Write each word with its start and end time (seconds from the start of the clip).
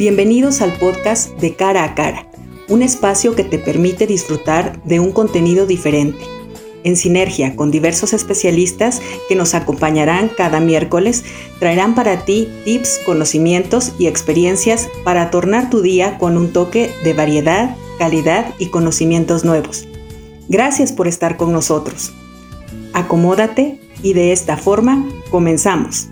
Bienvenidos 0.00 0.62
al 0.62 0.72
podcast 0.78 1.28
de 1.40 1.56
Cara 1.56 1.84
a 1.84 1.94
Cara, 1.94 2.26
un 2.70 2.80
espacio 2.80 3.36
que 3.36 3.44
te 3.44 3.58
permite 3.58 4.06
disfrutar 4.06 4.82
de 4.84 4.98
un 4.98 5.12
contenido 5.12 5.66
diferente, 5.66 6.24
en 6.84 6.96
sinergia 6.96 7.54
con 7.54 7.70
diversos 7.70 8.14
especialistas 8.14 9.02
que 9.28 9.36
nos 9.36 9.54
acompañarán 9.54 10.30
cada 10.34 10.58
miércoles, 10.58 11.22
traerán 11.58 11.94
para 11.94 12.24
ti 12.24 12.48
tips, 12.64 13.00
conocimientos 13.04 13.92
y 13.98 14.06
experiencias 14.06 14.88
para 15.04 15.30
tornar 15.30 15.68
tu 15.68 15.82
día 15.82 16.16
con 16.16 16.38
un 16.38 16.50
toque 16.50 16.90
de 17.04 17.12
variedad, 17.12 17.76
calidad 17.98 18.54
y 18.58 18.68
conocimientos 18.68 19.44
nuevos. 19.44 19.86
Gracias 20.48 20.92
por 20.92 21.08
estar 21.08 21.36
con 21.36 21.52
nosotros. 21.52 22.10
Acomódate 22.94 23.78
y 24.02 24.14
de 24.14 24.32
esta 24.32 24.56
forma 24.56 25.06
comenzamos. 25.30 26.08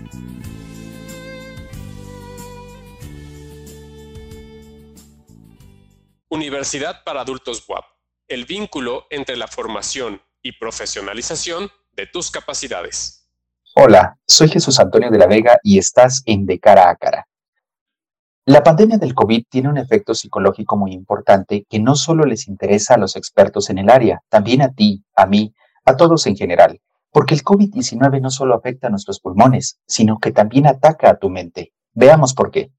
Universidad 6.59 7.05
para 7.05 7.21
Adultos 7.21 7.63
WAP, 7.69 7.85
el 8.27 8.43
vínculo 8.43 9.05
entre 9.11 9.37
la 9.37 9.47
formación 9.47 10.21
y 10.43 10.51
profesionalización 10.51 11.69
de 11.93 12.05
tus 12.05 12.29
capacidades. 12.31 13.29
Hola, 13.75 14.17
soy 14.27 14.49
Jesús 14.49 14.77
Antonio 14.77 15.09
de 15.09 15.17
la 15.17 15.27
Vega 15.27 15.57
y 15.63 15.77
estás 15.77 16.21
en 16.25 16.45
De 16.45 16.59
Cara 16.59 16.89
a 16.89 16.97
Cara. 16.97 17.25
La 18.43 18.61
pandemia 18.61 18.97
del 18.97 19.13
COVID 19.15 19.45
tiene 19.49 19.69
un 19.69 19.77
efecto 19.77 20.13
psicológico 20.13 20.75
muy 20.75 20.91
importante 20.91 21.65
que 21.69 21.79
no 21.79 21.95
solo 21.95 22.25
les 22.25 22.49
interesa 22.49 22.95
a 22.95 22.97
los 22.97 23.15
expertos 23.15 23.69
en 23.69 23.77
el 23.77 23.89
área, 23.89 24.21
también 24.27 24.61
a 24.61 24.73
ti, 24.73 25.05
a 25.15 25.27
mí, 25.27 25.53
a 25.85 25.95
todos 25.95 26.27
en 26.27 26.35
general, 26.35 26.81
porque 27.09 27.35
el 27.35 27.41
COVID-19 27.41 28.19
no 28.19 28.31
solo 28.31 28.53
afecta 28.53 28.87
a 28.87 28.89
nuestros 28.89 29.21
pulmones, 29.21 29.79
sino 29.87 30.19
que 30.19 30.33
también 30.33 30.67
ataca 30.67 31.09
a 31.09 31.19
tu 31.19 31.29
mente. 31.29 31.71
Veamos 31.93 32.33
por 32.33 32.51
qué. 32.51 32.73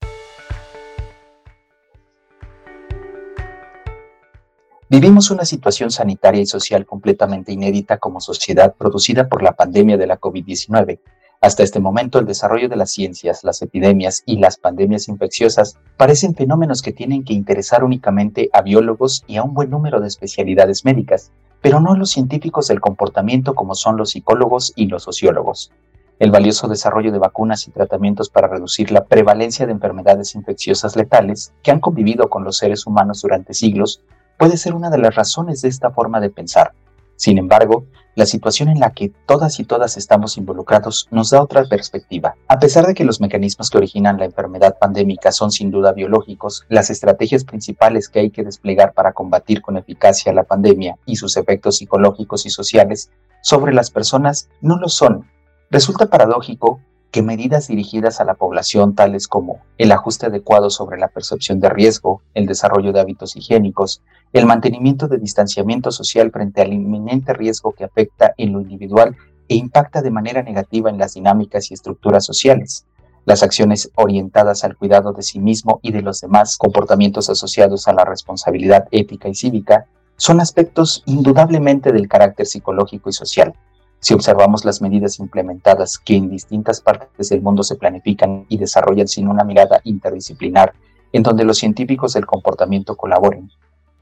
Vivimos 4.91 5.31
una 5.31 5.45
situación 5.45 5.93
sanitaria 5.93 6.41
y 6.41 6.47
social 6.47 6.85
completamente 6.85 7.53
inédita 7.53 7.99
como 7.99 8.21
sociedad 8.21 8.75
producida 8.75 9.29
por 9.29 9.41
la 9.41 9.53
pandemia 9.53 9.97
de 9.97 10.09
la 10.09 10.19
COVID-19. 10.19 10.99
Hasta 11.41 11.63
este 11.63 11.79
momento, 11.79 12.19
el 12.19 12.27
desarrollo 12.27 12.69
de 12.69 12.75
las 12.75 12.91
ciencias, 12.91 13.45
las 13.45 13.63
epidemias 13.63 14.25
y 14.27 14.39
las 14.39 14.57
pandemias 14.57 15.07
infecciosas 15.07 15.79
parecen 15.97 16.35
fenómenos 16.35 16.83
que 16.83 16.93
tienen 16.93 17.23
que 17.23 17.35
interesar 17.35 17.85
únicamente 17.85 18.51
a 18.53 18.63
biólogos 18.63 19.23
y 19.29 19.37
a 19.37 19.45
un 19.45 19.55
buen 19.55 19.71
número 19.71 20.01
de 20.01 20.09
especialidades 20.09 20.85
médicas, 20.85 21.31
pero 21.63 21.79
no 21.79 21.93
a 21.93 21.97
los 21.97 22.11
científicos 22.11 22.67
del 22.67 22.81
comportamiento 22.81 23.55
como 23.55 23.77
son 23.77 23.97
los 23.97 24.11
psicólogos 24.11 24.73
y 24.75 24.87
los 24.87 25.05
sociólogos. 25.05 25.71
El 26.19 26.33
valioso 26.33 26.67
desarrollo 26.67 27.13
de 27.13 27.21
vacunas 27.21 27.69
y 27.69 27.71
tratamientos 27.71 28.29
para 28.29 28.49
reducir 28.49 28.91
la 28.91 29.05
prevalencia 29.05 29.67
de 29.67 29.73
enfermedades 29.73 30.35
infecciosas 30.35 30.97
letales 30.97 31.53
que 31.63 31.71
han 31.71 31.79
convivido 31.79 32.29
con 32.29 32.43
los 32.43 32.57
seres 32.57 32.89
humanos 32.89 33.23
durante 33.23 33.55
siglos 33.55 34.03
puede 34.41 34.57
ser 34.57 34.73
una 34.73 34.89
de 34.89 34.97
las 34.97 35.15
razones 35.15 35.61
de 35.61 35.69
esta 35.69 35.91
forma 35.91 36.19
de 36.19 36.31
pensar. 36.31 36.73
Sin 37.15 37.37
embargo, 37.37 37.85
la 38.15 38.25
situación 38.25 38.71
en 38.71 38.81
la 38.81 38.93
que 38.93 39.13
todas 39.27 39.61
y 39.61 39.65
todas 39.65 39.99
estamos 39.99 40.39
involucrados 40.39 41.09
nos 41.11 41.29
da 41.29 41.43
otra 41.43 41.67
perspectiva. 41.67 42.37
A 42.49 42.59
pesar 42.59 42.87
de 42.87 42.95
que 42.95 43.05
los 43.05 43.21
mecanismos 43.21 43.69
que 43.69 43.77
originan 43.77 44.17
la 44.17 44.25
enfermedad 44.25 44.79
pandémica 44.81 45.31
son 45.31 45.51
sin 45.51 45.71
duda 45.71 45.93
biológicos, 45.93 46.65
las 46.71 46.89
estrategias 46.89 47.45
principales 47.45 48.09
que 48.09 48.21
hay 48.21 48.31
que 48.31 48.43
desplegar 48.43 48.95
para 48.95 49.13
combatir 49.13 49.61
con 49.61 49.77
eficacia 49.77 50.33
la 50.33 50.45
pandemia 50.45 50.97
y 51.05 51.17
sus 51.17 51.37
efectos 51.37 51.77
psicológicos 51.77 52.47
y 52.47 52.51
sociales 52.51 53.11
sobre 53.43 53.75
las 53.75 53.91
personas 53.91 54.49
no 54.63 54.79
lo 54.79 54.89
son. 54.89 55.29
Resulta 55.71 56.07
paradójico 56.07 56.81
que 57.11 57.23
medidas 57.23 57.67
dirigidas 57.67 58.21
a 58.21 58.25
la 58.25 58.35
población 58.35 58.95
tales 58.95 59.27
como 59.27 59.61
el 59.79 59.91
ajuste 59.93 60.27
adecuado 60.27 60.71
sobre 60.71 60.99
la 60.99 61.09
percepción 61.09 61.59
de 61.59 61.69
riesgo, 61.69 62.23
el 62.35 62.47
desarrollo 62.47 62.93
de 62.93 63.01
hábitos 63.01 63.37
higiénicos, 63.37 64.03
el 64.33 64.47
mantenimiento 64.47 65.09
de 65.09 65.19
distanciamiento 65.19 65.91
social 65.91 66.31
frente 66.31 66.61
al 66.63 66.73
inminente 66.73 67.33
riesgo 67.33 67.73
que 67.73 67.85
afecta 67.85 68.33
en 68.37 68.53
lo 68.53 68.61
individual 68.61 69.17
e 69.49 69.57
impacta 69.57 70.03
de 70.03 70.13
manera 70.13 70.43
negativa 70.43 70.91
en 70.91 70.99
las 70.99 71.15
dinámicas 71.15 71.71
y 71.71 71.75
estructuras 71.75 72.25
sociales, 72.25 72.87
las 73.27 73.43
acciones 73.43 73.91
orientadas 73.97 74.63
al 74.63 74.77
cuidado 74.77 75.13
de 75.13 75.23
sí 75.23 75.41
mismo 75.41 75.81
y 75.83 75.91
de 75.91 76.03
los 76.03 76.21
demás, 76.21 76.57
comportamientos 76.57 77.29
asociados 77.29 77.89
a 77.89 77.93
la 77.93 78.05
responsabilidad 78.05 78.87
ética 78.93 79.29
y 79.29 79.35
cívica, 79.35 79.87
son 80.17 80.41
aspectos 80.41 81.03
indudablemente 81.07 81.93
del 81.93 82.07
carácter 82.07 82.47
psicológico 82.47 83.11
y 83.11 83.13
social, 83.13 83.55
si 84.01 84.15
observamos 84.15 84.65
las 84.65 84.83
medidas 84.83 85.19
implementadas 85.19 85.99
que 85.99 86.17
en 86.17 86.31
distintas 86.31 86.81
partes 86.81 87.29
del 87.29 87.43
mundo 87.43 87.63
se 87.63 87.77
planifican 87.77 88.47
y 88.49 88.59
desarrollan 88.59 89.09
sin 89.09 89.29
una 89.29 89.45
mirada 89.45 89.81
interdisciplinar, 89.85 90.73
en 91.13 91.23
donde 91.23 91.45
los 91.45 91.59
científicos 91.59 92.15
del 92.15 92.27
comportamiento 92.27 92.97
colaboren, 92.97 93.51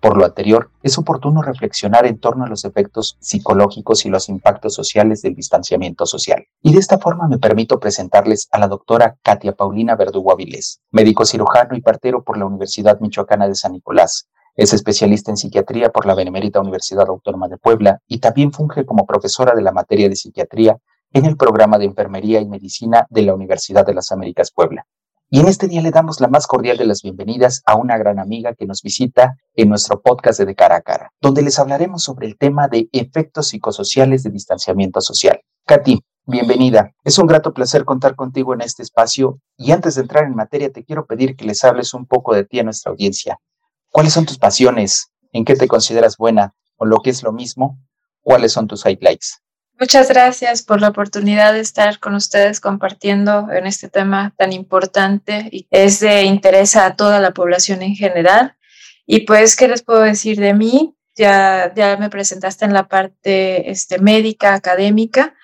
por 0.00 0.16
lo 0.16 0.24
anterior, 0.24 0.70
es 0.84 0.96
oportuno 0.96 1.42
reflexionar 1.42 2.06
en 2.06 2.20
torno 2.20 2.44
a 2.44 2.48
los 2.48 2.64
efectos 2.64 3.16
psicológicos 3.18 4.06
y 4.06 4.10
los 4.10 4.28
impactos 4.28 4.74
sociales 4.74 5.22
del 5.22 5.34
distanciamiento 5.34 6.06
social. 6.06 6.44
Y 6.62 6.72
de 6.72 6.78
esta 6.78 6.98
forma 6.98 7.26
me 7.26 7.38
permito 7.38 7.80
presentarles 7.80 8.48
a 8.52 8.58
la 8.60 8.68
doctora 8.68 9.16
Katia 9.22 9.52
Paulina 9.52 9.96
Verdugo 9.96 10.32
Avilés, 10.32 10.80
médico 10.92 11.24
cirujano 11.24 11.76
y 11.76 11.80
partero 11.80 12.22
por 12.22 12.38
la 12.38 12.46
Universidad 12.46 13.00
Michoacana 13.00 13.48
de 13.48 13.56
San 13.56 13.72
Nicolás, 13.72 14.28
es 14.58 14.72
especialista 14.72 15.30
en 15.30 15.36
psiquiatría 15.36 15.90
por 15.90 16.04
la 16.04 16.16
Benemérita 16.16 16.60
Universidad 16.60 17.08
Autónoma 17.08 17.46
de 17.46 17.58
Puebla 17.58 18.00
y 18.08 18.18
también 18.18 18.50
funge 18.50 18.84
como 18.84 19.06
profesora 19.06 19.54
de 19.54 19.62
la 19.62 19.70
materia 19.70 20.08
de 20.08 20.16
psiquiatría 20.16 20.76
en 21.12 21.26
el 21.26 21.36
programa 21.36 21.78
de 21.78 21.84
enfermería 21.84 22.40
y 22.40 22.48
medicina 22.48 23.06
de 23.08 23.22
la 23.22 23.34
Universidad 23.34 23.86
de 23.86 23.94
las 23.94 24.10
Américas 24.10 24.50
Puebla. 24.50 24.84
Y 25.30 25.38
en 25.38 25.46
este 25.46 25.68
día 25.68 25.80
le 25.80 25.92
damos 25.92 26.20
la 26.20 26.26
más 26.26 26.48
cordial 26.48 26.76
de 26.76 26.86
las 26.86 27.02
bienvenidas 27.02 27.62
a 27.66 27.76
una 27.76 27.96
gran 27.98 28.18
amiga 28.18 28.52
que 28.54 28.66
nos 28.66 28.82
visita 28.82 29.36
en 29.54 29.68
nuestro 29.68 30.00
podcast 30.02 30.40
de, 30.40 30.46
de 30.46 30.56
Cara 30.56 30.74
a 30.74 30.80
Cara, 30.80 31.12
donde 31.20 31.42
les 31.42 31.60
hablaremos 31.60 32.02
sobre 32.02 32.26
el 32.26 32.36
tema 32.36 32.66
de 32.66 32.88
efectos 32.90 33.46
psicosociales 33.46 34.24
de 34.24 34.30
distanciamiento 34.30 35.00
social. 35.00 35.40
Katy, 35.66 36.00
bienvenida. 36.26 36.90
Es 37.04 37.16
un 37.20 37.28
grato 37.28 37.54
placer 37.54 37.84
contar 37.84 38.16
contigo 38.16 38.54
en 38.54 38.62
este 38.62 38.82
espacio 38.82 39.38
y 39.56 39.70
antes 39.70 39.94
de 39.94 40.00
entrar 40.00 40.24
en 40.24 40.34
materia 40.34 40.72
te 40.72 40.84
quiero 40.84 41.06
pedir 41.06 41.36
que 41.36 41.44
les 41.44 41.62
hables 41.62 41.94
un 41.94 42.06
poco 42.06 42.34
de 42.34 42.44
ti 42.44 42.58
a 42.58 42.64
nuestra 42.64 42.90
audiencia. 42.90 43.38
¿Cuáles 43.90 44.12
son 44.12 44.26
tus 44.26 44.38
pasiones? 44.38 45.10
¿En 45.32 45.44
qué 45.44 45.54
te 45.54 45.68
consideras 45.68 46.16
buena? 46.16 46.54
O 46.76 46.84
lo 46.84 46.98
que 46.98 47.10
es 47.10 47.22
lo 47.22 47.32
mismo, 47.32 47.78
¿cuáles 48.20 48.52
son 48.52 48.68
tus 48.68 48.84
highlights? 48.84 49.42
Muchas 49.80 50.08
gracias 50.08 50.62
por 50.62 50.80
la 50.80 50.88
oportunidad 50.88 51.52
de 51.52 51.60
estar 51.60 52.00
con 52.00 52.16
ustedes 52.16 52.60
compartiendo 52.60 53.48
en 53.52 53.64
este 53.66 53.88
tema 53.88 54.34
tan 54.36 54.52
importante 54.52 55.48
y 55.52 55.68
es 55.70 56.00
de 56.00 56.24
interés 56.24 56.74
a 56.74 56.96
toda 56.96 57.20
la 57.20 57.30
población 57.30 57.82
en 57.82 57.94
general. 57.94 58.56
Y 59.06 59.20
pues, 59.20 59.54
¿qué 59.54 59.68
les 59.68 59.82
puedo 59.82 60.00
decir 60.00 60.38
de 60.38 60.52
mí? 60.52 60.96
Ya, 61.14 61.72
ya 61.74 61.96
me 61.96 62.10
presentaste 62.10 62.64
en 62.64 62.72
la 62.72 62.88
parte 62.88 63.70
este, 63.70 63.98
médica, 64.00 64.54
académica. 64.54 65.34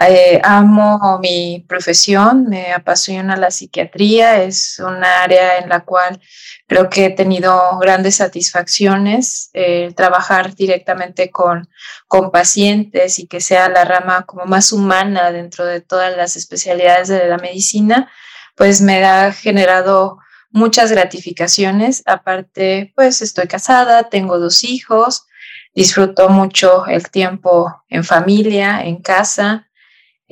Eh, 0.00 0.40
amo 0.42 1.18
mi 1.20 1.64
profesión, 1.68 2.48
me 2.48 2.72
apasiona 2.72 3.36
la 3.36 3.50
psiquiatría, 3.50 4.42
es 4.42 4.80
un 4.80 5.04
área 5.04 5.58
en 5.58 5.68
la 5.68 5.84
cual 5.84 6.18
creo 6.66 6.88
que 6.88 7.06
he 7.06 7.10
tenido 7.10 7.78
grandes 7.78 8.16
satisfacciones, 8.16 9.50
eh, 9.52 9.92
trabajar 9.94 10.54
directamente 10.54 11.30
con, 11.30 11.68
con 12.08 12.30
pacientes 12.30 13.18
y 13.18 13.26
que 13.26 13.40
sea 13.40 13.68
la 13.68 13.84
rama 13.84 14.24
como 14.24 14.46
más 14.46 14.72
humana 14.72 15.30
dentro 15.30 15.66
de 15.66 15.82
todas 15.82 16.16
las 16.16 16.36
especialidades 16.36 17.08
de 17.08 17.28
la 17.28 17.36
medicina, 17.36 18.10
pues 18.56 18.80
me 18.80 19.04
ha 19.04 19.32
generado 19.32 20.18
muchas 20.50 20.90
gratificaciones. 20.90 22.02
Aparte, 22.06 22.92
pues 22.96 23.20
estoy 23.22 23.46
casada, 23.46 24.08
tengo 24.08 24.38
dos 24.38 24.64
hijos, 24.64 25.26
disfruto 25.74 26.28
mucho 26.28 26.86
el 26.86 27.10
tiempo 27.10 27.84
en 27.88 28.04
familia, 28.04 28.82
en 28.82 29.02
casa. 29.02 29.68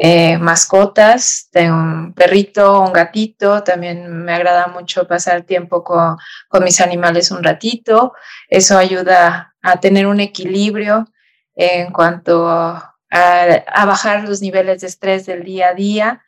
Eh, 0.03 0.39
mascotas, 0.39 1.49
tengo 1.53 1.77
un 1.77 2.15
perrito, 2.15 2.81
un 2.81 2.91
gatito, 2.91 3.63
también 3.63 4.25
me 4.25 4.33
agrada 4.33 4.67
mucho 4.69 5.07
pasar 5.07 5.43
tiempo 5.43 5.85
con, 5.85 6.17
con 6.49 6.65
mis 6.65 6.81
animales 6.81 7.31
un 7.31 7.45
ratito, 7.45 8.15
eso 8.49 8.79
ayuda 8.79 9.55
a 9.61 9.79
tener 9.79 10.07
un 10.07 10.21
equilibrio 10.21 11.07
en 11.55 11.93
cuanto 11.93 12.49
a, 12.49 12.97
bajar 13.11 14.27
los 14.27 14.41
niveles 14.41 14.81
de 14.81 14.87
estrés 14.87 15.27
del 15.27 15.45
día 15.45 15.69
a 15.69 15.75
día. 15.75 16.23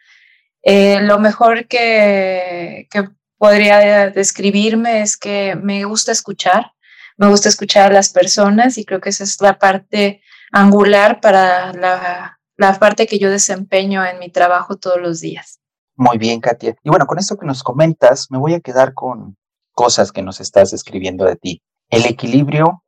Eh, 0.63 1.01
lo 1.01 1.19
mejor 1.19 1.67
que, 1.67 2.89
que 2.91 3.09
podría 3.39 4.11
describirme 4.11 5.01
es 5.01 5.17
que 5.17 5.57
me 5.57 5.85
gusta 5.85 6.13
escuchar, 6.13 6.73
me 7.17 7.29
gusta 7.29 7.49
escuchar 7.49 7.91
a 7.91 7.95
las 7.95 8.11
personas 8.11 8.77
y 8.77 8.85
creo 8.85 9.01
que 9.01 9.09
esa 9.09 9.25
es 9.25 9.41
la 9.41 9.59
parte 9.59 10.21
angular 10.51 11.23
para 11.23 11.73
la 11.73 12.39
la 12.63 12.79
parte 12.79 13.07
que 13.07 13.19
yo 13.19 13.31
desempeño 13.31 14.05
en 14.07 14.19
mi 14.19 14.31
trabajo 14.31 14.77
todos 14.77 15.01
los 15.01 15.21
días. 15.21 15.61
Muy 15.97 16.17
bien, 16.17 16.41
Katia. 16.41 16.77
Y 16.83 16.89
bueno, 16.89 17.07
con 17.07 17.19
esto 17.19 17.37
que 17.37 17.47
nos 17.47 17.63
comentas, 17.63 18.29
me 18.31 18.39
voy 18.39 18.55
a 18.55 18.61
quedar 18.61 18.95
con 18.95 19.37
cosas 19.73 20.13
que 20.13 20.23
nos 20.23 20.41
estás 20.41 20.71
describiendo 20.71 21.25
de 21.25 21.37
ti. 21.37 21.63
El 21.91 22.07
equilibrio 22.07 22.85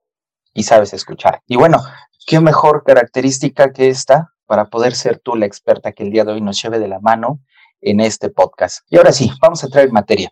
y 0.55 0.63
sabes 0.63 0.95
escuchar. 0.95 1.43
Y 1.47 1.57
bueno, 1.57 1.83
qué 2.27 2.41
mejor 2.41 2.85
característica 2.85 3.73
que 3.73 3.89
esta 3.89 4.31
para 4.47 4.67
poder 4.67 4.95
ser 4.95 5.19
tú 5.19 5.35
la 5.35 5.47
experta 5.47 5.93
que 5.93 6.05
el 6.05 6.11
día 6.11 6.25
de 6.25 6.33
hoy 6.33 6.41
nos 6.41 6.63
lleve 6.63 6.79
de 6.79 6.89
la 6.89 7.01
mano 7.01 7.41
en 7.81 8.01
este 8.01 8.31
podcast. 8.31 8.81
Y 8.89 8.97
ahora 8.97 9.13
sí, 9.13 9.31
vamos 9.43 9.63
a 9.63 9.67
entrar 9.67 9.85
en 9.85 9.93
materia. 9.93 10.31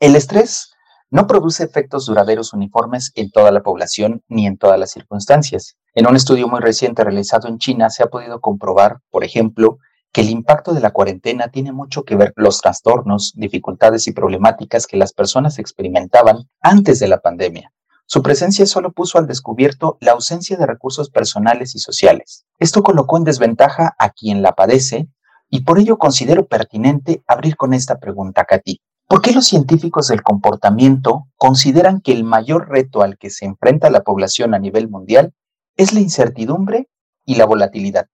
El 0.00 0.16
estrés 0.16 0.73
no 1.10 1.26
produce 1.26 1.64
efectos 1.64 2.06
duraderos 2.06 2.52
uniformes 2.52 3.12
en 3.14 3.30
toda 3.30 3.50
la 3.50 3.62
población 3.62 4.22
ni 4.28 4.46
en 4.46 4.58
todas 4.58 4.78
las 4.78 4.90
circunstancias. 4.90 5.76
En 5.94 6.06
un 6.06 6.16
estudio 6.16 6.48
muy 6.48 6.60
reciente 6.60 7.04
realizado 7.04 7.48
en 7.48 7.58
China 7.58 7.90
se 7.90 8.02
ha 8.02 8.06
podido 8.06 8.40
comprobar, 8.40 8.98
por 9.10 9.24
ejemplo, 9.24 9.78
que 10.12 10.20
el 10.20 10.30
impacto 10.30 10.72
de 10.72 10.80
la 10.80 10.92
cuarentena 10.92 11.48
tiene 11.48 11.72
mucho 11.72 12.04
que 12.04 12.14
ver 12.14 12.32
los 12.36 12.60
trastornos, 12.60 13.32
dificultades 13.34 14.06
y 14.06 14.12
problemáticas 14.12 14.86
que 14.86 14.96
las 14.96 15.12
personas 15.12 15.58
experimentaban 15.58 16.48
antes 16.60 17.00
de 17.00 17.08
la 17.08 17.18
pandemia. 17.18 17.72
Su 18.06 18.22
presencia 18.22 18.66
solo 18.66 18.92
puso 18.92 19.18
al 19.18 19.26
descubierto 19.26 19.96
la 20.00 20.12
ausencia 20.12 20.56
de 20.56 20.66
recursos 20.66 21.10
personales 21.10 21.74
y 21.74 21.78
sociales. 21.78 22.44
Esto 22.58 22.82
colocó 22.82 23.16
en 23.16 23.24
desventaja 23.24 23.96
a 23.98 24.10
quien 24.10 24.42
la 24.42 24.52
padece 24.52 25.08
y 25.48 25.60
por 25.60 25.78
ello 25.78 25.98
considero 25.98 26.46
pertinente 26.46 27.22
abrir 27.26 27.56
con 27.56 27.74
esta 27.74 27.98
pregunta, 27.98 28.44
Katy. 28.44 28.80
¿Por 29.06 29.20
qué 29.20 29.32
los 29.32 29.46
científicos 29.46 30.08
del 30.08 30.22
comportamiento 30.22 31.28
consideran 31.36 32.00
que 32.00 32.12
el 32.12 32.24
mayor 32.24 32.68
reto 32.70 33.02
al 33.02 33.18
que 33.18 33.30
se 33.30 33.44
enfrenta 33.44 33.90
la 33.90 34.02
población 34.02 34.54
a 34.54 34.58
nivel 34.58 34.88
mundial 34.88 35.32
es 35.76 35.92
la 35.92 36.00
incertidumbre 36.00 36.88
y 37.24 37.34
la 37.34 37.44
volatilidad? 37.44 38.06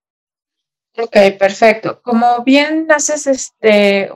Ok, 0.97 1.15
perfecto. 1.39 2.01
Como 2.01 2.43
bien 2.43 2.91
haces 2.91 3.25
este, 3.27 4.11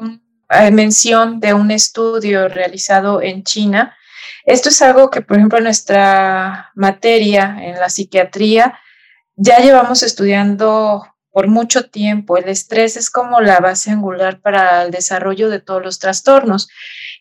eh, 0.49 0.71
mención 0.71 1.39
de 1.39 1.53
un 1.53 1.71
estudio 1.71 2.49
realizado 2.49 3.21
en 3.21 3.43
China, 3.43 3.95
esto 4.43 4.69
es 4.69 4.81
algo 4.81 5.09
que, 5.09 5.21
por 5.21 5.37
ejemplo, 5.37 5.57
en 5.57 5.63
nuestra 5.63 6.71
materia, 6.75 7.57
en 7.61 7.79
la 7.79 7.89
psiquiatría, 7.89 8.77
ya 9.35 9.59
llevamos 9.59 10.03
estudiando 10.03 11.05
por 11.35 11.49
mucho 11.49 11.89
tiempo. 11.89 12.37
El 12.37 12.47
estrés 12.47 12.95
es 12.95 13.09
como 13.09 13.41
la 13.41 13.59
base 13.59 13.91
angular 13.91 14.39
para 14.39 14.83
el 14.83 14.91
desarrollo 14.91 15.49
de 15.49 15.59
todos 15.59 15.83
los 15.83 15.99
trastornos. 15.99 16.69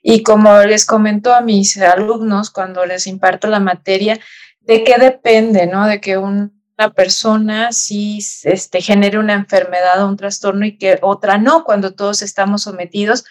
Y 0.04 0.22
como 0.22 0.56
les 0.62 0.86
comento 0.86 1.34
a 1.34 1.40
mis 1.40 1.76
alumnos 1.78 2.50
cuando 2.50 2.86
les 2.86 3.08
imparto 3.08 3.48
la 3.48 3.58
materia, 3.58 4.20
¿de 4.60 4.84
qué 4.84 4.98
depende, 4.98 5.66
no? 5.66 5.88
De 5.88 6.00
que 6.00 6.16
una 6.16 6.52
persona 6.94 7.72
sí 7.72 8.20
este, 8.44 8.80
genere 8.80 9.18
una 9.18 9.32
enfermedad 9.32 10.04
o 10.04 10.08
un 10.08 10.16
trastorno 10.16 10.64
y 10.64 10.78
que 10.78 11.00
otra 11.02 11.36
no, 11.36 11.64
cuando 11.64 11.92
todos 11.92 12.22
estamos 12.22 12.62
sometidos 12.62 13.24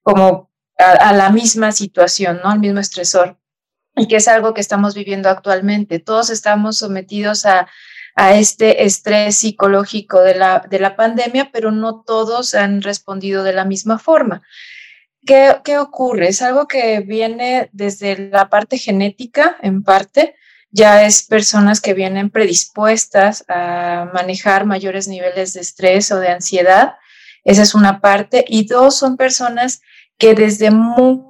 como 0.00 0.50
a, 0.78 1.10
a 1.10 1.12
la 1.12 1.28
misma 1.28 1.70
situación, 1.70 2.40
¿no? 2.42 2.48
Al 2.48 2.60
mismo 2.60 2.80
estresor. 2.80 3.36
Y 3.94 4.08
que 4.08 4.16
es 4.16 4.26
algo 4.26 4.54
que 4.54 4.62
estamos 4.62 4.94
viviendo 4.94 5.28
actualmente. 5.28 5.98
Todos 5.98 6.30
estamos 6.30 6.78
sometidos 6.78 7.44
a 7.44 7.68
a 8.20 8.34
este 8.34 8.84
estrés 8.84 9.36
psicológico 9.36 10.20
de 10.20 10.34
la, 10.34 10.62
de 10.68 10.78
la 10.78 10.94
pandemia, 10.94 11.48
pero 11.50 11.70
no 11.70 12.02
todos 12.02 12.54
han 12.54 12.82
respondido 12.82 13.44
de 13.44 13.54
la 13.54 13.64
misma 13.64 13.98
forma. 13.98 14.42
¿Qué, 15.24 15.56
¿Qué 15.64 15.78
ocurre? 15.78 16.28
Es 16.28 16.42
algo 16.42 16.68
que 16.68 17.00
viene 17.00 17.70
desde 17.72 18.28
la 18.28 18.50
parte 18.50 18.76
genética, 18.76 19.56
en 19.62 19.82
parte, 19.82 20.34
ya 20.70 21.06
es 21.06 21.22
personas 21.22 21.80
que 21.80 21.94
vienen 21.94 22.28
predispuestas 22.28 23.42
a 23.48 24.10
manejar 24.12 24.66
mayores 24.66 25.08
niveles 25.08 25.54
de 25.54 25.62
estrés 25.62 26.12
o 26.12 26.20
de 26.20 26.28
ansiedad. 26.28 26.96
Esa 27.42 27.62
es 27.62 27.74
una 27.74 28.02
parte. 28.02 28.44
Y 28.46 28.66
dos, 28.66 28.98
son 28.98 29.16
personas 29.16 29.80
que 30.18 30.34
desde 30.34 30.70
muy 30.70 31.22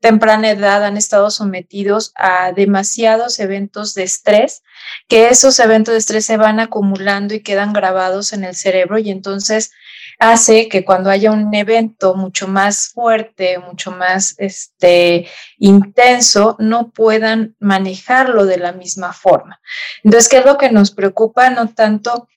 temprana 0.00 0.50
edad 0.50 0.84
han 0.84 0.96
estado 0.96 1.30
sometidos 1.30 2.12
a 2.16 2.52
demasiados 2.52 3.38
eventos 3.38 3.94
de 3.94 4.02
estrés, 4.02 4.62
que 5.08 5.28
esos 5.28 5.58
eventos 5.60 5.92
de 5.92 5.98
estrés 5.98 6.26
se 6.26 6.36
van 6.36 6.58
acumulando 6.58 7.34
y 7.34 7.42
quedan 7.42 7.72
grabados 7.72 8.32
en 8.32 8.44
el 8.44 8.54
cerebro 8.54 8.98
y 8.98 9.10
entonces 9.10 9.72
hace 10.18 10.68
que 10.68 10.84
cuando 10.84 11.10
haya 11.10 11.32
un 11.32 11.52
evento 11.54 12.14
mucho 12.14 12.46
más 12.46 12.88
fuerte, 12.88 13.58
mucho 13.58 13.90
más 13.90 14.34
este, 14.38 15.28
intenso, 15.58 16.56
no 16.58 16.90
puedan 16.90 17.56
manejarlo 17.58 18.44
de 18.44 18.58
la 18.58 18.72
misma 18.72 19.14
forma. 19.14 19.60
Entonces, 20.04 20.28
¿qué 20.28 20.38
es 20.38 20.44
lo 20.44 20.58
que 20.58 20.70
nos 20.70 20.90
preocupa? 20.90 21.48
No 21.48 21.68
tanto 21.68 22.28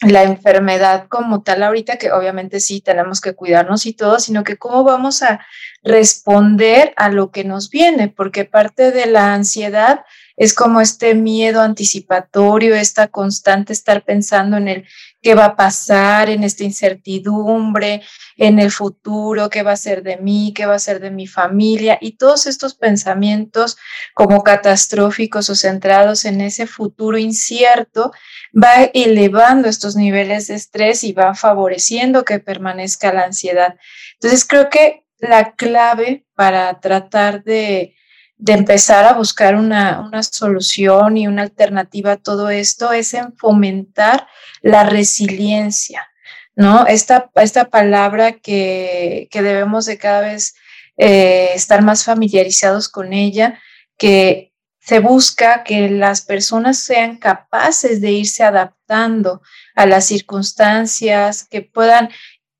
la 0.00 0.22
enfermedad 0.24 1.06
como 1.08 1.42
tal 1.42 1.62
ahorita, 1.62 1.98
que 1.98 2.10
obviamente 2.10 2.58
sí 2.58 2.80
tenemos 2.80 3.20
que 3.20 3.34
cuidarnos 3.34 3.86
y 3.86 3.92
todo, 3.92 4.18
sino 4.18 4.44
que 4.44 4.56
cómo 4.56 4.82
vamos 4.82 5.22
a 5.22 5.46
responder 5.82 6.92
a 6.96 7.08
lo 7.08 7.30
que 7.30 7.44
nos 7.44 7.70
viene, 7.70 8.08
porque 8.08 8.44
parte 8.44 8.92
de 8.92 9.06
la 9.06 9.32
ansiedad 9.32 10.00
es 10.36 10.54
como 10.54 10.80
este 10.80 11.14
miedo 11.14 11.60
anticipatorio, 11.60 12.74
esta 12.74 13.08
constante 13.08 13.72
estar 13.72 14.04
pensando 14.04 14.56
en 14.56 14.68
el 14.68 14.86
qué 15.22 15.34
va 15.34 15.44
a 15.46 15.56
pasar, 15.56 16.30
en 16.30 16.44
esta 16.44 16.64
incertidumbre, 16.64 18.02
en 18.36 18.58
el 18.58 18.70
futuro, 18.70 19.50
qué 19.50 19.62
va 19.62 19.72
a 19.72 19.76
ser 19.76 20.02
de 20.02 20.16
mí, 20.16 20.54
qué 20.54 20.64
va 20.64 20.76
a 20.76 20.78
ser 20.78 21.00
de 21.00 21.10
mi 21.10 21.26
familia, 21.26 21.98
y 22.00 22.16
todos 22.16 22.46
estos 22.46 22.74
pensamientos 22.74 23.76
como 24.14 24.42
catastróficos 24.42 25.50
o 25.50 25.54
centrados 25.54 26.24
en 26.24 26.40
ese 26.40 26.66
futuro 26.66 27.18
incierto, 27.18 28.12
va 28.54 28.90
elevando 28.94 29.68
estos 29.68 29.94
niveles 29.94 30.48
de 30.48 30.54
estrés 30.54 31.04
y 31.04 31.12
va 31.12 31.34
favoreciendo 31.34 32.24
que 32.24 32.38
permanezca 32.38 33.12
la 33.12 33.24
ansiedad. 33.24 33.76
Entonces 34.14 34.46
creo 34.46 34.70
que 34.70 35.04
la 35.20 35.52
clave 35.52 36.24
para 36.34 36.80
tratar 36.80 37.44
de 37.44 37.94
de 38.40 38.54
empezar 38.54 39.04
a 39.04 39.12
buscar 39.12 39.54
una, 39.54 40.00
una, 40.00 40.22
solución 40.22 41.18
y 41.18 41.26
una 41.26 41.42
alternativa 41.42 42.12
a 42.12 42.16
todo 42.16 42.48
esto 42.48 42.90
es 42.90 43.12
en 43.12 43.36
fomentar 43.36 44.26
la 44.62 44.84
resiliencia, 44.84 46.08
¿no? 46.56 46.86
Esta, 46.86 47.30
esta 47.34 47.68
palabra 47.68 48.32
que, 48.32 49.28
que 49.30 49.42
debemos 49.42 49.84
de 49.84 49.98
cada 49.98 50.22
vez 50.22 50.54
eh, 50.96 51.50
estar 51.54 51.82
más 51.82 52.04
familiarizados 52.04 52.88
con 52.88 53.12
ella, 53.12 53.60
que 53.98 54.54
se 54.78 55.00
busca 55.00 55.62
que 55.62 55.90
las 55.90 56.22
personas 56.22 56.78
sean 56.78 57.18
capaces 57.18 58.00
de 58.00 58.12
irse 58.12 58.42
adaptando 58.42 59.42
a 59.74 59.84
las 59.84 60.06
circunstancias, 60.06 61.46
que 61.46 61.60
puedan 61.60 62.08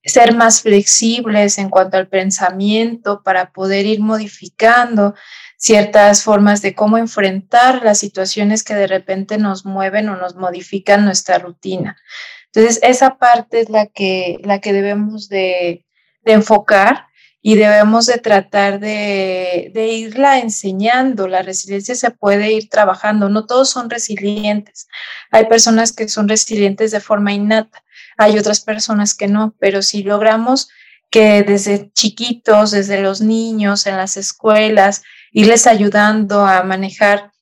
ser 0.05 0.35
más 0.35 0.63
flexibles 0.63 1.59
en 1.59 1.69
cuanto 1.69 1.97
al 1.97 2.09
pensamiento 2.09 3.23
para 3.23 3.53
poder 3.53 3.87
ir 3.87 4.01
modificando 4.01 5.15
ciertas 5.61 6.23
formas 6.23 6.63
de 6.63 6.75
cómo 6.75 6.97
enfrentar 6.97 7.85
las 7.85 7.99
situaciones 7.99 8.65
que 8.65 8.75
de 8.75 8.87
repente 8.87 9.37
nos 9.37 9.67
mueven 9.67 10.09
o 10.09 10.17
nos 10.17 10.35
modifican 10.37 11.05
nuestra 11.05 11.39
rutina. 11.39 11.99
Entonces, 12.47 12.81
esa 12.83 13.19
parte 13.19 13.61
es 13.61 13.69
la 13.69 13.87
que, 13.87 14.39
la 14.43 14.61
que 14.61 14.73
debemos 14.73 15.29
de, 15.29 15.87
enfocar 16.25 17.07
y 17.43 17.57
debemos 17.57 18.07
de 18.07 18.19
tratar 18.19 18.81
de, 18.81 19.71
de, 19.73 19.89
irla 19.89 20.39
enseñando. 20.39 21.29
La 21.29 21.43
resiliencia 21.43 21.95
se 21.95 22.11
puede 22.11 22.53
ir 22.53 22.69
trabajando. 22.69 23.29
No 23.29 23.47
todos 23.47 23.71
son 23.71 23.89
resilientes. 23.89 24.89
Hay 25.31 25.47
personas 25.47 25.93
que 25.93 26.09
son 26.09 26.29
resilientes 26.29 26.91
de 26.91 27.01
forma 27.01 27.33
innata, 27.33 27.83
hay 28.21 28.39
otras 28.39 28.61
personas 28.61 29.15
que 29.15 29.29
no, 29.29 29.55
pero 29.59 29.81
si 29.81 30.03
logramos 30.03 30.69
que 31.11 31.43
desde 31.43 31.91
chiquitos, 31.93 32.71
desde 32.71 33.01
los 33.01 33.23
niños, 33.23 33.87
en 33.87 33.97
las 33.97 34.19
escuelas, 34.19 35.03
irles 35.33 35.67
ayudando 35.67 36.45
a 36.45 36.63
manejar 36.63 37.33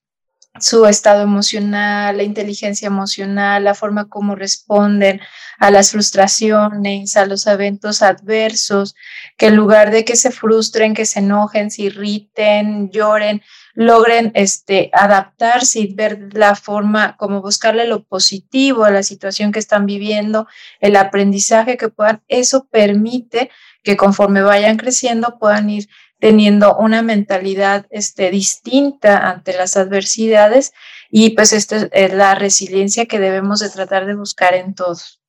su 0.61 0.87
estado 0.87 1.23
emocional, 1.23 2.17
la 2.17 2.23
inteligencia 2.23 2.87
emocional, 2.87 3.65
la 3.65 3.75
forma 3.75 4.09
como 4.09 4.35
responden 4.35 5.21
a 5.59 5.71
las 5.71 5.91
frustraciones, 5.91 7.17
a 7.17 7.27
los 7.27 7.47
eventos 7.47 8.03
adversos, 8.03 8.95
que 9.37 9.47
en 9.47 9.57
lugar 9.57 9.91
de 9.91 10.05
que 10.05 10.17
se 10.17 10.31
frustren, 10.31 10.95
que 10.95 11.05
se 11.05 11.19
enojen, 11.19 11.71
se 11.71 11.83
irriten, 11.83 12.91
lloren, 12.91 13.43
logren 13.75 14.33
este, 14.35 14.91
adaptarse 14.93 15.81
y 15.81 15.95
ver 15.95 16.31
la 16.33 16.55
forma, 16.55 17.17
como 17.17 17.43
buscarle 17.43 17.87
lo 17.87 18.05
positivo 18.05 18.85
a 18.85 18.91
la 18.91 19.03
situación 19.03 19.53
que 19.53 19.59
están 19.59 19.87
viviendo, 19.87 20.47
el 20.81 20.97
aprendizaje 20.97 21.77
que 21.77 21.89
puedan, 21.89 22.23
eso 22.29 22.67
permite 22.71 23.51
que 23.83 23.97
conforme 23.97 24.43
vayan 24.43 24.77
creciendo 24.77 25.39
puedan 25.39 25.71
ir 25.71 25.89
teniendo 26.19 26.77
una 26.77 27.03
mentalidad 27.03 27.87
este, 27.91 28.31
distinta 28.31 29.31
ante 29.31 29.57
las 29.57 29.77
adversidades 29.77 30.73
y 31.11 31.31
pues 31.31 31.53
esta 31.53 31.89
es 31.93 32.13
la 32.13 32.35
resiliencia 32.35 33.07
que 33.07 33.19
debemos 33.19 33.61
de 33.61 33.71
tratar 33.71 34.07
de 34.07 34.15
buscar 34.15 34.55
en 34.55 34.75
todos. 34.75 35.21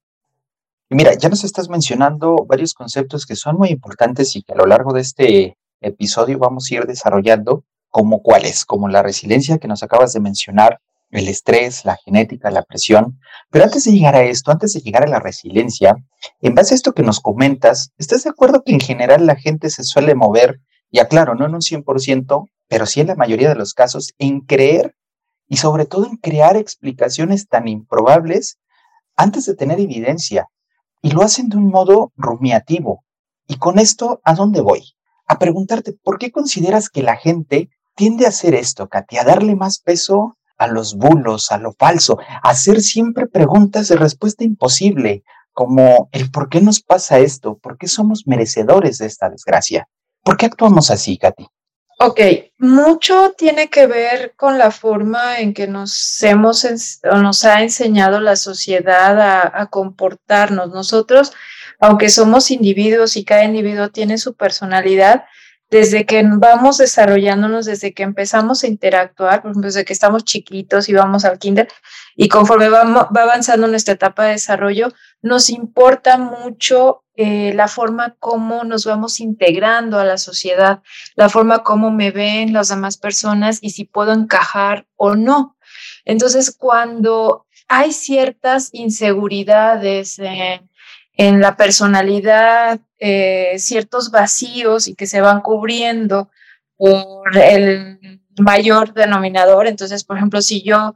Mira, 0.89 1.13
ya 1.13 1.29
nos 1.29 1.43
estás 1.43 1.69
mencionando 1.69 2.45
varios 2.47 2.73
conceptos 2.73 3.25
que 3.25 3.35
son 3.35 3.57
muy 3.57 3.69
importantes 3.69 4.35
y 4.35 4.41
que 4.41 4.53
a 4.53 4.55
lo 4.55 4.65
largo 4.65 4.91
de 4.91 5.01
este 5.01 5.57
episodio 5.81 6.39
vamos 6.39 6.69
a 6.69 6.75
ir 6.75 6.85
desarrollando, 6.85 7.63
como 7.89 8.21
cuáles, 8.23 8.65
como 8.65 8.87
la 8.87 9.03
resiliencia 9.03 9.59
que 9.59 9.67
nos 9.67 9.83
acabas 9.83 10.13
de 10.13 10.19
mencionar, 10.19 10.79
el 11.11 11.27
estrés, 11.27 11.85
la 11.85 11.97
genética, 11.97 12.51
la 12.51 12.63
presión. 12.63 13.19
Pero 13.51 13.65
antes 13.65 13.83
de 13.83 13.91
llegar 13.91 14.15
a 14.15 14.23
esto, 14.23 14.51
antes 14.51 14.73
de 14.73 14.81
llegar 14.81 15.03
a 15.03 15.07
la 15.07 15.19
resiliencia, 15.19 15.95
en 16.41 16.55
base 16.55 16.73
a 16.73 16.77
esto 16.77 16.93
que 16.93 17.03
nos 17.03 17.19
comentas, 17.19 17.91
¿estás 17.97 18.23
de 18.23 18.31
acuerdo 18.31 18.63
que 18.63 18.73
en 18.73 18.79
general 18.79 19.27
la 19.27 19.35
gente 19.35 19.69
se 19.69 19.83
suele 19.83 20.15
mover 20.15 20.59
y 20.91 20.99
aclaro, 20.99 21.35
no 21.35 21.45
en 21.45 21.55
un 21.55 21.61
100%, 21.61 22.49
pero 22.67 22.85
sí 22.85 23.01
en 23.01 23.07
la 23.07 23.15
mayoría 23.15 23.49
de 23.49 23.55
los 23.55 23.73
casos, 23.73 24.13
en 24.17 24.41
creer 24.41 24.95
y 25.47 25.57
sobre 25.57 25.85
todo 25.85 26.05
en 26.05 26.17
crear 26.17 26.57
explicaciones 26.57 27.47
tan 27.47 27.67
improbables 27.67 28.59
antes 29.15 29.45
de 29.45 29.55
tener 29.55 29.79
evidencia. 29.79 30.47
Y 31.01 31.11
lo 31.11 31.21
hacen 31.21 31.49
de 31.49 31.57
un 31.57 31.67
modo 31.67 32.11
rumiativo. 32.15 33.03
Y 33.47 33.57
con 33.57 33.79
esto, 33.79 34.21
¿a 34.23 34.35
dónde 34.35 34.61
voy? 34.61 34.93
a 35.29 35.37
preguntarte, 35.37 35.93
¿por 35.93 36.17
qué 36.17 36.31
consideras 36.31 36.89
que 36.89 37.03
la 37.03 37.15
gente 37.15 37.69
tiende 37.95 38.25
a 38.25 38.29
hacer 38.29 38.55
esto, 38.55 38.89
Katy, 38.89 39.17
a 39.17 39.23
darle 39.23 39.55
más 39.55 39.79
peso 39.79 40.37
a 40.57 40.67
los 40.67 40.95
bulos, 40.95 41.51
a 41.51 41.59
lo 41.59 41.71
falso, 41.71 42.17
a 42.19 42.49
hacer 42.49 42.81
siempre 42.81 43.27
preguntas 43.27 43.87
de 43.87 43.95
respuesta 43.95 44.43
imposible, 44.43 45.23
como 45.53 46.09
el 46.11 46.31
por 46.31 46.49
qué 46.49 46.61
nos 46.61 46.81
pasa 46.81 47.19
esto, 47.19 47.59
por 47.59 47.77
qué 47.77 47.87
somos 47.87 48.23
merecedores 48.25 48.97
de 48.97 49.05
esta 49.05 49.29
desgracia. 49.29 49.87
¿Por 50.29 50.37
qué 50.37 50.45
actuamos 50.45 50.91
así, 50.91 51.17
Katy? 51.17 51.47
Ok, 51.97 52.21
mucho 52.59 53.33
tiene 53.35 53.71
que 53.71 53.87
ver 53.87 54.35
con 54.35 54.59
la 54.59 54.69
forma 54.69 55.39
en 55.39 55.55
que 55.55 55.65
nos 55.65 56.21
hemos 56.21 56.67
nos 57.03 57.45
ha 57.45 57.63
enseñado 57.63 58.19
la 58.19 58.35
sociedad 58.35 59.19
a, 59.19 59.59
a, 59.59 59.65
comportarnos. 59.71 60.69
Nosotros, 60.69 61.33
aunque 61.79 62.09
somos 62.09 62.51
individuos 62.51 63.17
y 63.17 63.25
cada 63.25 63.43
individuo 63.43 63.89
tiene 63.89 64.19
su 64.19 64.35
personalidad, 64.35 65.25
desde 65.69 66.05
que 66.05 66.23
vamos 66.25 66.77
desarrollándonos, 66.79 67.65
desde 67.65 67.93
que 67.93 68.03
empezamos 68.03 68.63
a 68.63 68.67
interactuar, 68.67 69.41
por 69.41 69.51
ejemplo, 69.51 69.67
desde 69.67 69.85
que 69.85 69.93
estamos 69.93 70.23
chiquitos 70.23 70.89
y 70.89 70.93
vamos 70.93 71.25
al 71.25 71.37
kinder, 71.37 71.67
y 72.15 72.27
conforme 72.27 72.69
va, 72.69 72.83
va 72.83 73.21
avanzando 73.21 73.67
nuestra 73.67 73.93
etapa 73.93 74.25
de 74.25 74.31
desarrollo, 74.31 74.91
nos 75.21 75.49
importa 75.49 76.17
mucho 76.17 77.03
eh, 77.15 77.51
la 77.53 77.67
forma 77.67 78.15
como 78.19 78.63
nos 78.63 78.85
vamos 78.85 79.19
integrando 79.19 79.99
a 79.99 80.05
la 80.05 80.17
sociedad, 80.17 80.81
la 81.15 81.27
forma 81.27 81.63
como 81.63 81.91
me 81.91 82.11
ven 82.11 82.53
las 82.53 82.69
demás 82.69 82.97
personas 82.97 83.59
y 83.61 83.71
si 83.71 83.83
puedo 83.83 84.13
encajar 84.13 84.87
o 84.95 85.15
no. 85.15 85.57
Entonces, 86.05 86.55
cuando 86.57 87.45
hay 87.67 87.91
ciertas 87.91 88.69
inseguridades 88.71 90.17
en 90.17 91.41
la 91.41 91.57
personalidad, 91.57 92.79
eh, 92.99 93.55
ciertos 93.57 94.11
vacíos 94.11 94.87
y 94.87 94.95
que 94.95 95.07
se 95.07 95.21
van 95.21 95.41
cubriendo 95.41 96.29
por 96.77 97.37
el 97.37 98.21
mayor 98.39 98.93
denominador, 98.93 99.67
entonces, 99.67 100.03
por 100.03 100.17
ejemplo, 100.17 100.41
si 100.41 100.61
yo 100.63 100.95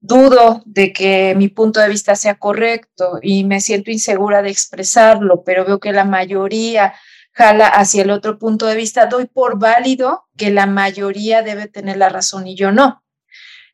dudo 0.00 0.62
de 0.66 0.92
que 0.92 1.34
mi 1.36 1.48
punto 1.48 1.80
de 1.80 1.88
vista 1.88 2.16
sea 2.16 2.34
correcto 2.34 3.18
y 3.22 3.44
me 3.44 3.60
siento 3.60 3.90
insegura 3.90 4.42
de 4.42 4.50
expresarlo, 4.50 5.44
pero 5.44 5.64
veo 5.64 5.78
que 5.78 5.92
la 5.92 6.04
mayoría 6.04 6.94
jala 7.32 7.66
hacia 7.66 8.02
el 8.02 8.10
otro 8.10 8.38
punto 8.38 8.66
de 8.66 8.76
vista, 8.76 9.06
doy 9.06 9.26
por 9.26 9.58
válido 9.58 10.28
que 10.36 10.50
la 10.50 10.66
mayoría 10.66 11.42
debe 11.42 11.66
tener 11.68 11.96
la 11.96 12.08
razón 12.08 12.46
y 12.46 12.56
yo 12.56 12.72
no. 12.72 13.04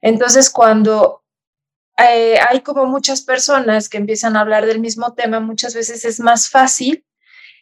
Entonces, 0.00 0.50
cuando 0.50 1.25
eh, 1.99 2.38
hay 2.49 2.61
como 2.61 2.87
muchas 2.87 3.23
personas 3.23 3.88
que 3.88 3.99
empiezan 3.99 4.37
a 4.37 4.40
hablar 4.40 4.66
del 4.66 4.80
mismo 4.80 5.14
tema, 5.14 5.40
muchas 5.40 5.75
veces 5.75 6.04
es 6.04 6.20
más 6.20 6.50
fácil 6.50 7.04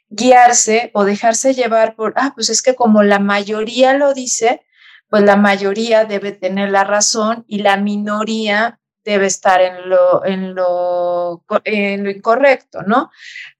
guiarse 0.09 0.91
o 0.95 1.05
dejarse 1.05 1.55
llevar 1.55 1.95
por, 1.97 2.15
ah, 2.17 2.33
pues 2.35 2.49
es 2.51 2.63
que 2.63 2.75
como 2.75 3.03
la 3.03 3.19
mayoría 3.19 3.95
lo 3.95 4.15
dice, 4.15 4.63
pues 5.09 5.23
la 5.23 5.37
mayoría 5.37 6.05
debe 6.05 6.33
tener 6.33 6.71
la 6.71 6.85
razón 6.85 7.45
y 7.47 7.59
la 7.59 7.77
minoría 7.77 8.81
debe 9.05 9.27
estar 9.27 9.61
en 9.61 9.89
lo, 9.89 10.25
en 10.25 10.55
lo, 10.55 11.45
en 11.65 12.05
lo 12.05 12.11
incorrecto, 12.11 12.83
¿no? 12.83 13.11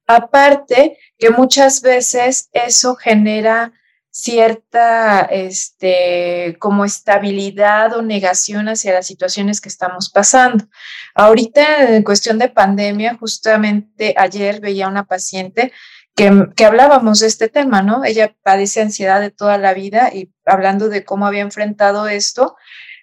Aparte 0.05 0.97
que 1.17 1.29
muchas 1.29 1.81
veces 1.81 2.49
eso 2.51 2.95
genera 2.95 3.71
cierta 4.19 5.21
este, 5.29 6.57
como 6.59 6.85
estabilidad 6.85 7.95
o 7.95 8.01
negación 8.01 8.67
hacia 8.67 8.93
las 8.93 9.05
situaciones 9.05 9.61
que 9.61 9.69
estamos 9.69 10.09
pasando. 10.09 10.65
Ahorita 11.13 11.95
en 11.95 12.01
cuestión 12.01 12.39
de 12.39 12.49
pandemia, 12.49 13.15
justamente 13.19 14.15
ayer 14.17 14.59
veía 14.59 14.87
una 14.87 15.05
paciente 15.05 15.71
que, 16.15 16.65
hablábamos 16.65 17.19
de 17.19 17.27
este 17.27 17.47
tema, 17.47 17.83
¿no? 17.83 18.03
Ella 18.03 18.35
padece 18.41 18.81
ansiedad 18.81 19.21
de 19.21 19.29
toda 19.29 19.59
la 19.59 19.75
vida 19.75 20.09
y 20.11 20.33
hablando 20.45 20.89
de 20.89 21.05
cómo 21.05 21.27
había 21.27 21.41
enfrentado 21.41 22.07
esto, 22.07 22.55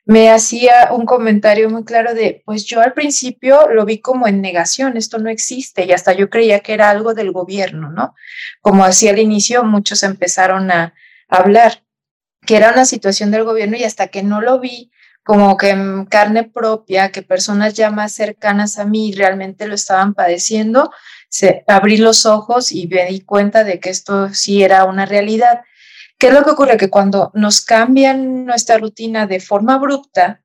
me 0.05 0.33
hacía 0.33 0.89
un 0.91 1.07
comentario 1.07 1.71
muy 1.71 1.85
claro 1.85 2.13
de, 2.13 2.43
pues 2.45 2.65
yo 2.65 2.81
al 2.81 2.93
principio 2.93 3.69
lo 3.71 3.85
vi 3.85 4.01
como 4.01 4.27
en 4.27 4.43
negación, 4.43 4.97
esto 4.97 5.19
no 5.19 5.31
existe 5.31 5.85
y 5.85 5.93
hasta 5.93 6.13
yo 6.13 6.29
creía 6.29 6.59
que 6.59 6.75
era 6.75 6.91
algo 6.91 7.15
del 7.15 7.31
gobierno, 7.31 7.91
¿no? 7.91 8.17
Como 8.61 8.85
hacía 8.85 9.13
al 9.13 9.21
inicio, 9.21 9.63
muchos 9.63 10.03
empezaron 10.03 10.73
a, 10.73 10.93
hablar 11.29 11.85
que 12.47 12.57
era 12.57 12.73
una 12.73 12.85
situación 12.85 13.31
del 13.31 13.45
gobierno 13.45 13.77
y 13.77 13.85
hasta 13.85 14.09
que 14.09 14.23
no 14.23 14.41
lo 14.41 14.61
vi 14.61 14.91
como 15.25 15.57
que 15.57 15.71
en 15.71 16.05
carne 16.05 16.45
propia, 16.45 17.11
que 17.11 17.23
personas 17.23 17.73
ya 17.73 17.91
más 17.91 18.13
cercanas 18.13 18.79
a 18.79 18.85
mí 18.85 19.13
realmente 19.13 19.67
lo 19.67 19.75
estaban 19.75 20.13
padeciendo, 20.13 20.93
se, 21.31 21.65
abrí 21.67 21.97
los 21.97 22.27
ojos 22.27 22.71
y 22.73 22.87
me 22.87 23.07
di 23.07 23.21
cuenta 23.21 23.65
de 23.65 23.81
que 23.81 23.89
esto 23.89 24.33
sí 24.35 24.63
era 24.63 24.85
una 24.85 25.07
realidad. 25.07 25.63
¿Qué 26.19 26.29
es 26.29 26.35
lo 26.35 26.45
que 26.45 26.51
ocurre? 26.51 26.77
Que 26.77 26.91
cuando 26.91 27.31
nos 27.35 27.63
cambian 27.63 28.45
nuestra 28.45 28.77
rutina 28.77 29.27
de 29.27 29.41
forma 29.41 29.75
abrupta, 29.75 30.43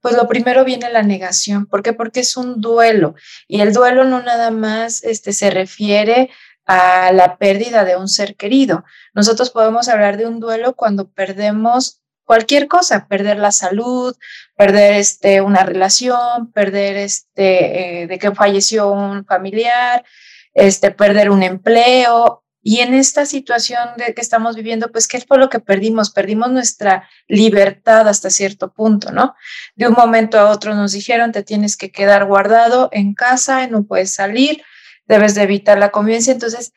pues 0.00 0.16
lo 0.16 0.28
primero 0.28 0.64
viene 0.64 0.90
la 0.90 1.02
negación. 1.02 1.66
¿Por 1.66 1.82
qué? 1.82 1.92
Porque 1.92 2.20
es 2.20 2.36
un 2.36 2.60
duelo 2.60 3.14
y 3.46 3.60
el 3.60 3.72
duelo 3.72 4.04
no 4.04 4.20
nada 4.20 4.50
más 4.50 5.02
este, 5.04 5.32
se 5.32 5.50
refiere 5.50 6.30
a 6.68 7.12
la 7.12 7.38
pérdida 7.38 7.84
de 7.84 7.96
un 7.96 8.08
ser 8.08 8.36
querido. 8.36 8.84
Nosotros 9.14 9.50
podemos 9.50 9.88
hablar 9.88 10.18
de 10.18 10.26
un 10.26 10.38
duelo 10.38 10.76
cuando 10.76 11.08
perdemos 11.08 12.02
cualquier 12.24 12.68
cosa, 12.68 13.08
perder 13.08 13.38
la 13.38 13.52
salud, 13.52 14.14
perder 14.54 14.96
este, 14.96 15.40
una 15.40 15.64
relación, 15.64 16.52
perder 16.52 16.98
este, 16.98 18.02
eh, 18.02 18.06
de 18.06 18.18
que 18.18 18.34
falleció 18.34 18.90
un 18.90 19.24
familiar, 19.24 20.04
este, 20.52 20.90
perder 20.90 21.30
un 21.30 21.42
empleo. 21.42 22.44
Y 22.62 22.80
en 22.80 22.92
esta 22.92 23.24
situación 23.24 23.88
de 23.96 24.12
que 24.12 24.20
estamos 24.20 24.54
viviendo, 24.54 24.92
pues, 24.92 25.08
¿qué 25.08 25.22
fue 25.22 25.38
lo 25.38 25.48
que 25.48 25.60
perdimos? 25.60 26.10
Perdimos 26.10 26.50
nuestra 26.50 27.08
libertad 27.28 28.06
hasta 28.06 28.28
cierto 28.28 28.74
punto, 28.74 29.10
¿no? 29.10 29.34
De 29.74 29.88
un 29.88 29.94
momento 29.94 30.38
a 30.38 30.50
otro 30.50 30.74
nos 30.74 30.92
dijeron, 30.92 31.32
te 31.32 31.42
tienes 31.42 31.78
que 31.78 31.90
quedar 31.90 32.26
guardado 32.26 32.90
en 32.92 33.14
casa, 33.14 33.66
no 33.68 33.84
puedes 33.84 34.12
salir, 34.12 34.62
debes 35.08 35.34
de 35.34 35.42
evitar 35.42 35.78
la 35.78 35.90
convivencia. 35.90 36.32
Entonces, 36.32 36.72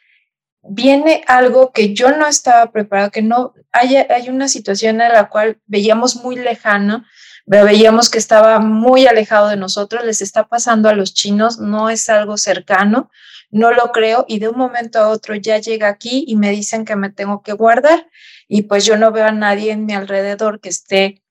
viene 0.64 1.24
algo 1.28 1.72
que 1.72 1.94
yo 1.94 2.12
no 2.12 2.28
estaba 2.28 2.72
preparado, 2.72 3.12
que 3.12 3.22
no 3.22 3.54
hay, 3.72 3.96
hay 3.98 4.30
una 4.30 4.48
situación 4.48 5.02
en 5.02 5.12
la 5.12 5.30
cual 5.30 5.60
veíamos 5.66 6.18
muy 6.18 6.36
lejano, 6.36 7.04
veíamos 7.46 8.10
que 8.10 8.18
estaba 8.18 8.60
muy 8.60 9.08
alejado 9.08 9.50
de 9.50 9.58
nosotros, 9.58 10.06
les 10.06 10.22
está 10.22 10.48
pasando 10.48 10.90
a 10.90 10.94
los 10.94 11.14
chinos, 11.14 11.60
no 11.60 11.90
es 11.90 12.10
algo 12.10 12.38
cercano, 12.38 13.10
no 13.50 13.72
lo 13.72 13.92
creo 13.92 14.26
y 14.28 14.40
de 14.40 14.50
un 14.50 14.58
momento 14.58 15.00
a 15.00 15.10
otro 15.10 15.36
ya 15.36 15.58
llega 15.58 15.90
aquí 15.90 16.24
y 16.28 16.36
me 16.38 16.52
dicen 16.52 16.86
que 16.86 16.96
me 16.96 17.10
tengo 17.10 17.42
que 17.42 17.54
guardar 17.54 18.08
y 18.48 18.64
pues 18.64 18.86
yo 18.86 18.98
no 18.98 19.12
veo 19.12 19.26
a 19.26 19.32
nadie 19.32 19.72
en 19.72 19.86
mi 19.86 19.94
alrededor 19.94 20.62
que 20.62 20.70
esté 20.70 21.22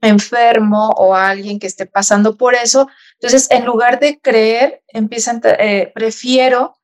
enfermo 0.00 0.90
o 0.96 1.14
alguien 1.14 1.58
que 1.58 1.66
esté 1.66 1.86
pasando 1.86 2.36
por 2.36 2.54
eso. 2.54 2.88
Entonces, 3.14 3.50
en 3.50 3.64
lugar 3.64 4.00
de 4.00 4.20
creer, 4.20 4.82
empiezan, 4.88 5.40
eh, 5.44 5.90
prefiero 5.94 6.76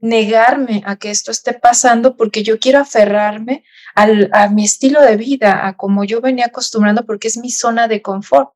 negarme 0.00 0.82
a 0.84 0.96
que 0.96 1.10
esto 1.10 1.30
esté 1.30 1.54
pasando 1.54 2.16
porque 2.16 2.42
yo 2.42 2.58
quiero 2.58 2.80
aferrarme 2.80 3.64
al, 3.94 4.28
a 4.32 4.48
mi 4.48 4.64
estilo 4.64 5.00
de 5.00 5.16
vida, 5.16 5.66
a 5.66 5.76
como 5.76 6.04
yo 6.04 6.20
venía 6.20 6.46
acostumbrando 6.46 7.06
porque 7.06 7.28
es 7.28 7.38
mi 7.38 7.50
zona 7.50 7.88
de 7.88 8.02
confort. 8.02 8.50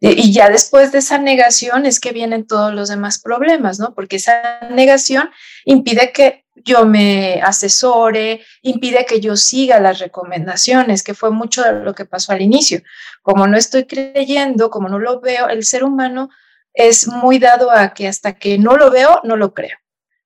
Y 0.00 0.32
ya 0.32 0.48
después 0.48 0.92
de 0.92 0.98
esa 0.98 1.18
negación 1.18 1.84
es 1.84 1.98
que 1.98 2.12
vienen 2.12 2.46
todos 2.46 2.72
los 2.72 2.88
demás 2.88 3.18
problemas, 3.18 3.80
¿no? 3.80 3.94
Porque 3.94 4.16
esa 4.16 4.60
negación 4.70 5.30
impide 5.64 6.12
que 6.12 6.44
yo 6.64 6.86
me 6.86 7.40
asesore, 7.42 8.42
impide 8.62 9.06
que 9.06 9.20
yo 9.20 9.36
siga 9.36 9.80
las 9.80 9.98
recomendaciones, 9.98 11.02
que 11.02 11.14
fue 11.14 11.30
mucho 11.30 11.62
de 11.62 11.72
lo 11.84 11.94
que 11.94 12.04
pasó 12.04 12.32
al 12.32 12.42
inicio. 12.42 12.82
Como 13.22 13.46
no 13.46 13.56
estoy 13.56 13.86
creyendo, 13.86 14.70
como 14.70 14.88
no 14.88 14.98
lo 14.98 15.20
veo, 15.20 15.48
el 15.48 15.64
ser 15.64 15.84
humano 15.84 16.30
es 16.74 17.08
muy 17.08 17.38
dado 17.38 17.70
a 17.70 17.94
que 17.94 18.08
hasta 18.08 18.34
que 18.34 18.58
no 18.58 18.76
lo 18.76 18.90
veo, 18.90 19.20
no 19.24 19.36
lo 19.36 19.54
creo. 19.54 19.76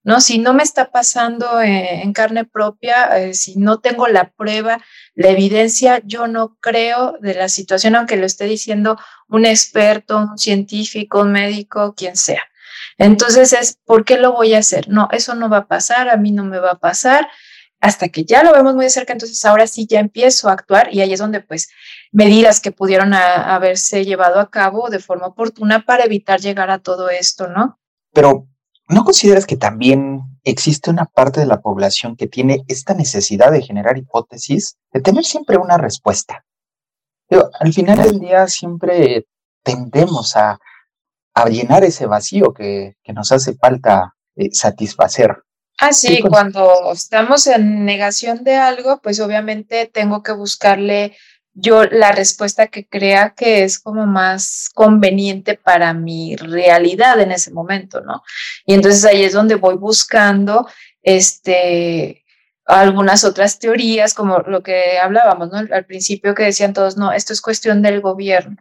¿no? 0.04 0.20
Si 0.20 0.38
no 0.38 0.54
me 0.54 0.62
está 0.62 0.90
pasando 0.90 1.60
eh, 1.60 2.02
en 2.02 2.12
carne 2.12 2.44
propia, 2.44 3.18
eh, 3.18 3.34
si 3.34 3.56
no 3.56 3.80
tengo 3.80 4.08
la 4.08 4.30
prueba, 4.30 4.80
la 5.14 5.28
evidencia, 5.28 6.02
yo 6.04 6.26
no 6.26 6.56
creo 6.60 7.16
de 7.20 7.34
la 7.34 7.48
situación, 7.48 7.94
aunque 7.94 8.16
lo 8.16 8.26
esté 8.26 8.46
diciendo 8.46 8.98
un 9.28 9.46
experto, 9.46 10.18
un 10.18 10.38
científico, 10.38 11.20
un 11.20 11.32
médico, 11.32 11.94
quien 11.94 12.16
sea. 12.16 12.42
Entonces 12.99 13.52
es, 13.52 13.79
¿por 13.85 14.05
qué 14.05 14.19
lo 14.19 14.33
voy 14.33 14.55
a 14.55 14.59
hacer? 14.59 14.88
No, 14.88 15.09
eso 15.12 15.35
no 15.35 15.49
va 15.49 15.59
a 15.59 15.67
pasar, 15.67 16.09
a 16.09 16.17
mí 16.17 16.33
no 16.33 16.45
me 16.45 16.59
va 16.59 16.73
a 16.73 16.79
pasar, 16.79 17.29
hasta 17.81 18.09
que 18.09 18.25
ya 18.25 18.43
lo 18.43 18.52
vemos 18.52 18.75
muy 18.75 18.85
de 18.85 18.91
cerca, 18.91 19.12
entonces 19.12 19.45
ahora 19.45 19.67
sí 19.67 19.87
ya 19.88 19.99
empiezo 19.99 20.49
a 20.49 20.52
actuar 20.52 20.95
y 20.95 21.00
ahí 21.00 21.12
es 21.12 21.19
donde 21.19 21.41
pues 21.41 21.69
medidas 22.12 22.61
que 22.61 22.71
pudieron 22.71 23.12
haberse 23.14 24.05
llevado 24.05 24.38
a 24.38 24.50
cabo 24.50 24.88
de 24.88 25.00
forma 25.00 25.26
oportuna 25.26 25.85
para 25.85 26.05
evitar 26.05 26.41
llegar 26.41 26.71
a 26.71 26.79
todo 26.79 27.11
esto, 27.11 27.49
¿no? 27.49 27.81
Pero 28.12 28.47
¿No 28.93 29.05
consideras 29.05 29.47
que 29.47 29.57
también 29.57 30.21
existe 30.45 30.91
una 30.91 31.07
parte 31.07 31.41
de 31.41 31.47
la 31.47 31.62
población 31.62 32.14
que 32.14 32.26
tiene 32.26 32.62
esta 32.69 32.93
necesidad 32.93 33.50
de 33.50 33.62
generar 33.62 33.97
hipótesis, 33.97 34.76
de 34.93 35.00
tener 35.00 35.25
siempre 35.25 35.57
una 35.57 35.79
respuesta? 35.79 36.45
al 37.61 37.73
final 37.73 38.02
del 38.02 38.21
día 38.21 38.47
siempre 38.47 39.26
tendemos 39.62 40.37
a, 40.37 40.59
llenar 41.48 41.84
ese 41.84 42.06
vacío 42.06 42.52
que, 42.52 42.96
nos 43.14 43.32
hace 43.32 43.54
falta 43.54 44.14
eh, 44.36 44.50
satisfacer. 44.52 45.42
Ah, 45.78 45.92
sí, 45.92 46.20
cuando 46.20 46.92
estamos 46.92 47.46
en 47.46 47.84
negación 47.84 48.44
de 48.44 48.56
algo, 48.56 49.00
pues 49.02 49.18
obviamente 49.20 49.90
tengo 49.92 50.22
que 50.22 50.32
buscarle 50.32 51.16
yo 51.54 51.84
la 51.84 52.12
respuesta 52.12 52.68
que 52.68 52.86
crea 52.86 53.34
que 53.36 53.64
es 53.64 53.78
como 53.78 54.06
más 54.06 54.70
conveniente 54.74 55.58
para 55.58 55.92
mi 55.92 56.36
realidad 56.36 57.20
en 57.20 57.32
ese 57.32 57.52
momento, 57.52 58.00
¿no? 58.00 58.22
Y 58.64 58.74
entonces 58.74 59.04
ahí 59.04 59.22
es 59.22 59.32
donde 59.32 59.56
voy 59.56 59.76
buscando 59.76 60.66
este 61.02 62.24
algunas 62.64 63.24
otras 63.24 63.58
teorías, 63.58 64.14
como 64.14 64.38
lo 64.38 64.62
que 64.62 64.98
hablábamos, 64.98 65.50
¿no? 65.50 65.58
Al 65.58 65.84
principio 65.84 66.34
que 66.34 66.44
decían 66.44 66.72
todos, 66.72 66.96
no, 66.96 67.12
esto 67.12 67.32
es 67.32 67.40
cuestión 67.40 67.82
del 67.82 68.00
gobierno, 68.00 68.56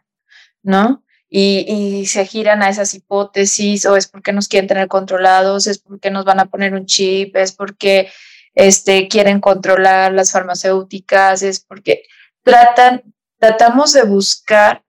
¿no? 0.63 1.03
Y, 1.33 2.05
se 2.07 2.25
giran 2.25 2.61
a 2.61 2.69
esas 2.69 2.93
hipótesis 2.93 3.85
o 3.85 3.95
es 3.95 4.07
porque 4.07 4.33
nos 4.33 4.49
quieren 4.49 4.67
tener 4.67 4.89
controlados, 4.89 5.65
es 5.65 5.79
porque 5.79 6.11
nos 6.11 6.25
van 6.25 6.41
a 6.41 6.47
poner 6.47 6.73
un 6.73 6.85
chip, 6.85 7.37
es 7.37 7.53
porque 7.53 8.11
este, 8.53 9.07
quieren 9.07 9.39
controlar 9.39 10.11
las 10.11 10.33
farmacéuticas, 10.33 11.41
es 11.41 11.61
porque 11.61 12.03
tratan, 12.43 13.03
tratamos 13.39 13.93
de 13.93 14.03
buscar 14.03 14.83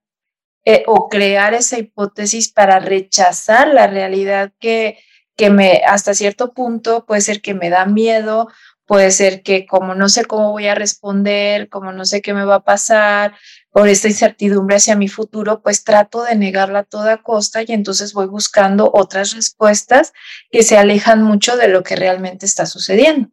eh, 0.65 0.83
o 0.85 1.07
crear 1.07 1.53
esa 1.53 1.79
hipótesis 1.79 2.51
para 2.51 2.79
rechazar 2.79 3.69
la 3.69 3.87
realidad 3.87 4.51
que, 4.59 4.99
que 5.37 5.49
me, 5.49 5.81
hasta 5.87 6.13
cierto 6.13 6.53
punto 6.53 7.05
puede 7.05 7.21
ser 7.21 7.41
que 7.41 7.53
me 7.53 7.69
da 7.69 7.85
miedo, 7.85 8.49
puede 8.93 9.09
ser 9.09 9.41
que 9.41 9.65
como 9.65 9.95
no 9.95 10.07
sé 10.07 10.25
cómo 10.25 10.51
voy 10.51 10.67
a 10.67 10.75
responder, 10.75 11.67
como 11.67 11.91
no 11.91 12.05
sé 12.05 12.21
qué 12.21 12.35
me 12.35 12.45
va 12.45 12.57
a 12.57 12.63
pasar, 12.63 13.33
por 13.71 13.87
esta 13.87 14.07
incertidumbre 14.07 14.75
hacia 14.75 14.95
mi 14.95 15.07
futuro, 15.07 15.63
pues 15.63 15.83
trato 15.83 16.21
de 16.21 16.35
negarla 16.35 16.79
a 16.79 16.83
toda 16.83 17.23
costa 17.23 17.63
y 17.63 17.71
entonces 17.71 18.13
voy 18.13 18.27
buscando 18.27 18.91
otras 18.93 19.33
respuestas 19.33 20.13
que 20.51 20.61
se 20.61 20.77
alejan 20.77 21.23
mucho 21.23 21.57
de 21.57 21.69
lo 21.69 21.81
que 21.81 21.95
realmente 21.95 22.45
está 22.45 22.67
sucediendo. 22.67 23.29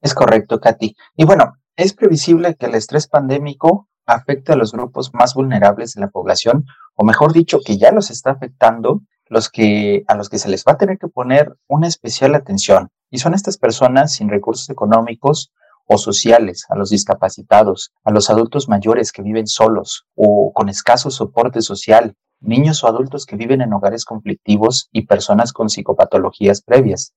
Es 0.00 0.14
correcto, 0.14 0.58
Katy. 0.58 0.96
Y 1.16 1.26
bueno, 1.26 1.58
es 1.76 1.92
previsible 1.92 2.54
que 2.54 2.64
el 2.64 2.76
estrés 2.76 3.08
pandémico 3.08 3.90
afecte 4.06 4.54
a 4.54 4.56
los 4.56 4.72
grupos 4.72 5.12
más 5.12 5.34
vulnerables 5.34 5.92
de 5.92 6.00
la 6.00 6.08
población, 6.08 6.64
o 6.94 7.04
mejor 7.04 7.34
dicho, 7.34 7.60
que 7.62 7.76
ya 7.76 7.92
los 7.92 8.10
está 8.10 8.30
afectando, 8.30 9.02
los 9.26 9.50
que, 9.50 10.02
a 10.08 10.14
los 10.14 10.30
que 10.30 10.38
se 10.38 10.48
les 10.48 10.64
va 10.64 10.72
a 10.72 10.78
tener 10.78 10.96
que 10.96 11.08
poner 11.08 11.54
una 11.68 11.88
especial 11.88 12.34
atención. 12.34 12.90
Y 13.10 13.18
son 13.18 13.34
estas 13.34 13.58
personas 13.58 14.12
sin 14.12 14.28
recursos 14.28 14.70
económicos 14.70 15.52
o 15.86 15.98
sociales, 15.98 16.66
a 16.68 16.76
los 16.76 16.90
discapacitados, 16.90 17.92
a 18.04 18.12
los 18.12 18.30
adultos 18.30 18.68
mayores 18.68 19.10
que 19.10 19.22
viven 19.22 19.48
solos 19.48 20.06
o 20.14 20.52
con 20.52 20.68
escaso 20.68 21.10
soporte 21.10 21.62
social, 21.62 22.14
niños 22.40 22.84
o 22.84 22.86
adultos 22.86 23.26
que 23.26 23.36
viven 23.36 23.60
en 23.60 23.72
hogares 23.72 24.04
conflictivos 24.04 24.88
y 24.92 25.06
personas 25.06 25.52
con 25.52 25.68
psicopatologías 25.68 26.62
previas. 26.62 27.12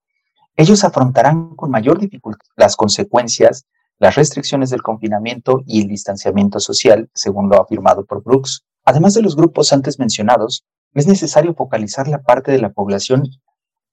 Ellos 0.55 0.83
afrontarán 0.83 1.55
con 1.55 1.71
mayor 1.71 1.99
dificultad 1.99 2.45
las 2.55 2.75
consecuencias, 2.75 3.65
las 3.99 4.15
restricciones 4.15 4.69
del 4.69 4.81
confinamiento 4.81 5.61
y 5.65 5.81
el 5.81 5.87
distanciamiento 5.87 6.59
social, 6.59 7.09
según 7.13 7.49
lo 7.49 7.61
afirmado 7.61 8.05
por 8.05 8.23
Brooks. 8.23 8.63
Además 8.85 9.13
de 9.13 9.21
los 9.21 9.35
grupos 9.35 9.71
antes 9.71 9.99
mencionados, 9.99 10.65
es 10.93 11.07
necesario 11.07 11.55
focalizar 11.55 12.07
la 12.07 12.21
parte 12.21 12.51
de 12.51 12.59
la 12.59 12.71
población 12.71 13.23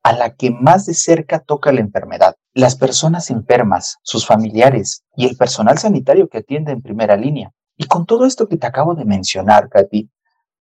a 0.02 0.12
la 0.12 0.34
que 0.34 0.50
más 0.50 0.86
de 0.86 0.94
cerca 0.94 1.40
toca 1.40 1.72
la 1.72 1.80
enfermedad, 1.80 2.36
las 2.54 2.76
personas 2.76 3.30
enfermas, 3.30 3.98
sus 4.02 4.26
familiares 4.26 5.04
y 5.16 5.26
el 5.26 5.36
personal 5.36 5.78
sanitario 5.78 6.28
que 6.28 6.38
atiende 6.38 6.72
en 6.72 6.82
primera 6.82 7.16
línea. 7.16 7.52
Y 7.76 7.86
con 7.86 8.06
todo 8.06 8.26
esto 8.26 8.48
que 8.48 8.56
te 8.56 8.66
acabo 8.66 8.94
de 8.94 9.04
mencionar, 9.04 9.68
Katy, 9.68 10.10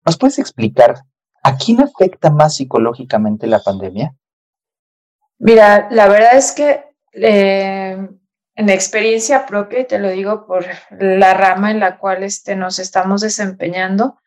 ¿nos 0.04 0.18
puedes 0.18 0.38
explicar 0.38 1.02
a 1.42 1.56
quién 1.56 1.80
afecta 1.80 2.30
más 2.30 2.56
psicológicamente 2.56 3.46
la 3.46 3.60
pandemia? 3.60 4.14
Mira, 5.38 5.88
la 5.90 6.08
verdad 6.08 6.36
es 6.36 6.52
que 6.52 6.84
eh, 7.12 8.08
en 8.54 8.68
experiencia 8.68 9.46
propia, 9.46 9.80
y 9.80 9.86
te 9.86 9.98
lo 9.98 10.10
digo 10.10 10.46
por 10.46 10.66
la 10.90 11.34
rama 11.34 11.70
en 11.70 11.80
la 11.80 11.98
cual 11.98 12.22
este, 12.22 12.54
nos 12.54 12.78
estamos 12.78 13.22
desempeñando, 13.22 14.20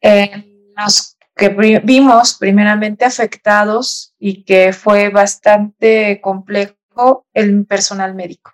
eh, 0.00 0.70
nos 0.76 1.18
que 1.40 1.80
vimos 1.82 2.34
primeramente 2.34 3.06
afectados 3.06 4.14
y 4.18 4.44
que 4.44 4.74
fue 4.74 5.08
bastante 5.08 6.20
complejo 6.20 7.26
el 7.32 7.64
personal 7.64 8.14
médico. 8.14 8.52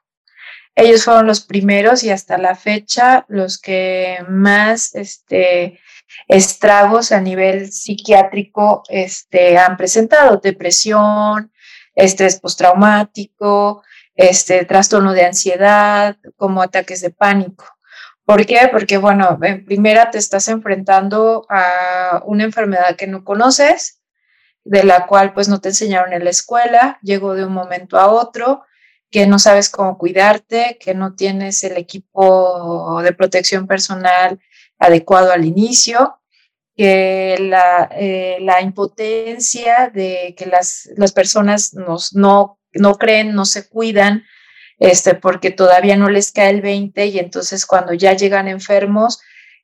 Ellos 0.76 1.04
fueron 1.04 1.26
los 1.26 1.40
primeros 1.40 2.04
y 2.04 2.10
hasta 2.10 2.38
la 2.38 2.54
fecha 2.54 3.24
los 3.28 3.58
que 3.58 4.18
más 4.28 4.94
este, 4.94 5.80
estragos 6.28 7.10
a 7.10 7.20
nivel 7.20 7.72
psiquiátrico 7.72 8.84
este, 8.88 9.58
han 9.58 9.76
presentado, 9.76 10.36
depresión, 10.36 11.50
estrés 11.96 12.38
postraumático, 12.38 13.82
este, 14.14 14.64
trastorno 14.64 15.12
de 15.12 15.24
ansiedad, 15.24 16.16
como 16.36 16.62
ataques 16.62 17.00
de 17.00 17.10
pánico. 17.10 17.64
¿Por 18.26 18.44
qué? 18.44 18.68
Porque, 18.72 18.98
bueno, 18.98 19.38
en 19.40 19.64
primera 19.64 20.10
te 20.10 20.18
estás 20.18 20.48
enfrentando 20.48 21.46
a 21.48 22.22
una 22.26 22.42
enfermedad 22.42 22.96
que 22.96 23.06
no 23.06 23.22
conoces, 23.24 24.02
de 24.64 24.82
la 24.82 25.06
cual 25.06 25.32
pues 25.32 25.48
no 25.48 25.60
te 25.60 25.68
enseñaron 25.68 26.12
en 26.12 26.24
la 26.24 26.30
escuela, 26.30 26.98
llegó 27.02 27.34
de 27.34 27.46
un 27.46 27.52
momento 27.52 27.98
a 27.98 28.08
otro, 28.08 28.64
que 29.12 29.28
no 29.28 29.38
sabes 29.38 29.70
cómo 29.70 29.96
cuidarte, 29.96 30.76
que 30.80 30.92
no 30.92 31.14
tienes 31.14 31.62
el 31.62 31.76
equipo 31.76 33.00
de 33.00 33.12
protección 33.12 33.68
personal 33.68 34.40
adecuado 34.80 35.30
al 35.30 35.44
inicio, 35.44 36.18
que 36.74 37.36
la, 37.38 37.88
eh, 37.92 38.44
impotencia 38.60 39.88
de 39.94 40.34
que 40.36 40.46
las, 40.46 40.90
las 40.96 41.12
personas 41.12 41.74
nos, 41.74 42.12
no, 42.16 42.58
no 42.72 42.96
creen, 42.96 43.36
no 43.36 43.44
se 43.44 43.68
cuidan, 43.68 44.24
este, 44.78 45.14
porque 45.14 45.50
todavía 45.50 45.96
no 45.96 46.08
les 46.08 46.32
cae 46.32 46.50
el 46.50 46.60
20 46.60 47.06
y 47.06 47.18
entonces 47.18 47.66
cuando 47.66 47.94
ya 47.94 48.12
llegan 48.12 48.48
enfermos, 48.48 49.20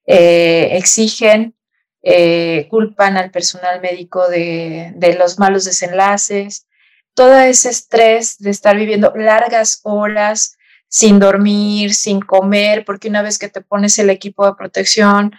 eh, 0.06 0.70
exigen, 0.72 1.54
eh, 2.02 2.66
culpan 2.70 3.16
al 3.16 3.30
personal 3.30 3.80
médico 3.80 4.28
de, 4.28 4.92
de 4.96 5.14
los 5.14 5.38
malos 5.38 5.64
desenlaces, 5.64 6.66
todo 7.14 7.38
ese 7.38 7.68
estrés 7.68 8.38
de 8.38 8.50
estar 8.50 8.76
viviendo 8.76 9.12
largas 9.14 9.80
horas 9.84 10.56
sin 10.88 11.18
dormir, 11.18 11.94
sin 11.94 12.20
comer, 12.20 12.84
porque 12.84 13.08
una 13.08 13.22
vez 13.22 13.38
que 13.38 13.48
te 13.48 13.60
pones 13.60 13.98
el 13.98 14.10
equipo 14.10 14.46
de 14.46 14.54
protección, 14.54 15.32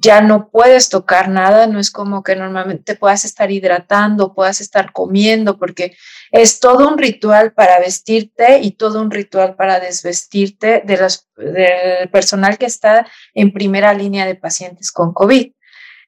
ya 0.00 0.20
no 0.20 0.50
puedes 0.50 0.88
tocar 0.88 1.28
nada, 1.28 1.66
no 1.66 1.78
es 1.78 1.90
como 1.90 2.22
que 2.22 2.36
normalmente 2.36 2.96
puedas 2.96 3.24
estar 3.24 3.50
hidratando, 3.50 4.34
puedas 4.34 4.60
estar 4.60 4.92
comiendo, 4.92 5.58
porque 5.58 5.96
es 6.30 6.60
todo 6.60 6.88
un 6.88 6.98
ritual 6.98 7.52
para 7.52 7.78
vestirte 7.78 8.58
y 8.60 8.72
todo 8.72 9.00
un 9.00 9.10
ritual 9.10 9.54
para 9.56 9.80
desvestirte 9.80 10.82
de 10.84 10.96
los, 10.96 11.28
del 11.36 12.08
personal 12.10 12.58
que 12.58 12.66
está 12.66 13.06
en 13.34 13.52
primera 13.52 13.94
línea 13.94 14.26
de 14.26 14.34
pacientes 14.34 14.90
con 14.90 15.12
COVID. 15.12 15.52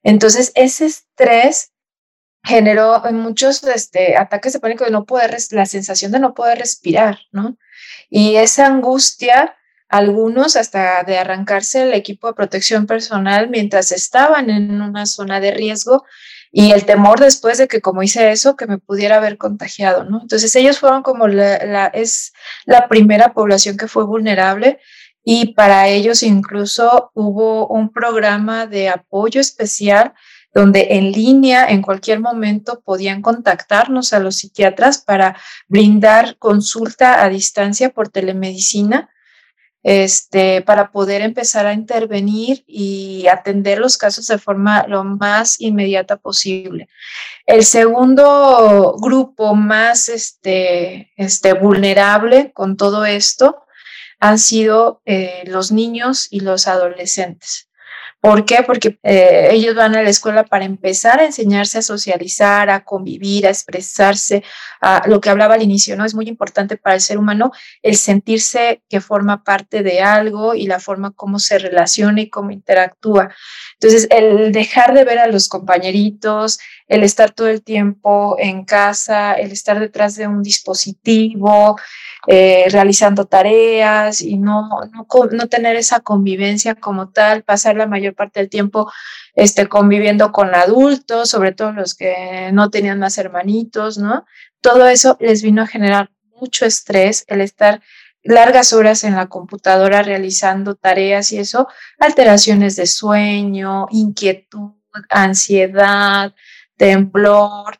Entonces, 0.03 0.51
ese 0.55 0.85
estrés 0.85 1.71
generó 2.43 3.05
en 3.05 3.15
muchos 3.15 3.63
este, 3.63 4.15
ataques 4.17 4.53
de 4.53 4.59
pánico 4.59 4.85
de 4.85 4.91
no 4.91 5.05
poder, 5.05 5.37
la 5.51 5.65
sensación 5.65 6.11
de 6.11 6.19
no 6.19 6.33
poder 6.33 6.59
respirar, 6.59 7.19
¿no? 7.31 7.57
Y 8.09 8.35
esa 8.37 8.65
angustia 8.65 9.55
algunos 9.89 10.55
hasta 10.55 11.03
de 11.03 11.17
arrancarse 11.17 11.83
el 11.83 11.93
equipo 11.93 12.27
de 12.27 12.35
protección 12.35 12.85
personal 12.85 13.49
mientras 13.49 13.91
estaban 13.91 14.49
en 14.51 14.81
una 14.81 15.07
zona 15.07 15.39
de 15.39 15.51
riesgo 15.51 16.05
y 16.51 16.71
el 16.71 16.85
temor 16.85 17.19
después 17.19 17.57
de 17.57 17.67
que 17.67 17.81
como 17.81 18.03
hice 18.03 18.31
eso, 18.31 18.55
que 18.55 18.67
me 18.67 18.77
pudiera 18.77 19.17
haber 19.17 19.37
contagiado, 19.37 20.03
¿no? 20.03 20.21
Entonces 20.21 20.55
ellos 20.55 20.79
fueron 20.79 21.03
como 21.03 21.27
la, 21.27 21.87
es 21.87 22.33
la 22.65 22.87
primera 22.87 23.33
población 23.33 23.77
que 23.77 23.87
fue 23.87 24.05
vulnerable 24.05 24.79
y 25.23 25.53
para 25.53 25.87
ellos 25.87 26.23
incluso 26.23 27.11
hubo 27.13 27.67
un 27.67 27.91
programa 27.91 28.67
de 28.67 28.89
apoyo 28.89 29.41
especial 29.41 30.13
donde 30.53 30.87
en 30.91 31.11
línea, 31.11 31.67
en 31.67 31.83
cualquier 31.83 32.19
momento, 32.19 32.81
podían 32.83 33.21
contactarnos 33.21 34.13
a 34.13 34.19
los 34.19 34.37
psiquiatras 34.37 34.99
para 34.99 35.37
brindar 35.67 36.37
consulta 36.37 37.23
a 37.23 37.29
distancia 37.29 37.91
por 37.91 38.09
telemedicina 38.09 39.09
este, 39.83 40.61
para 40.61 40.91
poder 40.91 41.21
empezar 41.21 41.65
a 41.65 41.73
intervenir 41.73 42.63
y 42.67 43.27
atender 43.27 43.79
los 43.79 43.97
casos 43.97 44.27
de 44.27 44.37
forma 44.37 44.85
lo 44.87 45.03
más 45.03 45.59
inmediata 45.61 46.17
posible. 46.17 46.89
El 47.45 47.63
segundo 47.63 48.95
grupo 48.99 49.55
más 49.55 50.09
este, 50.09 51.11
este, 51.15 51.53
vulnerable 51.53 52.51
con 52.53 52.75
todo 52.75 53.05
esto 53.05 53.63
han 54.19 54.37
sido 54.37 55.01
eh, 55.05 55.43
los 55.45 55.71
niños 55.71 56.27
y 56.29 56.41
los 56.41 56.67
adolescentes. 56.67 57.68
¿Por 58.21 58.43
qué? 58.43 58.63
Porque 58.67 58.99
eh, 59.03 59.47
ellos 59.51 59.75
van 59.75 59.95
a 59.95 60.03
la 60.03 60.09
escuela 60.09 60.43
para 60.43 60.65
empezar 60.65 61.21
a 61.21 61.25
enseñarse 61.25 61.77
a 61.77 61.81
socializar, 61.81 62.69
a 62.69 62.83
convivir, 62.83 63.47
a 63.47 63.49
expresarse, 63.49 64.43
a 64.81 65.07
lo 65.07 65.21
que 65.21 65.29
hablaba 65.29 65.53
al 65.55 65.61
inicio, 65.61 65.95
¿no? 65.95 66.03
Es 66.03 66.13
muy 66.13 66.27
importante 66.27 66.75
para 66.75 66.95
el 66.95 67.01
ser 67.01 67.17
humano 67.17 67.53
el 67.81 67.95
sentirse 67.95 68.83
que 68.89 68.99
forma 68.99 69.45
parte 69.45 69.83
de 69.83 70.01
algo 70.01 70.53
y 70.53 70.67
la 70.67 70.81
forma 70.81 71.11
como 71.11 71.39
se 71.39 71.59
relaciona 71.59 72.19
y 72.19 72.29
cómo 72.29 72.51
interactúa. 72.51 73.33
Entonces, 73.79 74.07
el 74.11 74.51
dejar 74.51 74.93
de 74.93 75.05
ver 75.05 75.19
a 75.19 75.27
los 75.27 75.47
compañeritos, 75.47 76.59
el 76.89 77.03
estar 77.03 77.31
todo 77.31 77.47
el 77.47 77.61
tiempo 77.61 78.35
en 78.39 78.65
casa, 78.65 79.33
el 79.33 79.51
estar 79.51 79.79
detrás 79.79 80.15
de 80.15 80.27
un 80.27 80.41
dispositivo, 80.41 81.79
eh, 82.27 82.65
realizando 82.69 83.25
tareas 83.25 84.21
y 84.21 84.37
no, 84.37 84.67
no, 84.91 85.07
no, 85.31 85.47
tener 85.47 85.75
esa 85.75 85.99
convivencia 85.99 86.73
como 86.73 87.09
tal, 87.09 87.43
pasar 87.43 87.75
la 87.75 87.85
mayor 87.85 88.15
parte 88.15 88.39
del 88.39 88.49
tiempo 88.49 88.91
este, 89.35 89.67
conviviendo 89.67 90.31
con 90.31 90.55
adultos, 90.55 91.29
sobre 91.29 91.51
todo 91.51 91.71
los 91.73 91.93
que 91.93 92.49
no 92.53 92.71
tenían 92.71 92.99
más 92.99 93.19
hermanitos, 93.19 93.99
¿no? 93.99 94.25
Todo 94.59 94.87
eso 94.87 95.15
les 95.19 95.43
vino 95.43 95.61
a 95.61 95.67
generar 95.67 96.09
mucho 96.41 96.65
estrés, 96.65 97.23
el 97.27 97.41
estar 97.41 97.81
largas 98.23 98.73
horas 98.73 99.03
en 99.03 99.15
la 99.15 99.27
computadora 99.27 100.01
realizando 100.01 100.73
tareas 100.73 101.31
y 101.31 101.37
eso, 101.37 101.67
alteraciones 101.99 102.75
de 102.75 102.87
sueño, 102.87 103.85
inquietud, 103.91 104.71
ansiedad, 105.09 106.33
temblor, 106.79 107.77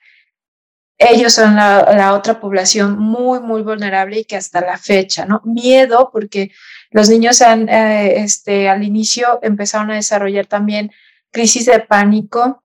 ellos 1.00 1.34
son 1.34 1.56
la, 1.56 2.14
otra 2.14 2.42
población 2.42 3.00
muy, 3.00 3.40
muy 3.40 3.62
vulnerable 3.62 4.20
y 4.20 4.26
que 4.26 4.36
hasta 4.36 4.60
la 4.60 4.78
fecha, 4.78 5.26
¿no? 5.26 5.42
Miedo, 5.46 6.10
porque 6.12 6.52
los 6.92 7.10
niños 7.10 7.42
han, 7.42 7.70
eh, 7.70 8.22
este, 8.22 8.68
al 8.68 8.84
inicio 8.84 9.40
empezaron 9.42 9.92
a 9.92 9.96
desarrollar 9.96 10.46
también 10.46 10.92
crisis 11.32 11.68
de 11.68 11.80
pánico, 11.80 12.64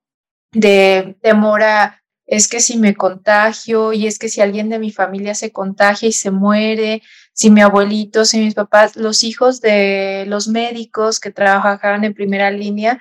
de 0.51 1.17
temor 1.23 1.63
a, 1.63 2.03
es 2.27 2.49
que 2.49 2.59
si 2.59 2.77
me 2.77 2.97
contagio 2.97 3.93
y 3.93 4.09
es 4.09 4.19
que 4.19 4.29
si 4.29 4.41
alguien 4.41 4.69
de 4.69 4.81
mi 4.81 4.91
familia 4.91 5.37
se 5.37 5.53
contagia 5.53 6.09
y 6.09 6.13
se 6.13 6.33
muere, 6.33 7.03
si 7.33 7.51
mi 7.51 7.61
abuelito, 7.61 8.25
si 8.25 8.41
mis 8.41 8.55
papás, 8.55 8.97
los 8.97 9.23
hijos 9.23 9.61
de 9.61 10.25
los 10.27 10.49
médicos 10.49 11.21
que 11.21 11.31
trabajaban 11.31 12.03
en 12.03 12.15
primera 12.15 12.51
línea, 12.51 13.01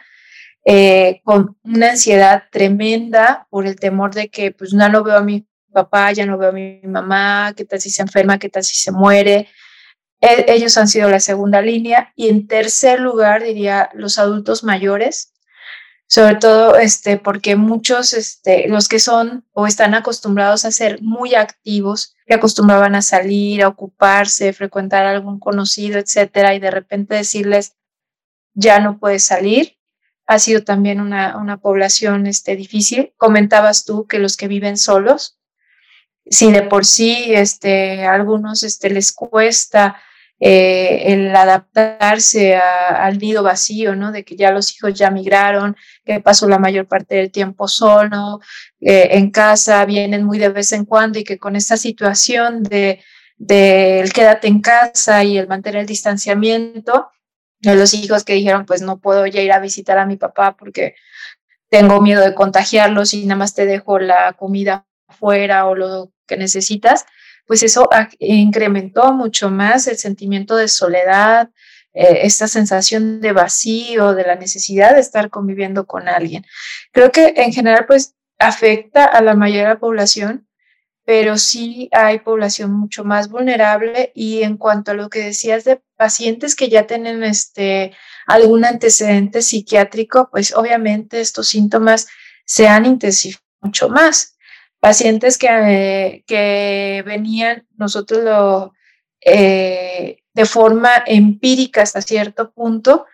eh, 0.65 1.21
con 1.23 1.58
una 1.63 1.91
ansiedad 1.91 2.43
tremenda 2.52 3.47
por 3.49 3.67
el 3.67 3.76
temor 3.78 4.13
de 4.13 4.30
que 4.30 4.52
pues 4.52 4.73
no 4.73 4.88
lo 4.89 5.04
veo 5.04 5.17
a 5.17 5.23
mi 5.23 5.45
papá, 5.73 6.12
ya 6.13 6.26
no 6.26 6.38
veo 6.38 6.49
a 6.49 6.54
mi 6.54 6.80
mamá, 6.84 7.54
qué 7.56 7.65
tal 7.65 7.82
si 7.82 7.89
se 7.89 8.02
enferma, 8.02 8.39
qué 8.39 8.49
tal 8.49 8.63
si 8.63 8.76
se 8.76 8.91
muere. 8.91 9.49
E, 10.21 10.45
ellos 10.47 10.78
han 10.78 10.88
sido 10.88 11.10
la 11.10 11.19
segunda 11.19 11.62
línea 11.62 12.13
y 12.15 12.30
en 12.30 12.47
tercer 12.47 12.99
lugar 12.99 13.43
diría 13.43 13.89
los 13.93 14.17
adultos 14.19 14.63
mayores, 14.63 15.34
sobre 16.08 16.36
todo 16.36 16.78
este, 16.78 17.17
porque 17.17 17.56
muchos, 17.56 18.13
este, 18.13 18.67
los 18.69 18.88
que 18.88 18.99
son 18.99 19.45
o 19.52 19.67
están 19.67 19.95
acostumbrados 19.95 20.63
a 20.63 20.71
ser 20.71 21.02
muy 21.02 21.36
activos, 21.36 22.15
que 22.26 22.36
acostumbraban 22.36 22.95
a 22.95 23.02
salir, 23.02 23.63
a 23.63 23.67
ocuparse, 23.67 24.54
frecuentar 24.54 25.06
a 25.06 25.12
algún 25.12 25.39
conocido, 25.39 25.99
etcétera, 25.99 26.56
y 26.56 26.60
de 26.60 26.71
repente 26.71 27.15
decirles, 27.15 27.76
ya 28.54 28.80
no 28.80 28.99
puedes 28.99 29.23
salir, 29.23 29.78
ha 30.25 30.39
sido 30.39 30.63
también 30.63 31.01
una, 31.01 31.38
una 31.38 31.57
población 31.57 32.27
este, 32.27 32.55
difícil. 32.55 33.13
Comentabas 33.17 33.86
tú 33.86 34.07
que 34.07 34.19
los 34.19 34.38
que 34.38 34.47
viven 34.47 34.77
solos, 34.77 35.39
si 36.25 36.51
de 36.51 36.62
por 36.62 36.86
sí 36.86 37.33
este, 37.33 38.05
a 38.05 38.13
algunos 38.13 38.63
este, 38.63 38.89
les 38.89 39.12
cuesta 39.12 40.01
eh, 40.39 41.13
el 41.13 41.36
adaptarse 41.36 42.55
al 42.55 43.17
nido 43.17 43.43
vacío, 43.43 43.95
¿no? 43.95 44.12
De 44.12 44.23
que 44.23 44.36
ya 44.36 44.51
los 44.51 44.73
hijos 44.75 44.93
ya 44.93 45.12
migraron, 45.12 45.75
que 46.03 46.19
pasó 46.19 46.47
la 46.47 46.59
mayor 46.59 46.88
parte 46.88 47.15
del 47.15 47.31
tiempo 47.31 47.67
solo, 47.67 48.39
eh, 48.81 49.09
en 49.12 49.31
casa, 49.31 49.86
vienen 49.86 50.23
muy 50.23 50.39
de 50.39 50.49
vez 50.49 50.71
en 50.73 50.86
cuando 50.86 51.19
y 51.19 51.23
que 51.23 51.38
con 51.38 51.55
esta 51.55 51.77
situación 51.77 52.63
de 52.63 53.01
del 53.38 54.13
quédate 54.13 54.47
en 54.47 54.62
casa 54.62 55.23
y 55.23 55.38
el 55.38 55.47
mantener 55.47 55.81
el 55.81 55.88
distanciamiento, 55.88 57.09
los 57.63 57.93
hijos 57.93 58.23
que 58.23 58.34
dijeron, 58.34 58.65
pues 58.65 58.82
no 58.82 58.99
puedo 58.99 59.26
ya 59.26 59.41
ir 59.41 59.52
a 59.52 59.60
visitar 59.60 59.97
a 59.97 60.06
mi 60.06 60.17
papá 60.17 60.56
porque 60.58 60.95
tengo 61.69 62.02
miedo 62.02 62.21
de 62.21 62.36
contagiarlos 62.36 63.13
y 63.13 63.26
nada 63.26 63.39
más 63.39 63.56
te 63.56 63.65
dejo 63.65 63.99
la 63.99 64.34
comida 64.34 64.86
fuera 65.10 65.65
o 65.65 65.76
lo 65.76 66.12
que 66.28 66.38
necesitas, 66.38 67.06
pues 67.47 67.63
eso 67.63 67.89
incrementó 68.19 69.13
mucho 69.13 69.49
más 69.49 69.88
el 69.88 69.97
sentimiento 69.97 70.56
de 70.56 70.67
soledad, 70.67 71.49
eh, 71.93 72.21
esta 72.23 72.47
sensación 72.47 73.21
de 73.21 73.34
vacío, 73.34 74.13
de 74.13 74.23
la 74.23 74.36
necesidad 74.36 74.95
de 74.95 75.02
estar 75.02 75.30
conviviendo 75.30 75.86
con 75.86 76.08
alguien. 76.08 76.45
Creo 76.91 77.12
que 77.12 77.34
en 77.38 77.54
general, 77.54 77.86
pues 77.86 78.15
afecta 78.39 79.06
a 79.06 79.21
la 79.21 79.36
mayoría 79.36 79.63
de 79.63 79.73
la 79.76 79.80
población, 79.80 80.47
pero 81.06 81.38
sí 81.38 81.89
hay 81.91 82.19
población 82.19 82.71
mucho 82.71 83.04
más 83.04 83.30
vulnerable 83.30 84.12
y 84.15 84.43
en 84.43 84.58
cuanto 84.58 84.91
a 84.91 84.95
lo 84.95 85.10
que 85.10 85.19
decías 85.19 85.63
de 85.65 85.82
pacientes 86.04 86.58
que 86.58 86.68
ya 86.68 86.86
tienen 86.86 87.24
este, 87.24 87.94
algún 88.28 88.66
antecedente 88.66 89.42
psiquiátrico, 89.42 90.28
pues 90.30 90.54
obviamente 90.54 91.22
estos 91.22 91.48
síntomas 91.48 92.10
se 92.46 92.68
han 92.68 92.86
intensificado 92.86 93.48
mucho 93.62 93.88
más. 93.88 94.36
Pacientes 94.82 95.38
que, 95.38 96.26
que 96.28 97.04
venían, 97.06 97.66
nosotros 97.78 98.22
lo, 98.22 98.74
eh, 99.22 100.18
de 100.34 100.46
forma 100.46 100.89
empírica 101.06 101.84
hasta 101.84 102.02
cierto 102.02 102.52
punto, 102.52 103.06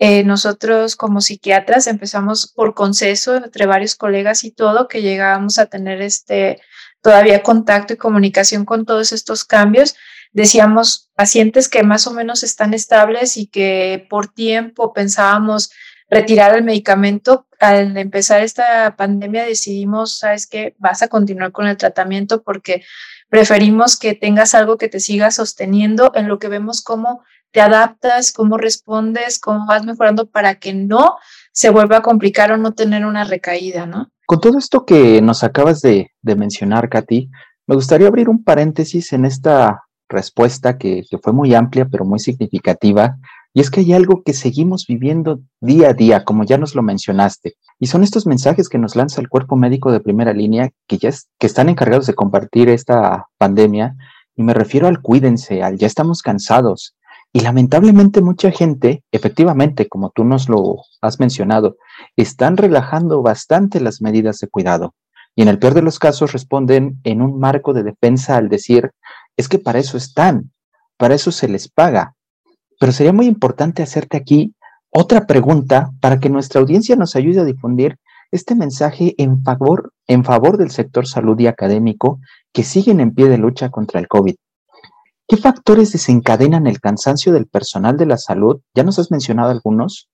eh, 0.00 0.24
nosotros 0.24 0.96
como 0.96 1.20
psiquiatras 1.20 1.86
empezamos 1.86 2.52
por 2.52 2.74
consenso 2.74 3.36
entre 3.36 3.66
varios 3.66 3.94
colegas 3.94 4.42
y 4.42 4.50
todo, 4.50 4.88
que 4.88 5.02
llegábamos 5.02 5.60
a 5.60 5.66
tener 5.66 6.02
este, 6.02 6.60
todavía 7.00 7.44
contacto 7.44 7.92
y 7.92 7.96
comunicación 7.96 8.64
con 8.64 8.86
todos 8.86 9.12
estos 9.12 9.44
cambios. 9.44 9.94
Decíamos 10.34 11.10
pacientes 11.14 11.68
que 11.68 11.84
más 11.84 12.08
o 12.08 12.12
menos 12.12 12.42
están 12.42 12.74
estables 12.74 13.36
y 13.36 13.46
que 13.46 14.06
por 14.10 14.26
tiempo 14.26 14.92
pensábamos 14.92 15.70
retirar 16.10 16.56
el 16.56 16.64
medicamento. 16.64 17.46
Al 17.60 17.96
empezar 17.96 18.42
esta 18.42 18.96
pandemia 18.96 19.44
decidimos, 19.44 20.18
sabes 20.18 20.48
que 20.48 20.74
vas 20.78 21.02
a 21.02 21.08
continuar 21.08 21.52
con 21.52 21.68
el 21.68 21.76
tratamiento 21.76 22.42
porque 22.42 22.82
preferimos 23.28 23.96
que 23.96 24.14
tengas 24.14 24.56
algo 24.56 24.76
que 24.76 24.88
te 24.88 24.98
siga 24.98 25.30
sosteniendo 25.30 26.10
en 26.16 26.26
lo 26.26 26.40
que 26.40 26.48
vemos 26.48 26.82
cómo 26.82 27.22
te 27.52 27.60
adaptas, 27.60 28.32
cómo 28.32 28.58
respondes, 28.58 29.38
cómo 29.38 29.66
vas 29.66 29.86
mejorando 29.86 30.28
para 30.28 30.56
que 30.56 30.74
no 30.74 31.16
se 31.52 31.70
vuelva 31.70 31.98
a 31.98 32.02
complicar 32.02 32.50
o 32.50 32.56
no 32.56 32.72
tener 32.72 33.06
una 33.06 33.22
recaída, 33.22 33.86
¿no? 33.86 34.10
Con 34.26 34.40
todo 34.40 34.58
esto 34.58 34.84
que 34.84 35.22
nos 35.22 35.44
acabas 35.44 35.80
de, 35.80 36.10
mencionar, 36.22 36.88
Katy, 36.88 37.30
me 37.68 37.76
gustaría 37.76 38.08
abrir 38.08 38.28
un 38.28 38.42
paréntesis 38.42 39.12
en 39.12 39.24
esta 39.24 39.84
respuesta 40.08 40.78
que, 40.78 41.04
fue 41.22 41.32
muy 41.32 41.54
amplia 41.54 41.86
pero 41.86 42.04
muy 42.04 42.18
significativa, 42.18 43.16
y 43.52 43.60
es 43.60 43.70
que 43.70 43.80
hay 43.80 43.92
algo 43.92 44.22
que 44.24 44.32
seguimos 44.32 44.86
viviendo 44.86 45.40
día 45.60 45.90
a 45.90 45.92
día, 45.92 46.24
como 46.24 46.44
ya 46.44 46.58
nos 46.58 46.74
lo 46.74 46.82
mencionaste, 46.82 47.54
y 47.78 47.86
son 47.86 48.02
estos 48.02 48.26
mensajes 48.26 48.68
que 48.68 48.78
nos 48.78 48.96
lanza 48.96 49.20
el 49.20 49.28
cuerpo 49.28 49.56
médico 49.56 49.92
de 49.92 50.00
primera 50.00 50.32
línea 50.32 50.70
que 50.88 50.98
ya 50.98 51.10
que 51.38 51.46
están 51.46 51.68
encargados 51.68 52.06
de 52.06 52.14
compartir 52.14 52.68
esta 52.68 53.26
pandemia, 53.38 53.94
y 54.36 54.42
me 54.42 54.54
refiero 54.54 54.88
al 54.88 55.00
cuídense, 55.00 55.62
al 55.62 55.78
ya 55.78 55.86
estamos 55.86 56.22
cansados, 56.22 56.96
y 57.36 57.40
lamentablemente 57.40 58.20
mucha 58.20 58.52
gente, 58.52 59.02
efectivamente, 59.10 59.88
como 59.88 60.10
tú 60.10 60.24
nos 60.24 60.48
lo 60.48 60.76
has 61.00 61.18
mencionado, 61.18 61.76
están 62.14 62.56
relajando 62.56 63.22
bastante 63.22 63.80
las 63.80 64.00
medidas 64.00 64.38
de 64.38 64.46
cuidado. 64.46 64.94
Y 65.34 65.42
en 65.42 65.48
el 65.48 65.58
peor 65.58 65.74
de 65.74 65.82
los 65.82 65.98
casos 65.98 66.32
responden 66.32 67.00
en 67.02 67.20
un 67.20 67.40
marco 67.40 67.72
de 67.72 67.82
defensa 67.82 68.36
al 68.36 68.48
decir, 68.48 68.92
es 69.36 69.48
que 69.48 69.58
para 69.58 69.78
eso 69.78 69.96
están, 69.96 70.52
para 70.96 71.14
eso 71.14 71.32
se 71.32 71.48
les 71.48 71.68
paga. 71.68 72.14
Pero 72.78 72.92
sería 72.92 73.12
muy 73.12 73.26
importante 73.26 73.82
hacerte 73.82 74.16
aquí 74.16 74.54
otra 74.90 75.26
pregunta 75.26 75.90
para 76.00 76.20
que 76.20 76.30
nuestra 76.30 76.60
audiencia 76.60 76.96
nos 76.96 77.16
ayude 77.16 77.40
a 77.40 77.44
difundir 77.44 77.98
este 78.30 78.54
mensaje 78.54 79.14
en 79.18 79.42
favor, 79.42 79.92
en 80.06 80.24
favor 80.24 80.56
del 80.56 80.70
sector 80.70 81.06
salud 81.06 81.38
y 81.38 81.46
académico 81.46 82.20
que 82.52 82.64
siguen 82.64 83.00
en 83.00 83.14
pie 83.14 83.28
de 83.28 83.38
lucha 83.38 83.70
contra 83.70 84.00
el 84.00 84.08
COVID. 84.08 84.34
¿Qué 85.26 85.36
factores 85.36 85.92
desencadenan 85.92 86.66
el 86.66 86.80
cansancio 86.80 87.32
del 87.32 87.46
personal 87.46 87.96
de 87.96 88.06
la 88.06 88.18
salud? 88.18 88.60
Ya 88.74 88.82
nos 88.82 88.98
has 88.98 89.10
mencionado 89.10 89.50
algunos, 89.50 90.08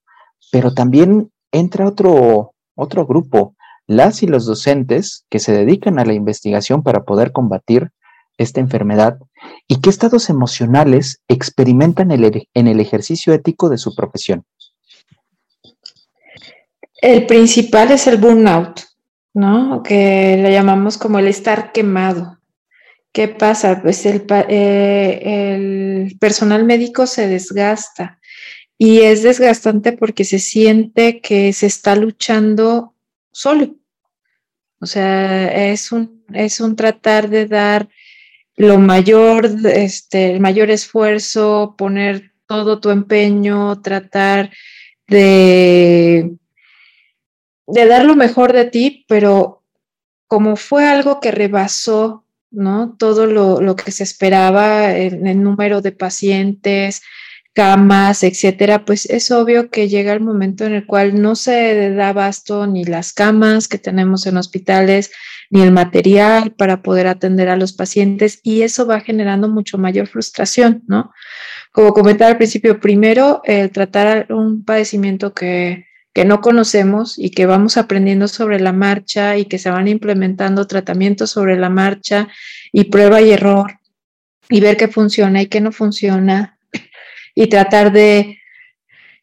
pero 0.51 0.73
también 0.73 1.31
entra 1.51 1.87
otro, 1.87 2.53
otro 2.75 3.05
grupo, 3.05 3.55
las 3.87 4.23
y 4.23 4.27
los 4.27 4.45
docentes 4.45 5.25
que 5.29 5.39
se 5.39 5.51
dedican 5.51 5.99
a 5.99 6.05
la 6.05 6.13
investigación 6.13 6.81
para 6.81 7.03
poder 7.03 7.31
combatir 7.31 7.91
esta 8.37 8.59
enfermedad 8.59 9.19
y 9.67 9.81
qué 9.81 9.89
estados 9.89 10.29
emocionales 10.29 11.21
experimentan 11.27 12.11
en 12.11 12.67
el 12.67 12.79
ejercicio 12.79 13.33
ético 13.33 13.69
de 13.69 13.77
su 13.77 13.95
profesión. 13.95 14.45
El 17.01 17.25
principal 17.25 17.91
es 17.91 18.05
el 18.07 18.17
burnout, 18.17 18.81
¿no? 19.33 19.81
Que 19.81 20.37
le 20.41 20.51
llamamos 20.51 20.97
como 20.97 21.17
el 21.17 21.27
estar 21.27 21.71
quemado. 21.71 22.39
¿Qué 23.11 23.27
pasa? 23.27 23.81
Pues 23.81 24.05
el, 24.05 24.25
eh, 24.47 25.19
el 25.23 26.17
personal 26.19 26.63
médico 26.63 27.07
se 27.07 27.27
desgasta 27.27 28.19
y 28.77 28.99
es 28.99 29.23
desgastante 29.23 29.91
porque 29.93 30.23
se 30.23 30.39
siente 30.39 31.19
que 31.21 31.51
se 31.53 31.65
está 31.65 31.95
luchando 31.95 32.95
solo. 33.31 33.75
O 34.79 34.85
sea, 34.85 35.71
es 35.71 35.91
un, 35.91 36.23
es 36.33 36.61
un 36.61 36.75
tratar 36.75 37.29
de 37.29 37.47
dar 37.47 37.89
lo 38.61 38.77
mayor, 38.77 39.49
este, 39.65 40.33
el 40.33 40.39
mayor 40.39 40.69
esfuerzo, 40.69 41.73
poner 41.77 42.31
todo 42.45 42.79
tu 42.79 42.91
empeño, 42.91 43.81
tratar 43.81 44.51
de, 45.07 46.35
de 47.65 47.85
dar 47.87 48.05
lo 48.05 48.15
mejor 48.15 48.53
de 48.53 48.65
ti, 48.65 49.03
pero 49.07 49.63
como 50.27 50.55
fue 50.57 50.87
algo 50.87 51.19
que 51.19 51.31
rebasó 51.31 52.23
¿no? 52.51 52.95
todo 52.99 53.25
lo, 53.25 53.61
lo 53.61 53.75
que 53.75 53.91
se 53.91 54.03
esperaba 54.03 54.95
en 54.95 55.25
el 55.25 55.41
número 55.41 55.81
de 55.81 55.93
pacientes, 55.93 57.01
camas, 57.53 58.23
etcétera, 58.23 58.85
pues 58.85 59.05
es 59.05 59.29
obvio 59.31 59.69
que 59.69 59.89
llega 59.89 60.13
el 60.13 60.21
momento 60.21 60.65
en 60.65 60.73
el 60.73 60.85
cual 60.85 61.21
no 61.21 61.35
se 61.35 61.91
da 61.91 62.09
abasto 62.09 62.65
ni 62.65 62.85
las 62.85 63.11
camas 63.13 63.67
que 63.67 63.77
tenemos 63.77 64.25
en 64.25 64.37
hospitales, 64.37 65.11
ni 65.49 65.61
el 65.61 65.71
material 65.71 66.53
para 66.53 66.81
poder 66.81 67.07
atender 67.07 67.49
a 67.49 67.57
los 67.57 67.73
pacientes 67.73 68.39
y 68.43 68.61
eso 68.61 68.87
va 68.87 69.01
generando 69.01 69.49
mucho 69.49 69.77
mayor 69.77 70.07
frustración, 70.07 70.83
¿no? 70.87 71.11
Como 71.73 71.93
comentaba 71.93 72.31
al 72.31 72.37
principio, 72.37 72.79
primero 72.79 73.41
el 73.43 73.69
tratar 73.71 74.31
un 74.31 74.63
padecimiento 74.63 75.33
que, 75.33 75.87
que 76.13 76.23
no 76.23 76.39
conocemos 76.39 77.19
y 77.19 77.31
que 77.31 77.45
vamos 77.45 77.75
aprendiendo 77.75 78.29
sobre 78.29 78.61
la 78.61 78.71
marcha 78.71 79.37
y 79.37 79.45
que 79.45 79.57
se 79.57 79.69
van 79.69 79.89
implementando 79.89 80.67
tratamientos 80.67 81.31
sobre 81.31 81.57
la 81.57 81.69
marcha 81.69 82.29
y 82.71 82.85
prueba 82.85 83.21
y 83.21 83.31
error 83.31 83.79
y 84.49 84.61
ver 84.61 84.77
qué 84.77 84.87
funciona 84.87 85.41
y 85.41 85.47
qué 85.47 85.59
no 85.59 85.73
funciona 85.73 86.57
y 87.35 87.47
tratar 87.47 87.91
de 87.91 88.37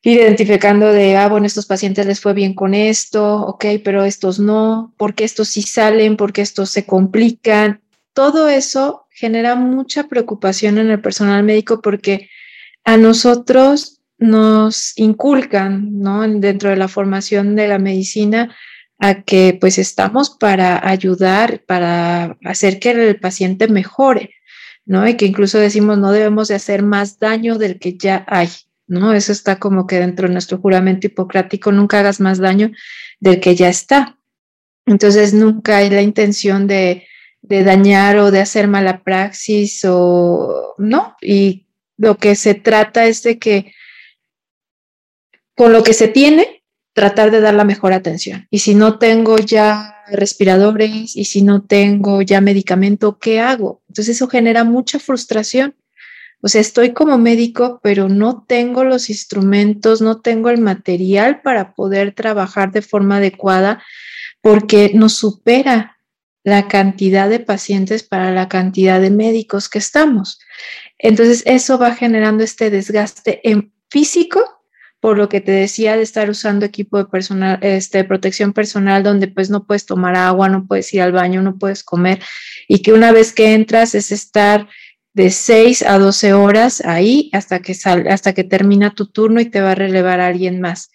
ir 0.03 0.21
identificando 0.21 0.93
de, 0.93 1.17
ah, 1.17 1.29
bueno, 1.29 1.47
estos 1.47 1.67
pacientes 1.67 2.07
les 2.07 2.21
fue 2.21 2.33
bien 2.33 2.55
con 2.55 2.75
esto, 2.75 3.43
ok, 3.43 3.65
pero 3.85 4.05
estos 4.05 4.39
no, 4.39 4.95
porque 4.97 5.25
estos 5.25 5.49
sí 5.49 5.63
salen, 5.63 6.17
porque 6.17 6.43
estos 6.43 6.71
se 6.71 6.87
complican. 6.87 7.81
Todo 8.13 8.49
eso 8.49 9.07
genera 9.11 9.55
mucha 9.57 10.05
preocupación 10.05 10.79
en 10.79 10.91
el 10.91 11.01
personal 11.01 11.43
médico 11.43 11.81
porque 11.83 12.31
a 12.85 12.97
nosotros 12.97 14.01
nos 14.19 14.97
inculcan, 14.99 16.01
¿no? 16.01 16.27
Dentro 16.27 16.71
de 16.71 16.77
la 16.77 16.89
formación 16.89 17.55
de 17.55 17.69
la 17.69 17.79
medicina, 17.79 18.55
a 18.99 19.23
que 19.23 19.57
pues 19.61 19.79
estamos 19.79 20.31
para 20.31 20.89
ayudar, 20.89 21.63
para 21.67 22.37
hacer 22.45 22.81
que 22.81 22.91
el 22.91 23.21
paciente 23.21 23.69
mejore. 23.69 24.35
¿No? 24.89 25.07
Y 25.07 25.17
que 25.17 25.27
incluso 25.27 25.59
decimos 25.59 25.99
no 25.99 26.11
debemos 26.11 26.49
de 26.49 26.55
hacer 26.55 26.83
más 26.83 27.19
daño 27.19 27.59
del 27.59 27.79
que 27.79 27.99
ya 27.99 28.25
hay, 28.27 28.49
¿no? 28.87 29.13
Eso 29.13 29.33
está 29.33 29.59
como 29.59 29.87
que 29.87 30.01
dentro 30.01 30.27
de 30.27 30.33
nuestro 30.33 30.59
juramento 30.59 31.07
hipocrático, 31.07 31.71
nunca 31.71 32.01
hagas 32.01 32.21
más 32.21 32.39
daño 32.39 32.73
del 33.21 33.39
que 33.39 33.55
ya 33.55 33.69
está. 33.69 34.17
Entonces 34.87 35.35
nunca 35.35 35.77
hay 35.77 35.91
la 35.91 36.01
intención 36.01 36.67
de, 36.67 37.07
de 37.43 37.65
dañar 37.65 38.17
o 38.17 38.31
de 38.31 38.41
hacer 38.41 38.67
mala 38.67 39.03
praxis 39.03 39.85
o 39.87 40.75
no. 40.79 41.17
Y 41.21 41.67
lo 41.99 42.17
que 42.17 42.35
se 42.35 42.55
trata 42.55 43.05
es 43.05 43.23
de 43.23 43.39
que 43.39 43.75
con 45.55 45.71
lo 45.75 45.83
que 45.83 45.93
se 45.93 46.09
tiene, 46.09 46.63
tratar 46.95 47.31
de 47.31 47.43
dar 47.43 47.53
la 47.53 47.65
mejor 47.65 47.93
atención. 47.93 48.49
Y 48.51 48.61
si 48.61 48.75
no 48.75 48.99
tengo 48.99 49.37
ya 49.37 49.98
respiradores 50.13 51.17
y 51.17 51.25
si 51.25 51.43
no 51.43 51.63
tengo 51.63 52.23
ya 52.23 52.41
medicamento, 52.41 53.19
¿qué 53.19 53.41
hago? 53.41 53.83
Entonces 53.89 54.17
eso 54.17 54.29
genera 54.29 54.65
mucha 54.65 54.99
frustración. 54.99 55.75
O 56.41 56.49
sea, 56.49 56.61
estoy 56.61 56.93
como 56.93 57.19
médico, 57.19 57.81
pero 57.83 58.09
no 58.09 58.45
tengo 58.47 58.85
los 58.85 59.11
instrumentos, 59.11 60.01
no 60.01 60.21
tengo 60.21 60.51
el 60.51 60.61
material 60.61 61.43
para 61.43 61.75
poder 61.75 62.15
trabajar 62.15 62.71
de 62.71 62.83
forma 62.83 63.17
adecuada 63.17 63.83
porque 64.41 64.93
nos 64.95 65.15
supera 65.15 65.99
la 66.45 66.69
cantidad 66.69 67.29
de 67.29 67.41
pacientes 67.41 68.05
para 68.05 68.31
la 68.33 68.49
cantidad 68.49 69.01
de 69.01 69.11
médicos 69.11 69.69
que 69.69 69.79
estamos. 69.79 70.39
Entonces, 70.99 71.43
eso 71.45 71.79
va 71.79 71.95
generando 71.95 72.45
este 72.45 72.71
desgaste 72.71 73.41
en 73.49 73.73
físico 73.91 74.58
por 75.01 75.17
lo 75.17 75.29
que 75.29 75.41
te 75.41 75.53
decía 75.53 75.97
de 75.97 76.03
estar 76.03 76.29
usando 76.29 76.67
equipo 76.67 76.99
de 76.99 77.05
personal, 77.05 77.59
este, 77.63 78.05
protección 78.05 78.53
personal, 78.53 79.03
donde 79.03 79.29
pues 79.29 79.49
no 79.51 79.65
puedes 79.65 79.87
tomar 79.87 80.17
agua, 80.17 80.49
no 80.49 80.67
puedes 80.67 80.93
ir 80.93 81.03
al 81.03 81.13
baño, 81.13 81.43
no 81.43 81.57
puedes 81.57 81.85
comer, 81.85 82.21
y 82.67 82.83
que 82.83 82.93
una 82.93 83.13
vez 83.13 83.33
que 83.33 83.55
entras 83.55 83.95
es 83.95 84.11
estar 84.11 84.69
de 85.15 85.31
6 85.31 85.83
a 85.83 85.99
12 85.99 86.33
horas 86.33 86.81
ahí 86.85 87.31
hasta 87.33 87.61
que, 87.61 87.75
sal, 87.75 88.07
hasta 88.09 88.35
que 88.35 88.45
termina 88.45 88.95
tu 88.95 89.07
turno 89.07 89.41
y 89.41 89.47
te 89.47 89.61
va 89.61 89.73
a 89.73 89.75
relevar 89.75 90.21
alguien 90.21 90.61
más. 90.61 90.91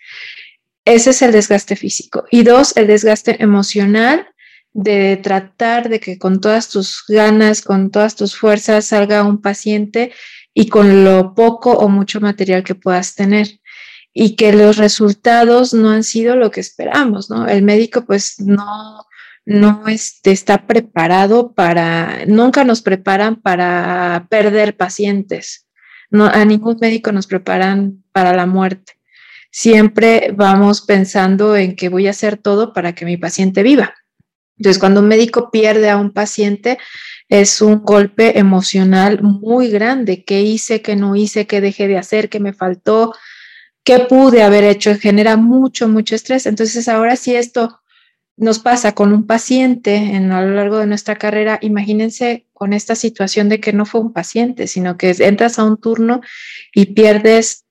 Ese 0.86 1.12
es 1.12 1.22
el 1.22 1.32
desgaste 1.32 1.76
físico. 1.76 2.26
Y 2.30 2.44
dos, 2.44 2.76
el 2.76 2.88
desgaste 2.88 3.42
emocional 3.42 4.28
de 4.74 5.18
tratar 5.18 5.88
de 5.88 6.00
que 6.00 6.18
con 6.18 6.42
todas 6.42 6.70
tus 6.70 7.04
ganas, 7.08 7.62
con 7.62 7.92
todas 7.92 8.16
tus 8.16 8.36
fuerzas 8.36 8.86
salga 8.86 9.24
un 9.24 9.42
paciente 9.42 10.12
y 10.54 10.68
con 10.68 11.04
lo 11.04 11.36
poco 11.36 11.72
o 11.72 11.90
mucho 11.90 12.20
material 12.20 12.64
que 12.64 12.76
puedas 12.76 13.16
tener 13.16 13.60
y 14.14 14.36
que 14.36 14.54
los 14.54 14.78
resultados 14.78 15.74
no 15.74 15.90
han 15.90 16.04
sido 16.04 16.36
lo 16.36 16.52
que 16.52 16.60
esperamos, 16.62 17.30
¿no? 17.30 17.48
El 17.48 17.64
médico 17.64 18.06
pues 18.06 18.40
no, 18.40 19.06
no 19.46 19.88
este, 19.88 20.32
está 20.32 20.68
preparado 20.68 21.54
para, 21.54 22.26
nunca 22.28 22.64
nos 22.64 22.82
preparan 22.82 23.42
para 23.42 24.28
perder 24.30 24.78
pacientes, 24.78 25.68
no, 26.12 26.26
a 26.26 26.46
ningún 26.46 26.78
médico 26.80 27.12
nos 27.12 27.26
preparan 27.26 28.04
para 28.12 28.36
la 28.36 28.46
muerte. 28.46 28.94
Siempre 29.50 30.32
vamos 30.36 30.82
pensando 30.82 31.56
en 31.56 31.76
que 31.76 31.90
voy 31.90 32.08
a 32.08 32.12
hacer 32.12 32.38
todo 32.38 32.74
para 32.74 32.94
que 32.94 33.06
mi 33.06 33.18
paciente 33.18 33.64
viva. 33.64 33.96
Entonces, 34.58 34.80
cuando 34.80 35.02
un 35.02 35.08
médico 35.08 35.50
pierde 35.52 35.90
a 35.90 35.98
un 35.98 36.12
paciente, 36.12 36.78
es 37.30 37.62
un 37.62 37.84
golpe 37.84 38.38
emocional 38.38 39.22
muy 39.24 39.70
grande. 39.70 40.24
¿Qué 40.24 40.42
hice, 40.42 40.82
qué 40.82 40.96
no 40.96 41.16
hice, 41.16 41.48
qué 41.48 41.62
dejé 41.62 41.88
de 41.88 41.98
hacer, 41.98 42.30
qué 42.30 42.40
me 42.40 42.54
faltó? 42.54 43.14
Qué 43.84 44.00
pude 44.00 44.44
haber 44.44 44.64
hecho, 44.64 44.96
genera 44.98 45.38
mucho, 45.38 45.88
mucho 45.88 46.16
estrés. 46.16 46.46
Entonces, 46.46 46.88
ahora 46.88 47.16
si 47.16 47.36
esto 47.36 47.82
nos 48.36 48.60
pasa 48.60 48.94
con 48.94 49.14
un 49.14 49.28
paciente 49.28 49.96
en, 49.96 50.32
a 50.32 50.42
lo 50.42 50.56
largo 50.56 50.80
de 50.80 50.88
nuestra 50.88 51.18
carrera, 51.18 51.60
imagínense 51.62 52.48
con 52.54 52.74
esta 52.74 52.96
situación 52.96 53.50
de 53.50 53.60
que 53.60 53.74
no 53.74 53.86
fue 53.86 54.02
un 54.02 54.14
paciente, 54.14 54.68
sino 54.68 54.98
que 54.98 55.16
entras 55.20 55.60
a 55.60 55.64
un 55.64 55.78
turno 55.78 56.22
y 56.74 56.88
pierdes 56.94 57.66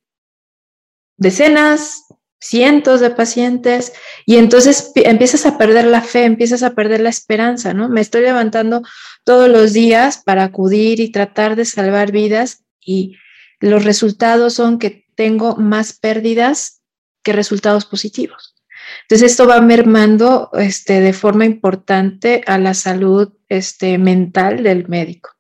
decenas, 1.17 2.05
cientos 2.41 3.01
de 3.01 3.11
pacientes 3.11 3.93
y 4.27 4.37
entonces 4.37 4.91
empiezas 4.97 5.47
a 5.47 5.59
perder 5.59 5.87
la 5.87 6.01
fe, 6.01 6.25
empiezas 6.25 6.65
a 6.65 6.75
perder 6.75 7.01
la 7.01 7.09
esperanza, 7.09 7.73
¿no? 7.73 7.89
Me 7.89 8.01
estoy 8.01 8.23
levantando 8.23 8.83
todos 9.25 9.49
los 9.49 9.73
días 9.73 10.21
para 10.25 10.43
acudir 10.43 10.99
y 10.99 11.13
tratar 11.13 11.55
de 11.55 11.65
salvar 11.65 12.11
vidas 12.11 12.65
y 12.81 13.17
los 13.61 13.85
resultados 13.85 14.55
son 14.55 14.81
que 14.81 15.07
tengo 15.15 15.57
más 15.57 15.93
pérdidas 15.99 16.83
que 17.23 17.33
resultados 17.33 17.85
positivos. 17.85 18.55
Entonces 19.03 19.33
esto 19.33 19.47
va 19.47 19.61
mermando 19.61 20.51
este, 20.55 21.01
de 21.01 21.13
forma 21.13 21.45
importante 21.45 22.43
a 22.47 22.59
la 22.59 22.75
salud 22.75 23.33
este, 23.49 23.99
mental 23.99 24.63
del 24.63 24.89
médico. 24.89 25.31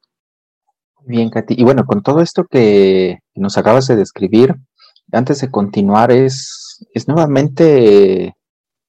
Bien, 1.04 1.30
Katy. 1.30 1.54
Y 1.58 1.64
bueno, 1.64 1.84
con 1.84 2.02
todo 2.02 2.20
esto 2.20 2.44
que 2.44 3.18
nos 3.34 3.58
acabas 3.58 3.88
de 3.88 3.96
describir, 3.96 4.54
antes 5.10 5.40
de 5.40 5.50
continuar, 5.50 6.12
es, 6.12 6.86
es 6.94 7.08
nuevamente 7.08 8.34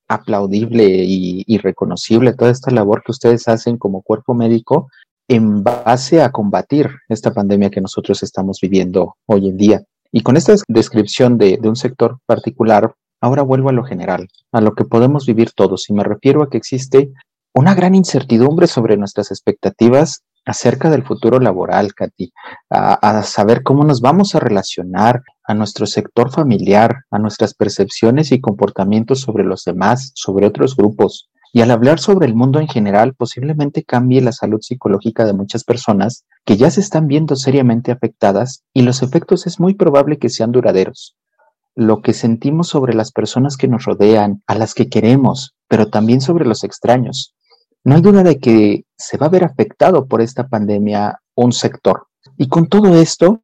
aplaudible 0.08 0.86
y, 0.86 1.44
y, 1.48 1.58
reconocible 1.58 2.34
toda 2.34 2.52
esta 2.52 2.70
labor 2.70 3.02
que 3.04 3.12
ustedes 3.12 3.48
hacen 3.48 3.78
como 3.78 4.04
cuerpo 4.04 4.36
médico 4.36 4.90
en 5.28 5.64
base 5.64 6.22
a 6.22 6.32
combatir 6.32 6.90
esta 7.10 7.34
pandemia 7.34 7.72
que 7.72 7.82
nosotros 7.82 8.22
estamos 8.22 8.60
viviendo 8.62 9.16
hoy 9.26 9.48
en 9.48 9.58
día. 9.58 9.84
Y 10.16 10.22
con 10.22 10.38
esta 10.38 10.54
descripción 10.68 11.40
de, 11.40 11.60
un 11.64 11.76
sector 11.76 12.20
particular, 12.28 12.94
ahora 13.20 13.42
vuelvo 13.42 13.70
a 13.70 13.74
lo 13.74 13.84
general, 13.84 14.28
a 14.52 14.62
lo 14.62 14.76
que 14.76 14.86
podemos 14.86 15.26
vivir 15.26 15.52
todos. 15.54 15.90
Y 15.90 15.94
me 15.94 16.04
refiero 16.04 16.44
a 16.44 16.52
que 16.52 16.58
existe 16.58 17.12
una 17.52 17.74
gran 17.74 17.96
incertidumbre 17.96 18.68
sobre 18.68 18.96
nuestras 18.96 19.32
expectativas 19.32 20.22
acerca 20.46 20.92
del 20.92 21.04
futuro 21.04 21.40
laboral, 21.40 21.96
Katy, 21.96 22.32
a, 22.70 23.24
saber 23.24 23.64
cómo 23.64 23.86
nos 23.86 24.02
vamos 24.02 24.36
a 24.36 24.40
relacionar 24.40 25.24
a 25.46 25.56
nuestro 25.56 25.88
sector 25.88 26.32
familiar, 26.32 27.06
a 27.10 27.18
nuestras 27.18 27.56
percepciones 27.56 28.32
y 28.32 28.40
comportamientos 28.40 29.22
sobre 29.22 29.44
los 29.44 29.64
demás, 29.64 30.12
sobre 30.14 30.46
otros 30.46 30.76
grupos. 30.76 31.32
Y 31.56 31.62
al 31.62 31.70
hablar 31.70 32.00
sobre 32.00 32.26
el 32.26 32.34
mundo 32.34 32.60
en 32.60 32.68
general, 32.68 33.14
posiblemente 33.14 33.84
cambie 33.84 34.22
la 34.22 34.32
salud 34.32 34.60
psicológica 34.60 35.24
de 35.24 35.34
muchas 35.34 35.64
personas 35.64 36.26
que 36.46 36.58
ya 36.58 36.72
se 36.72 36.82
están 36.82 37.08
viendo 37.08 37.36
seriamente 37.36 37.92
afectadas 37.92 38.64
y 38.74 38.82
los 38.82 39.04
efectos 39.04 39.46
es 39.46 39.60
muy 39.60 39.76
probable 39.76 40.18
que 40.18 40.30
sean 40.30 40.52
duraderos. 40.52 41.16
Lo 41.76 42.02
que 42.02 42.14
sentimos 42.14 42.70
sobre 42.70 42.96
las 42.96 43.12
personas 43.12 43.56
que 43.56 43.68
nos 43.68 43.86
rodean, 43.86 44.42
a 44.48 44.56
las 44.56 44.74
que 44.74 44.90
queremos, 44.90 45.56
pero 45.68 45.90
también 45.90 46.22
sobre 46.22 46.46
los 46.46 46.64
extraños. 46.64 47.36
No 47.84 47.94
hay 47.96 48.02
duda 48.02 48.24
de 48.24 48.40
que 48.40 48.86
se 48.98 49.18
va 49.18 49.28
a 49.28 49.30
ver 49.30 49.44
afectado 49.44 50.08
por 50.08 50.22
esta 50.22 50.48
pandemia 50.48 51.20
un 51.36 51.52
sector. 51.52 52.08
Y 52.36 52.48
con 52.48 52.68
todo 52.68 52.98
esto, 52.98 53.44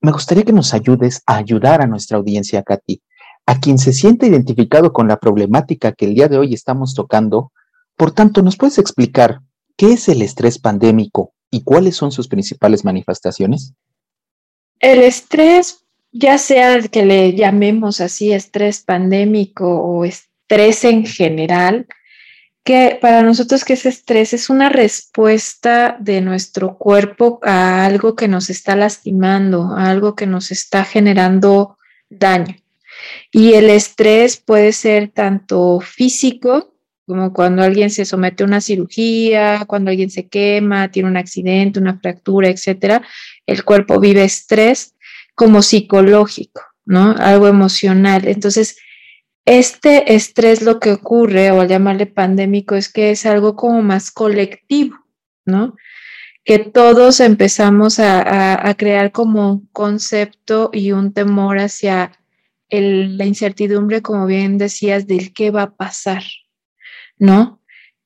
me 0.00 0.12
gustaría 0.12 0.44
que 0.44 0.54
nos 0.54 0.72
ayudes 0.72 1.22
a 1.26 1.36
ayudar 1.36 1.82
a 1.82 1.86
nuestra 1.86 2.16
audiencia, 2.16 2.62
Katy, 2.62 3.02
a 3.46 3.60
quien 3.60 3.78
se 3.78 3.92
siente 3.92 4.26
identificado 4.26 4.92
con 4.92 5.06
la 5.06 5.18
problemática 5.18 5.92
que 5.92 6.06
el 6.06 6.14
día 6.14 6.28
de 6.28 6.36
hoy 6.36 6.52
estamos 6.52 6.94
tocando. 6.94 7.52
Por 7.96 8.10
tanto, 8.10 8.42
¿nos 8.42 8.56
puedes 8.56 8.78
explicar 8.78 9.40
qué 9.76 9.92
es 9.92 10.08
el 10.08 10.20
estrés 10.20 10.58
pandémico 10.58 11.32
y 11.50 11.62
cuáles 11.62 11.96
son 11.96 12.10
sus 12.10 12.26
principales 12.26 12.84
manifestaciones? 12.84 13.72
El 14.80 15.00
estrés, 15.00 15.84
ya 16.10 16.38
sea 16.38 16.80
que 16.82 17.06
le 17.06 17.34
llamemos 17.34 18.00
así 18.00 18.32
estrés 18.32 18.82
pandémico 18.82 19.80
o 19.80 20.04
estrés 20.04 20.84
en 20.84 21.06
general, 21.06 21.86
que 22.64 22.98
para 23.00 23.22
nosotros 23.22 23.64
que 23.64 23.74
ese 23.74 23.90
estrés 23.90 24.32
es 24.32 24.50
una 24.50 24.68
respuesta 24.68 25.96
de 26.00 26.20
nuestro 26.20 26.76
cuerpo 26.76 27.38
a 27.44 27.86
algo 27.86 28.16
que 28.16 28.26
nos 28.26 28.50
está 28.50 28.74
lastimando, 28.74 29.70
a 29.70 29.88
algo 29.88 30.16
que 30.16 30.26
nos 30.26 30.50
está 30.50 30.84
generando 30.84 31.78
daño. 32.10 32.56
Y 33.30 33.54
el 33.54 33.70
estrés 33.70 34.36
puede 34.36 34.72
ser 34.72 35.08
tanto 35.08 35.80
físico, 35.80 36.74
como 37.06 37.32
cuando 37.32 37.62
alguien 37.62 37.90
se 37.90 38.04
somete 38.04 38.42
a 38.42 38.46
una 38.46 38.60
cirugía, 38.60 39.64
cuando 39.66 39.90
alguien 39.90 40.10
se 40.10 40.28
quema, 40.28 40.90
tiene 40.90 41.08
un 41.08 41.16
accidente, 41.16 41.78
una 41.78 41.98
fractura, 42.00 42.48
etcétera, 42.48 43.02
el 43.46 43.64
cuerpo 43.64 44.00
vive 44.00 44.24
estrés, 44.24 44.96
como 45.36 45.62
psicológico, 45.62 46.62
¿no? 46.84 47.14
Algo 47.18 47.46
emocional. 47.46 48.26
Entonces, 48.26 48.78
este 49.44 50.14
estrés 50.14 50.62
lo 50.62 50.80
que 50.80 50.90
ocurre, 50.92 51.52
o 51.52 51.60
al 51.60 51.68
llamarle 51.68 52.06
pandémico, 52.06 52.74
es 52.74 52.92
que 52.92 53.12
es 53.12 53.26
algo 53.26 53.54
como 53.54 53.82
más 53.82 54.10
colectivo, 54.10 54.96
¿no? 55.44 55.76
Que 56.44 56.58
todos 56.58 57.20
empezamos 57.20 58.00
a, 58.00 58.74
crear 58.76 59.12
como 59.12 59.52
un 59.52 59.66
concepto 59.68 60.70
y 60.72 60.92
un 60.92 61.12
temor 61.12 61.58
hacia 61.58 62.12
la 62.70 63.24
incertidumbre, 63.24 64.02
como 64.02 64.26
bien 64.26 64.58
decías, 64.58 65.06
del 65.06 65.32
qué 65.32 65.50
va 65.50 65.62
a 65.62 65.76
pasar, 65.76 66.22
¿no? 67.18 67.62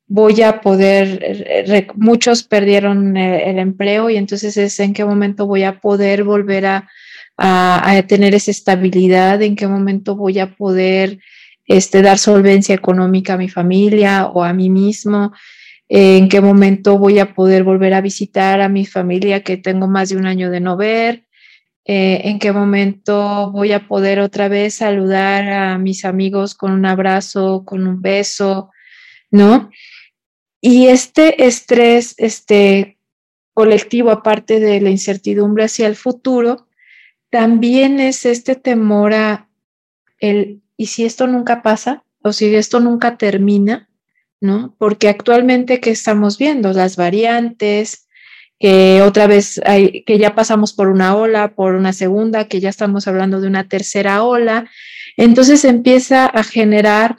Voy 0.07 0.42
a 0.42 0.61
poder, 0.61 1.92
muchos 1.94 2.42
perdieron 2.42 3.16
el, 3.16 3.40
el 3.42 3.59
empleo 3.59 4.11
y 4.11 4.16
entonces 4.16 4.57
es 4.57 4.81
en 4.81 4.92
qué 4.92 5.05
momento 5.05 5.46
voy 5.46 5.62
a 5.62 5.81
poder 5.81 6.25
volver 6.25 6.66
a, 6.66 6.88
a, 7.40 8.03
tener 8.07 8.35
esa 8.35 8.51
estabilidad, 8.51 9.40
en 9.42 9.57
qué 9.57 9.66
momento 9.66 10.14
voy 10.14 10.38
a 10.38 10.55
poder 10.55 11.18
este, 11.66 12.03
dar 12.03 12.18
solvencia 12.18 12.75
económica 12.75 13.35
a 13.35 13.38
mi 13.38 13.49
familia 13.49 14.27
o 14.27 14.44
a 14.44 14.53
mí 14.53 14.68
mismo, 14.68 15.33
en 15.88 16.29
qué 16.29 16.40
momento 16.40 16.99
voy 16.99 17.18
a 17.18 17.35
poder 17.35 17.64
volver 17.64 17.94
a 17.94 18.01
visitar 18.01 18.61
a 18.61 18.68
mi 18.68 18.85
familia 18.85 19.42
que 19.42 19.57
tengo 19.57 19.88
más 19.88 20.11
de 20.11 20.16
un 20.16 20.27
año 20.27 20.51
de 20.51 20.61
no 20.61 20.77
ver, 20.77 21.25
eh, 21.92 22.29
en 22.29 22.38
qué 22.38 22.53
momento 22.53 23.50
voy 23.50 23.72
a 23.72 23.88
poder 23.88 24.20
otra 24.20 24.46
vez 24.46 24.74
saludar 24.74 25.50
a 25.50 25.76
mis 25.76 26.05
amigos 26.05 26.55
con 26.55 26.70
un 26.70 26.87
abrazo, 26.87 27.64
con 27.66 27.85
un 27.85 28.00
beso, 28.00 28.70
¿no? 29.33 29.72
Y 30.61 30.87
este 30.87 31.46
estrés 31.48 32.14
este, 32.18 32.96
colectivo, 33.55 34.12
aparte 34.12 34.61
de 34.61 34.81
la 34.81 34.90
incertidumbre 34.90 35.64
hacia 35.64 35.88
el 35.88 35.96
futuro, 35.96 36.68
también 37.29 37.98
es 37.98 38.24
este 38.24 38.55
temor 38.55 39.12
a 39.12 39.48
el, 40.20 40.62
¿y 40.76 40.87
si 40.87 41.05
esto 41.05 41.26
nunca 41.26 41.61
pasa? 41.61 42.05
¿O 42.22 42.33
si 42.33 42.55
esto 42.55 42.79
nunca 42.79 43.18
termina? 43.18 43.88
¿No? 44.40 44.76
Porque 44.79 45.09
actualmente, 45.09 45.81
¿qué 45.81 45.90
estamos 45.90 46.38
viendo? 46.38 46.72
Las 46.72 46.94
variantes, 46.94 48.07
que 48.61 49.01
otra 49.03 49.27
vez 49.27 49.59
hay, 49.64 50.05
que 50.05 50.18
ya 50.18 50.35
pasamos 50.35 50.75
por 50.75 50.88
una 50.88 51.16
ola, 51.16 51.55
por 51.55 51.75
una 51.75 51.94
segunda, 51.94 52.44
que 52.44 52.61
ya 52.61 52.68
estamos 52.68 53.09
hablando 53.09 53.40
de 53.40 53.49
una 53.49 53.66
tercera 53.66 54.23
ola. 54.23 54.70
Entonces 55.16 55.64
empieza 55.64 56.27
a 56.27 56.44
generar 56.44 57.16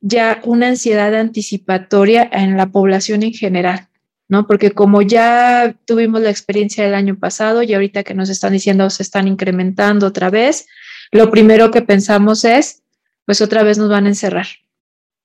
ya 0.00 0.40
una 0.44 0.66
ansiedad 0.66 1.14
anticipatoria 1.14 2.28
en 2.32 2.56
la 2.56 2.66
población 2.66 3.22
en 3.22 3.32
general. 3.32 3.86
¿no? 4.28 4.46
Porque 4.46 4.72
como 4.72 5.02
ya 5.02 5.76
tuvimos 5.86 6.22
la 6.22 6.30
experiencia 6.30 6.84
del 6.84 6.94
año 6.94 7.16
pasado 7.18 7.62
y 7.62 7.72
ahorita 7.72 8.02
que 8.02 8.14
nos 8.14 8.28
están 8.28 8.52
diciendo 8.52 8.90
se 8.90 9.02
están 9.04 9.28
incrementando 9.28 10.08
otra 10.08 10.28
vez, 10.28 10.66
lo 11.12 11.30
primero 11.30 11.70
que 11.70 11.82
pensamos 11.82 12.44
es, 12.44 12.82
pues 13.26 13.40
otra 13.40 13.62
vez 13.62 13.78
nos 13.78 13.90
van 13.90 14.06
a 14.06 14.10
encerrar, 14.10 14.46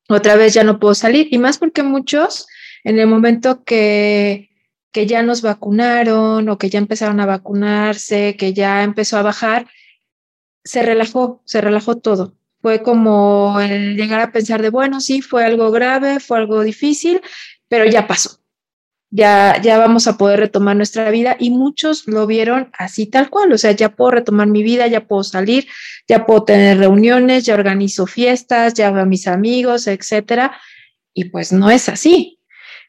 otra 0.10 0.36
vez 0.36 0.54
ya 0.56 0.64
no 0.64 0.80
puedo 0.80 0.96
salir, 0.96 1.28
y 1.30 1.38
más 1.38 1.60
porque 1.60 1.84
muchos 1.84 2.48
en 2.84 2.98
el 2.98 3.06
momento 3.06 3.64
que, 3.64 4.50
que 4.96 5.06
ya 5.06 5.22
nos 5.24 5.42
vacunaron 5.42 6.48
o 6.48 6.58
que 6.58 6.70
ya 6.70 6.80
empezaron 6.80 7.20
a 7.20 7.26
vacunarse, 7.26 8.38
que 8.38 8.54
ya 8.54 8.82
empezó 8.82 9.18
a 9.18 9.24
bajar, 9.24 9.68
se 10.64 10.84
relajó, 10.84 11.42
se 11.44 11.60
relajó 11.60 11.98
todo. 11.98 12.38
Fue 12.62 12.82
como 12.82 13.60
el 13.60 13.98
llegar 13.98 14.22
a 14.22 14.32
pensar 14.32 14.62
de, 14.62 14.70
bueno, 14.70 15.02
sí, 15.02 15.22
fue 15.22 15.44
algo 15.44 15.70
grave, 15.72 16.22
fue 16.22 16.38
algo 16.38 16.62
difícil, 16.62 17.20
pero 17.68 17.84
ya 17.84 18.08
pasó 18.08 18.40
ya, 19.10 19.62
ya 19.62 19.78
vamos 19.78 20.08
a 20.08 20.18
poder 20.18 20.40
retomar 20.40 20.78
nuestra 20.78 21.12
vida 21.12 21.36
y 21.38 21.50
muchos 21.50 22.08
lo 22.08 22.26
vieron 22.26 22.70
así 22.78 23.06
tal 23.06 23.30
cual, 23.30 23.52
o 23.52 23.58
sea, 23.58 23.74
ya 23.74 23.96
puedo 23.98 24.12
retomar 24.12 24.48
mi 24.48 24.64
vida, 24.64 24.88
ya 24.88 25.08
puedo 25.08 25.24
salir, 25.24 25.68
ya 26.08 26.26
puedo 26.26 26.46
tener 26.46 26.78
reuniones, 26.78 27.44
ya 27.44 27.54
organizo 27.54 28.08
fiestas, 28.08 28.76
ya 28.76 28.92
veo 28.92 29.04
a 29.04 29.06
mis 29.06 29.28
amigos, 29.28 29.88
etcétera, 29.88 30.58
y 31.14 31.26
pues 31.26 31.52
no 31.52 31.70
es 31.70 31.90
así. 31.90 32.35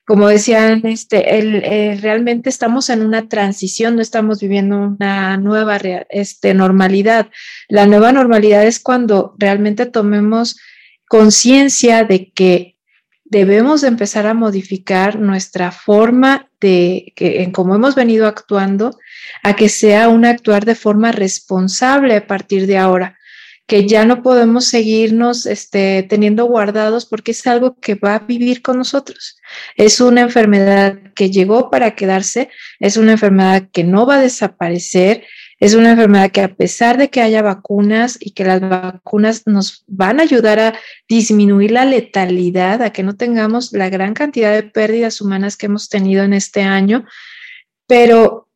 Como 0.07 0.29
decían, 0.29 0.83
este, 0.85 1.37
eh, 1.37 1.99
realmente 2.01 2.49
estamos 2.49 2.90
en 2.90 3.03
una 3.03 3.29
transición, 3.29 3.97
no 3.97 4.03
estamos 4.03 4.40
viviendo 4.40 4.79
una 4.79 5.37
nueva 5.37 5.79
este, 6.11 6.55
normalidad. 6.55 7.29
La 7.69 7.87
nueva 7.87 8.12
normalidad 8.12 8.64
es 8.64 8.79
cuando 8.79 9.35
realmente 9.37 9.85
tomemos 9.85 10.61
conciencia 11.09 12.05
de 12.05 12.31
que 12.31 12.77
debemos 13.25 13.83
empezar 13.83 14.29
a 14.29 14.35
modificar 14.35 15.19
nuestra 15.19 15.73
forma 15.73 16.49
de, 16.61 17.12
que, 17.16 17.42
en 17.42 17.51
cómo 17.51 17.75
hemos 17.75 17.97
venido 17.97 18.29
actuando, 18.29 18.97
a 19.42 19.57
que 19.57 19.69
sea 19.69 20.09
un 20.09 20.25
actuar 20.25 20.64
de 20.64 20.77
forma 20.77 21.11
responsable 21.11 22.16
a 22.16 22.27
partir 22.29 22.69
de 22.69 22.79
ahora, 22.79 23.15
que 23.66 23.87
ya 23.87 24.05
no 24.05 24.22
podemos 24.22 24.66
seguirnos 24.66 25.44
este, 25.44 26.05
teniendo 26.05 26.44
guardados 26.44 27.05
porque 27.05 27.33
es 27.33 27.46
algo 27.46 27.79
que 27.81 27.96
va 27.96 28.14
a 28.14 28.18
vivir 28.20 28.62
con 28.62 28.79
nosotros. 28.79 29.38
Es 29.74 30.00
una 30.00 30.20
enfermedad 30.20 30.98
que 31.14 31.31
llegó 31.31 31.68
para 31.68 31.96
quedarse, 31.96 32.48
es 32.79 32.96
una 32.96 33.12
enfermedad 33.12 33.68
que 33.72 33.83
no 33.83 34.07
va 34.07 34.16
a 34.16 34.20
desaparecer, 34.20 35.24
es 35.59 35.74
una 35.74 35.92
enfermedad 35.92 36.31
que 36.31 36.42
a 36.42 36.55
pesar 36.55 36.96
de 36.96 37.09
que 37.09 37.22
haya 37.22 37.42
vacunas 37.42 38.18
y 38.20 38.33
que 38.33 38.44
las 38.44 38.61
vacunas 38.61 39.42
nos 39.46 39.85
van 39.88 40.20
a 40.20 40.24
ayudar 40.24 40.61
a 40.61 40.79
disminuir 41.09 41.72
la 41.72 41.87
letalidad, 41.87 42.83
a 42.83 42.92
que 42.92 43.02
no 43.02 43.16
tengamos 43.16 43.72
la 43.72 43.88
gran 43.88 44.14
cantidad 44.14 44.52
de 44.52 44.62
pérdidas 44.62 45.20
humanas 45.20 45.57
que 45.57 45.66
hemos 45.66 45.88
tenido 45.88 46.22
en 46.22 46.35
este 46.35 46.62
año, 46.62 47.05
pero 47.88 48.48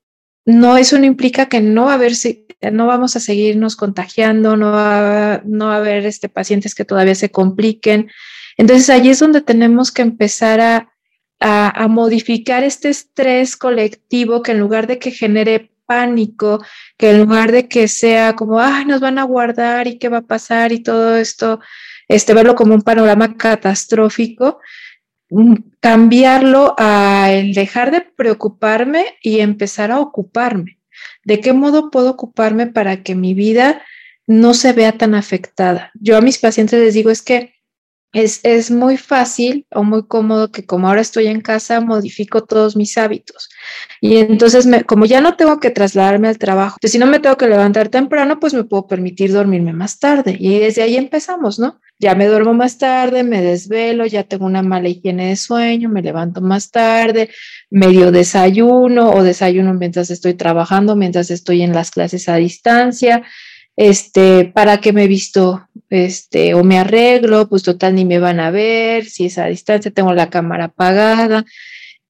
no 0.44 0.76
eso 0.76 0.98
no 0.98 1.04
implica 1.04 1.48
que 1.48 1.60
no 1.60 1.86
va 1.86 1.92
a 1.92 1.94
haber 1.94 2.14
no 2.72 2.86
vamos 2.86 3.16
a 3.16 3.20
seguirnos 3.20 3.76
contagiando, 3.76 4.56
no 4.56 4.72
va, 4.72 5.42
no 5.44 5.70
a 5.72 5.76
haber 5.76 6.04
este, 6.04 6.28
pacientes 6.28 6.74
que 6.74 6.84
todavía 6.84 7.14
se 7.14 7.30
compliquen. 7.30 8.10
Entonces 8.56 8.90
allí 8.90 9.10
es 9.10 9.18
donde 9.18 9.40
tenemos 9.40 9.90
que 9.90 10.02
empezar 10.02 10.60
a, 10.60 10.92
a, 11.40 11.84
a 11.84 11.88
modificar 11.88 12.62
este 12.62 12.90
estrés 12.90 13.56
colectivo 13.56 14.42
que 14.42 14.52
en 14.52 14.60
lugar 14.60 14.86
de 14.86 14.98
que 14.98 15.10
genere 15.10 15.70
pánico, 15.86 16.64
que 16.96 17.10
en 17.10 17.18
lugar 17.18 17.50
de 17.50 17.66
que 17.66 17.88
sea 17.88 18.36
como, 18.36 18.60
ay, 18.60 18.84
nos 18.84 19.00
van 19.00 19.18
a 19.18 19.24
guardar 19.24 19.88
y 19.88 19.98
qué 19.98 20.08
va 20.08 20.18
a 20.18 20.22
pasar 20.22 20.70
y 20.70 20.84
todo 20.84 21.16
esto, 21.16 21.58
este, 22.06 22.34
verlo 22.34 22.54
como 22.54 22.74
un 22.74 22.82
panorama 22.82 23.36
catastrófico, 23.36 24.60
mm, 25.30 25.54
cambiarlo 25.80 26.74
a 26.78 27.32
el 27.32 27.54
dejar 27.54 27.90
de 27.90 28.02
preocuparme 28.02 29.16
y 29.22 29.40
empezar 29.40 29.90
a 29.90 30.00
ocuparme. 30.00 30.79
¿De 31.24 31.40
qué 31.40 31.52
modo 31.52 31.90
puedo 31.90 32.10
ocuparme 32.10 32.66
para 32.66 33.02
que 33.02 33.14
mi 33.14 33.34
vida 33.34 33.82
no 34.26 34.54
se 34.54 34.72
vea 34.72 34.92
tan 34.92 35.14
afectada? 35.14 35.90
Yo 35.94 36.16
a 36.16 36.20
mis 36.20 36.38
pacientes 36.38 36.80
les 36.80 36.94
digo 36.94 37.10
es 37.10 37.22
que 37.22 37.54
es, 38.12 38.70
muy 38.70 38.96
fácil 38.96 39.66
o 39.70 39.84
muy 39.84 40.06
cómodo 40.06 40.50
que 40.50 40.66
como 40.66 40.88
ahora 40.88 41.00
estoy 41.00 41.28
en 41.28 41.40
casa, 41.40 41.80
modifico 41.80 42.44
todos 42.44 42.76
mis 42.76 42.98
hábitos. 42.98 43.48
Y 44.00 44.16
entonces, 44.16 44.66
como 44.86 45.06
ya 45.06 45.20
no 45.20 45.36
tengo 45.36 45.60
que 45.60 45.70
trasladarme 45.70 46.28
al 46.28 46.38
trabajo, 46.38 46.76
si 46.82 46.98
no 46.98 47.06
me 47.06 47.20
tengo 47.20 47.36
que 47.36 47.46
levantar 47.46 47.88
temprano, 47.88 48.40
pues 48.40 48.54
me 48.54 48.64
puedo 48.64 48.86
permitir 48.86 49.32
dormirme 49.32 49.72
más 49.72 49.98
tarde. 49.98 50.36
Y 50.38 50.58
desde 50.58 50.82
ahí 50.82 50.96
empezamos, 50.96 51.58
¿no? 51.58 51.80
Ya 52.00 52.14
me 52.16 52.26
duermo 52.26 52.54
más 52.54 52.78
tarde, 52.78 53.22
me 53.22 53.42
desvelo, 53.42 54.06
ya 54.06 54.24
tengo 54.24 54.46
una 54.46 54.62
mala 54.62 54.88
higiene 54.88 55.28
de 55.28 55.36
sueño, 55.36 55.88
me 55.88 56.02
levanto 56.02 56.40
más 56.40 56.70
tarde, 56.70 57.30
medio 57.68 58.10
desayuno 58.10 59.10
o 59.10 59.22
desayuno 59.22 59.74
mientras 59.74 60.10
estoy 60.10 60.34
trabajando, 60.34 60.96
mientras 60.96 61.30
estoy 61.30 61.62
en 61.62 61.74
las 61.74 61.90
clases 61.90 62.28
a 62.28 62.36
distancia 62.36 63.22
este, 63.76 64.44
para 64.44 64.78
qué 64.80 64.92
me 64.92 65.06
visto, 65.06 65.66
este, 65.88 66.52
o 66.52 66.62
me 66.64 66.78
arreglo, 66.78 67.48
pues 67.48 67.62
total 67.62 67.94
ni 67.94 68.04
me 68.04 68.18
van 68.18 68.40
a 68.40 68.50
ver, 68.50 69.06
si 69.06 69.26
es 69.26 69.38
a 69.38 69.46
distancia, 69.46 69.90
tengo 69.90 70.12
la 70.12 70.28
cámara 70.28 70.66
apagada. 70.66 71.44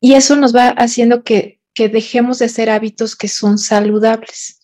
Y 0.00 0.14
eso 0.14 0.36
nos 0.36 0.54
va 0.54 0.70
haciendo 0.70 1.22
que, 1.22 1.60
que 1.72 1.88
dejemos 1.88 2.40
de 2.40 2.46
hacer 2.46 2.70
hábitos 2.70 3.14
que 3.14 3.28
son 3.28 3.58
saludables. 3.58 4.59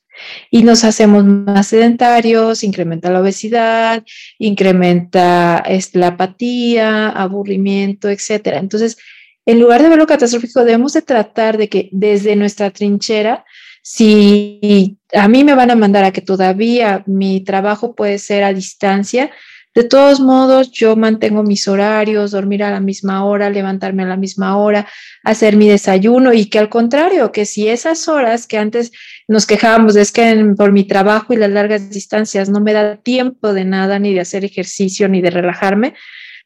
Y 0.51 0.63
nos 0.63 0.85
hacemos 0.85 1.25
más 1.25 1.69
sedentarios, 1.69 2.65
incrementa 2.65 3.11
la 3.11 3.21
obesidad, 3.21 4.05
incrementa 4.39 5.63
este, 5.67 5.99
la 5.99 6.09
apatía, 6.09 7.09
aburrimiento, 7.09 8.09
etcétera. 8.09 8.59
Entonces, 8.59 8.97
en 9.45 9.61
lugar 9.61 9.83
de 9.83 9.89
ver 9.89 9.99
lo 9.99 10.07
catastrófico, 10.07 10.65
debemos 10.65 10.93
de 10.93 11.03
tratar 11.03 11.57
de 11.57 11.69
que 11.69 11.89
desde 11.93 12.35
nuestra 12.37 12.71
trinchera, 12.71 13.45
si 13.83 14.99
a 15.15 15.29
mí 15.29 15.45
me 15.45 15.55
van 15.55 15.71
a 15.71 15.77
mandar 15.77 16.05
a 16.05 16.13
que 16.13 16.21
todavía 16.21 17.05
mi 17.07 17.41
trabajo 17.43 17.95
puede 17.95 18.19
ser 18.19 18.43
a 18.43 18.53
distancia, 18.53 19.31
de 19.77 19.85
todos 19.85 20.21
modos, 20.21 20.73
yo 20.73 20.97
mantengo 20.97 21.43
mis 21.43 21.69
horarios, 21.69 22.31
dormir 22.31 22.65
a 22.65 22.71
la 22.71 22.81
misma 22.81 23.27
hora, 23.27 23.51
levantarme 23.51 24.05
a 24.05 24.07
la 24.07 24.17
misma 24.17 24.57
hora, 24.57 24.89
hacer 25.23 25.55
mi 25.55 25.69
desayuno 25.69 26.33
y 26.33 26.47
que 26.47 26.59
al 26.59 26.71
contrario, 26.71 27.31
que 27.31 27.45
si 27.45 27.69
esas 27.69 28.09
horas 28.09 28.47
que 28.47 28.57
antes 28.57 28.91
nos 29.29 29.47
quejábamos 29.47 29.97
es 29.97 30.13
que 30.13 30.55
por 30.57 30.73
mi 30.73 30.85
trabajo 30.85 31.33
y 31.33 31.37
las 31.37 31.51
largas 31.51 31.91
distancias 31.91 32.49
no 32.49 32.61
me 32.61 32.73
da 32.73 32.97
tiempo 32.97 33.53
de 33.53 33.65
nada, 33.65 33.99
ni 33.99 34.15
de 34.15 34.21
hacer 34.21 34.45
ejercicio, 34.45 35.09
ni 35.09 35.21
de 35.21 35.31
relajarme, 35.31 35.95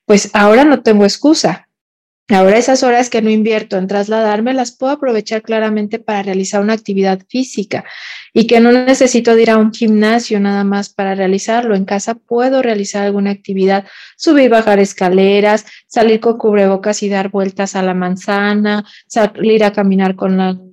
pues 0.07 0.31
ahora 0.33 0.65
no 0.65 0.83
tengo 0.83 1.05
excusa. 1.05 1.69
Ahora 2.29 2.59
esas 2.59 2.85
horas 2.85 3.11
que 3.11 3.23
no 3.23 3.31
invierto 3.31 3.77
en 3.77 3.89
trasladarme 3.89 4.55
las 4.55 4.71
puedo 4.71 4.93
aprovechar 4.93 5.43
claramente 5.43 5.99
para 5.99 6.23
realizar 6.23 6.61
una 6.61 6.75
actividad 6.75 7.21
física 7.29 7.85
y 8.33 8.47
que 8.47 8.61
no 8.61 8.71
necesito 8.71 9.37
ir 9.37 9.51
a 9.51 9.57
un 9.57 9.73
gimnasio 9.73 10.39
nada 10.39 10.63
más 10.63 10.91
para 10.91 11.17
realizarlo. 11.17 11.75
En 11.75 11.85
casa 11.85 12.15
puedo 12.15 12.63
realizar 12.63 13.05
alguna 13.05 13.33
actividad, 13.33 13.85
subir, 14.17 14.49
bajar 14.49 14.79
escaleras, 14.79 15.67
salir 15.89 16.21
con 16.21 16.39
cubrebocas 16.39 17.03
y 17.03 17.09
dar 17.09 17.31
vueltas 17.31 17.75
a 17.75 17.83
la 17.83 17.95
manzana, 17.95 18.85
salir 19.09 19.65
a 19.65 19.73
caminar 19.73 20.15
con 20.15 20.41
el 20.41 20.70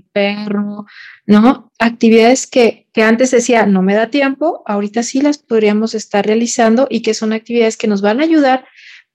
¿no? 1.26 1.72
Actividades 1.80 2.48
que, 2.48 2.88
que 2.94 3.04
antes 3.04 3.32
decía 3.32 3.66
no 3.66 3.82
me 3.82 3.96
da 3.96 4.10
tiempo, 4.10 4.64
ahorita 4.66 5.04
sí 5.04 5.22
las 5.22 5.38
podríamos 5.38 5.94
estar 5.94 6.26
realizando 6.26 6.88
y 6.90 7.02
que 7.02 7.14
son 7.14 7.34
actividades 7.34 7.78
que 7.78 7.88
nos 7.88 8.02
van 8.02 8.20
a 8.20 8.24
ayudar, 8.24 8.66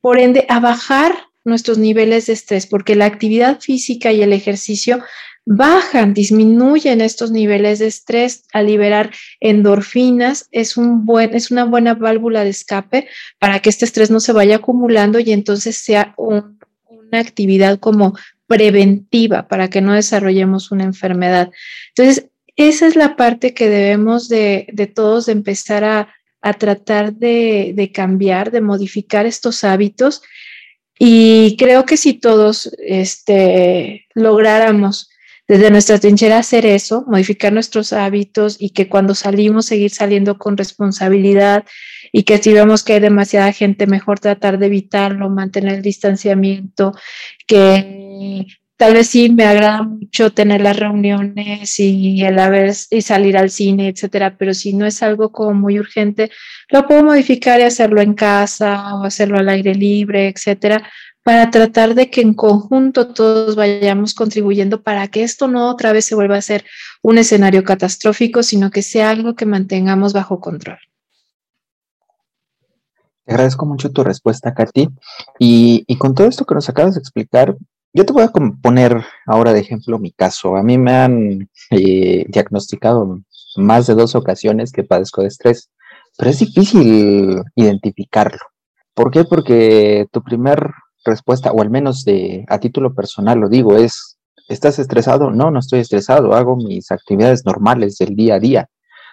por 0.01 0.19
ende, 0.19 0.47
a 0.49 0.61
bajar 0.61 1.13
nuestros 1.45 1.79
niveles 1.79 2.27
de 2.27 2.35
estrés, 2.35 2.67
porque 2.67 2.95
la 2.95 3.07
actividad 3.07 3.61
física 3.61 4.13
y 4.13 4.23
el 4.23 4.33
ejercicio 4.33 5.03
bajan, 5.45 6.15
disminuyen 6.15 7.01
estos 7.01 7.33
niveles 7.33 7.81
de 7.81 7.89
estrés 7.89 8.45
al 8.53 8.67
liberar 8.67 9.11
endorfinas, 9.41 10.49
es, 10.53 10.77
un 10.77 11.05
buen, 11.05 11.35
es 11.35 11.51
una 11.51 11.65
buena 11.65 11.95
válvula 11.95 12.45
de 12.45 12.51
escape 12.51 13.09
para 13.39 13.59
que 13.61 13.71
este 13.71 13.85
estrés 13.85 14.11
no 14.11 14.21
se 14.21 14.33
vaya 14.33 14.57
acumulando 14.57 15.19
y 15.19 15.33
entonces 15.33 15.77
sea 15.77 16.15
una 16.17 17.19
actividad 17.19 17.81
como 17.81 18.15
preventiva 18.53 19.49
para 19.49 19.71
que 19.71 19.81
no 19.81 19.95
desarrollemos 19.95 20.71
una 20.73 20.85
enfermedad. 20.85 21.51
Entonces, 21.97 22.27
esa 22.57 22.87
es 22.87 22.97
la 22.97 23.17
parte 23.17 23.55
que 23.55 23.71
debemos 23.71 24.29
de, 24.29 24.67
de 24.75 24.87
todos 24.87 25.29
empezar 25.29 25.85
a, 25.85 26.15
a 26.43 26.53
tratar 26.53 27.15
de, 27.15 27.73
de 27.75 27.93
cambiar, 27.93 28.51
de 28.51 28.61
modificar 28.61 29.25
estos 29.25 29.65
hábitos 29.65 30.21
y 30.99 31.57
creo 31.57 31.87
que 31.87 31.97
si 31.97 32.13
todos 32.13 32.71
este, 32.79 34.07
lográramos 34.15 35.09
desde 35.53 35.71
nuestra 35.71 35.99
trinchera 35.99 36.39
hacer 36.39 36.65
eso, 36.65 37.05
modificar 37.07 37.53
nuestros 37.53 37.93
hábitos 37.93 38.57
y 38.59 38.71
que 38.71 38.89
cuando 38.89 39.15
salimos 39.15 39.67
seguir 39.67 39.91
saliendo 39.91 40.39
con 40.39 40.57
responsabilidad 40.57 41.67
y 42.11 42.23
que 42.23 42.39
si 42.39 42.55
vemos 42.55 42.83
que 42.83 42.95
hay 42.95 43.01
demasiada 43.01 43.53
gente, 43.53 43.87
mejor 43.87 44.19
tratar 44.19 44.59
de 44.59 44.65
evitarlo, 44.69 45.29
mantener 45.29 45.75
el 45.75 45.83
distanciamiento, 45.83 46.95
que 47.47 48.47
tal 48.79 48.95
vez 48.95 49.09
sí 49.09 49.29
me 49.29 49.45
agrada 49.45 49.83
mucho 49.83 50.33
tener 50.33 50.63
las 50.63 50.79
reuniones 50.79 51.79
y 51.79 52.25
el 52.25 52.39
haber 52.39 52.73
y 52.89 53.03
salir 53.03 53.37
al 53.37 53.51
cine, 53.51 53.89
etcétera, 53.89 54.39
pero 54.39 54.55
si 54.55 54.73
no 54.73 54.87
es 54.87 55.03
algo 55.03 55.33
como 55.33 55.53
muy 55.53 55.79
urgente, 55.79 56.31
lo 56.71 56.87
puedo 56.87 57.05
modificar 57.05 57.61
y 57.61 57.65
hacerlo 57.65 58.01
en 58.01 58.15
casa 58.15 58.95
o 58.95 59.05
hacerlo 59.05 59.37
al 59.37 59.51
aire 59.51 59.75
libre, 59.75 60.29
etcétera, 60.29 60.91
para 61.23 61.51
tratar 61.51 61.95
de 61.95 62.11
que 62.11 62.21
en 62.21 62.35
conjunto 62.35 63.09
todos 63.09 63.55
vayamos 63.55 64.15
contribuyendo 64.15 64.83
para 64.83 65.07
que 65.09 65.23
esto 65.23 65.47
no 65.49 65.71
otra 65.71 65.93
vez 65.93 66.05
se 66.05 66.15
vuelva 66.15 66.37
a 66.37 66.43
ser 66.43 66.65
un 67.03 67.19
escenario 67.19 67.63
catastrófico, 67.65 68.43
sino 68.43 68.71
que 68.71 68.83
sea 68.83 69.11
algo 69.11 69.35
que 69.35 69.47
mantengamos 69.47 70.13
bajo 70.13 70.41
control. 70.41 70.79
Te 73.25 73.33
agradezco 73.33 73.67
mucho 73.67 73.93
tu 73.93 74.03
respuesta, 74.03 74.53
Katy. 74.53 74.89
Y, 75.39 75.97
con 75.97 76.15
todo 76.15 76.27
esto 76.27 76.45
que 76.45 76.57
nos 76.57 76.69
acabas 76.69 76.95
de 76.95 77.01
explicar, 77.01 77.57
yo 77.93 78.05
te 78.05 78.13
voy 78.13 78.25
a 78.25 78.33
poner 78.61 79.05
ahora 79.27 79.53
de 79.53 79.61
ejemplo 79.61 80.01
mi 80.01 80.11
caso. 80.11 80.57
A 80.57 80.63
mí 80.65 80.77
me 80.77 80.93
han 80.93 81.51
eh, 81.71 82.25
diagnosticado 82.29 83.21
más 83.57 83.87
de 83.87 83.95
dos 83.95 84.17
ocasiones 84.17 84.73
que 84.73 84.83
padezco 84.83 85.23
de 85.23 85.29
estrés, 85.29 85.71
pero 86.19 86.31
es 86.31 86.41
difícil 86.41 87.43
identificarlo. 87.55 88.41
¿Por 88.95 89.11
qué? 89.11 89.25
Porque 89.25 90.07
tu 90.11 90.23
primer 90.23 90.72
respuesta, 91.05 91.53
o 91.53 91.61
al 91.63 91.71
menos 91.71 92.05
de 92.05 92.45
a 92.49 92.59
título 92.59 92.95
personal 92.95 93.39
lo 93.39 93.49
digo, 93.49 93.77
es, 93.77 94.19
¿estás 94.49 94.79
estresado? 94.79 95.31
No, 95.31 95.51
no 95.51 95.59
estoy 95.59 95.81
estresado, 95.81 96.35
hago 96.35 96.57
mis 96.57 96.91
actividades 96.91 97.45
normales 97.45 97.97
del 97.99 98.15
día 98.15 98.37
a 98.37 98.41
día. 98.41 98.69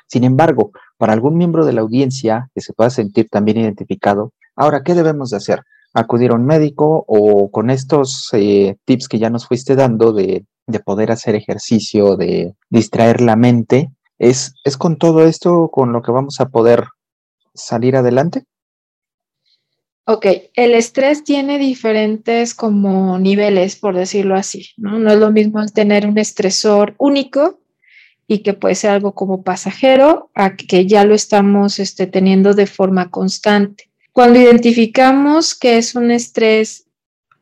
Sin 0.07 0.23
embargo, 0.23 0.71
para 0.97 1.13
algún 1.13 1.37
miembro 1.37 1.65
de 1.65 1.73
la 1.73 1.81
audiencia 1.81 2.49
que 2.53 2.61
se 2.61 2.73
pueda 2.73 2.89
sentir 2.89 3.29
también 3.29 3.57
identificado, 3.57 4.33
ahora, 4.55 4.83
¿qué 4.83 4.93
debemos 4.93 5.29
de 5.29 5.37
hacer? 5.37 5.61
acudir 5.93 6.31
a 6.31 6.35
un 6.35 6.45
médico 6.45 7.03
o 7.07 7.49
con 7.51 7.69
estos 7.69 8.29
eh, 8.33 8.77
tips 8.85 9.07
que 9.07 9.19
ya 9.19 9.29
nos 9.29 9.47
fuiste 9.47 9.75
dando 9.75 10.13
de, 10.13 10.45
de, 10.67 10.79
poder 10.79 11.11
hacer 11.11 11.35
ejercicio, 11.35 12.15
de 12.15 12.53
distraer 12.69 13.21
la 13.21 13.35
mente, 13.35 13.91
¿es, 14.17 14.53
¿es 14.63 14.77
con 14.77 14.97
todo 14.97 15.23
esto 15.23 15.69
con 15.71 15.91
lo 15.91 16.01
que 16.01 16.11
vamos 16.11 16.39
a 16.39 16.49
poder 16.49 16.85
salir 17.53 17.95
adelante? 17.95 18.45
Ok, 20.11 20.25
el 20.55 20.73
estrés 20.73 21.23
tiene 21.23 21.59
diferentes 21.59 22.55
como 22.55 23.19
niveles, 23.19 23.75
por 23.75 23.95
decirlo 23.95 24.35
así, 24.35 24.71
¿no? 24.75 25.07
Es 25.07 25.19
lo 25.19 25.29
mismo 25.29 25.63
tener 25.67 26.07
un 26.07 26.17
estresor 26.17 26.95
único 26.97 27.61
y 28.25 28.39
que 28.39 28.55
puede 28.55 28.73
ser 28.73 28.89
algo 28.89 29.13
como 29.13 29.43
pasajero 29.43 30.31
a 30.33 30.55
que 30.55 30.87
ya 30.87 31.05
lo 31.05 31.13
estamos 31.13 31.77
este, 31.77 32.07
teniendo 32.07 32.55
de 32.55 32.65
forma 32.65 33.11
constante. 33.11 33.91
Cuando 34.11 34.39
identificamos 34.39 35.53
que 35.53 35.77
es 35.77 35.93
un 35.93 36.09
estrés 36.09 36.87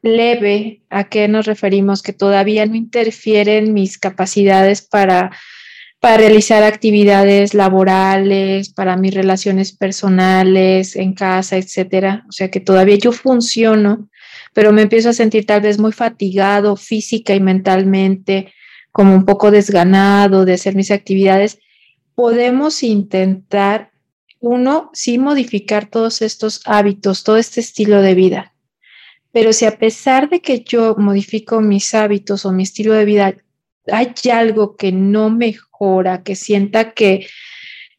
leve, 0.01 0.81
¿a 0.89 1.05
qué 1.05 1.29
nos 1.29 1.45
referimos? 1.45 2.03
Que 2.03 2.11
todavía 2.11 2.65
no 2.65 2.75
interfiere 2.75 3.59
en 3.59 3.73
mis 3.73 3.97
capacidades 3.97 4.81
para, 4.81 5.31
para 5.99 6.17
realizar 6.17 6.63
actividades 6.63 7.53
laborales, 7.53 8.69
para 8.69 8.97
mis 8.97 9.13
relaciones 9.13 9.71
personales, 9.71 10.95
en 10.95 11.13
casa, 11.13 11.57
etcétera. 11.57 12.25
O 12.29 12.31
sea, 12.31 12.51
que 12.51 12.59
todavía 12.59 12.97
yo 12.97 13.11
funciono, 13.11 14.09
pero 14.53 14.71
me 14.71 14.83
empiezo 14.83 15.09
a 15.09 15.13
sentir 15.13 15.45
tal 15.45 15.61
vez 15.61 15.79
muy 15.79 15.91
fatigado 15.91 16.75
física 16.75 17.33
y 17.33 17.39
mentalmente, 17.39 18.53
como 18.91 19.15
un 19.15 19.25
poco 19.25 19.51
desganado 19.51 20.45
de 20.45 20.53
hacer 20.53 20.75
mis 20.75 20.91
actividades. 20.91 21.59
Podemos 22.13 22.83
intentar 22.83 23.91
uno, 24.39 24.91
sí 24.93 25.17
modificar 25.17 25.87
todos 25.87 26.21
estos 26.21 26.61
hábitos, 26.65 27.23
todo 27.23 27.37
este 27.37 27.59
estilo 27.59 28.01
de 28.01 28.13
vida. 28.13 28.53
Pero 29.31 29.51
si 29.51 29.65
a 29.65 29.77
pesar 29.77 30.29
de 30.29 30.41
que 30.41 30.61
yo 30.61 30.95
modifico 30.97 31.59
mis 31.61 31.93
hábitos 31.93 32.45
o 32.45 32.51
mi 32.51 32.63
estilo 32.63 32.93
de 32.93 33.05
vida, 33.05 33.35
hay 33.91 34.13
algo 34.31 34.75
que 34.75 34.91
no 34.91 35.29
mejora, 35.29 36.23
que 36.23 36.35
sienta 36.35 36.91
que, 36.91 37.27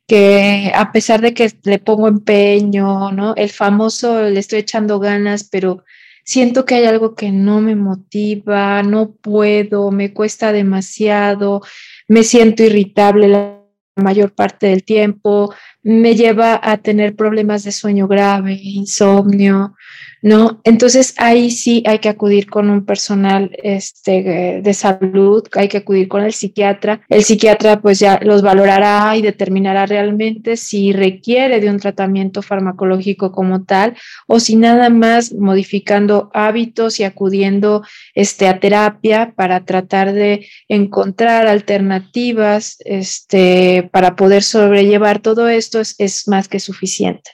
que 0.07 0.73
a 0.75 0.93
pesar 0.93 1.21
de 1.21 1.35
que 1.35 1.53
le 1.65 1.79
pongo 1.79 2.09
empeño, 2.09 3.13
¿no? 3.13 3.35
El 3.37 3.51
famoso 3.51 4.23
le 4.23 4.41
estoy 4.41 4.61
echando 4.61 4.99
ganas, 4.99 5.45
pero 5.45 5.85
siento 6.25 6.65
que 6.65 6.75
hay 6.75 6.85
algo 6.85 7.15
que 7.15 7.31
no 7.31 7.61
me 7.61 7.75
motiva, 7.75 8.83
no 8.83 9.13
puedo, 9.13 9.91
me 9.91 10.13
cuesta 10.13 10.53
demasiado, 10.53 11.63
me 12.07 12.23
siento 12.23 12.63
irritable 12.63 13.29
la 13.29 13.63
mayor 13.97 14.35
parte 14.35 14.67
del 14.67 14.85
tiempo, 14.85 15.55
me 15.83 16.15
lleva 16.15 16.61
a 16.63 16.79
tener 16.79 17.15
problemas 17.15 17.65
de 17.65 17.73
sueño 17.73 18.09
grave, 18.09 18.59
insomnio, 18.61 19.75
¿no? 20.21 20.61
Entonces 20.65 21.15
ahí 21.19 21.51
sí 21.51 21.83
hay 21.87 22.01
que 22.01 22.09
acudir 22.09 22.51
con 22.51 22.71
un 22.71 22.85
personal 22.85 23.51
este, 23.63 24.61
de 24.63 24.75
salud, 24.75 25.45
hay 25.55 25.69
que 25.69 25.79
acudir 25.79 26.09
con 26.09 26.23
el 26.23 26.33
psiquiatra. 26.33 27.01
El 27.09 27.23
psiquiatra 27.23 27.81
pues 27.81 28.01
ya 28.01 28.19
los 28.23 28.43
valorará 28.43 29.17
y 29.17 29.23
determinará 29.23 29.87
realmente 29.87 30.57
si 30.57 30.93
requiere 30.93 31.61
de 31.61 31.71
un 31.71 31.79
tratamiento 31.79 32.43
farmacológico 32.43 33.31
como 33.31 33.65
tal 33.65 33.97
o 34.27 34.41
si 34.41 34.57
nada 34.57 34.91
más 34.91 35.33
modificando 35.33 36.31
hábitos 36.35 36.99
y 36.99 37.05
acudiendo 37.05 37.85
este, 38.15 38.49
a 38.49 38.59
terapia 38.59 39.33
para 39.37 39.65
tratar 39.65 40.13
de 40.13 40.49
encontrar 40.69 41.47
alternativas 41.47 42.77
este, 42.85 43.89
para 43.93 44.17
poder 44.17 44.43
sobrellevar 44.43 45.21
todo 45.21 45.49
esto 45.49 45.68
es, 45.75 45.95
es 45.99 46.29
más 46.29 46.49
que 46.49 46.61
suficiente. 46.61 47.31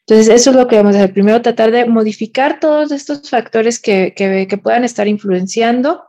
Entonces, 0.00 0.34
eso 0.34 0.50
es 0.50 0.56
lo 0.56 0.66
que 0.66 0.76
vamos 0.76 0.96
a 0.96 0.98
hacer. 0.98 1.12
Primero, 1.12 1.40
tratar 1.42 1.70
de 1.70 1.86
modificar 1.86 2.58
todos 2.58 2.90
estos 2.90 3.30
factores 3.30 3.78
que, 3.78 4.14
que, 4.16 4.58
puedan 4.58 4.84
estar 4.84 5.06
influenciando 5.06 6.02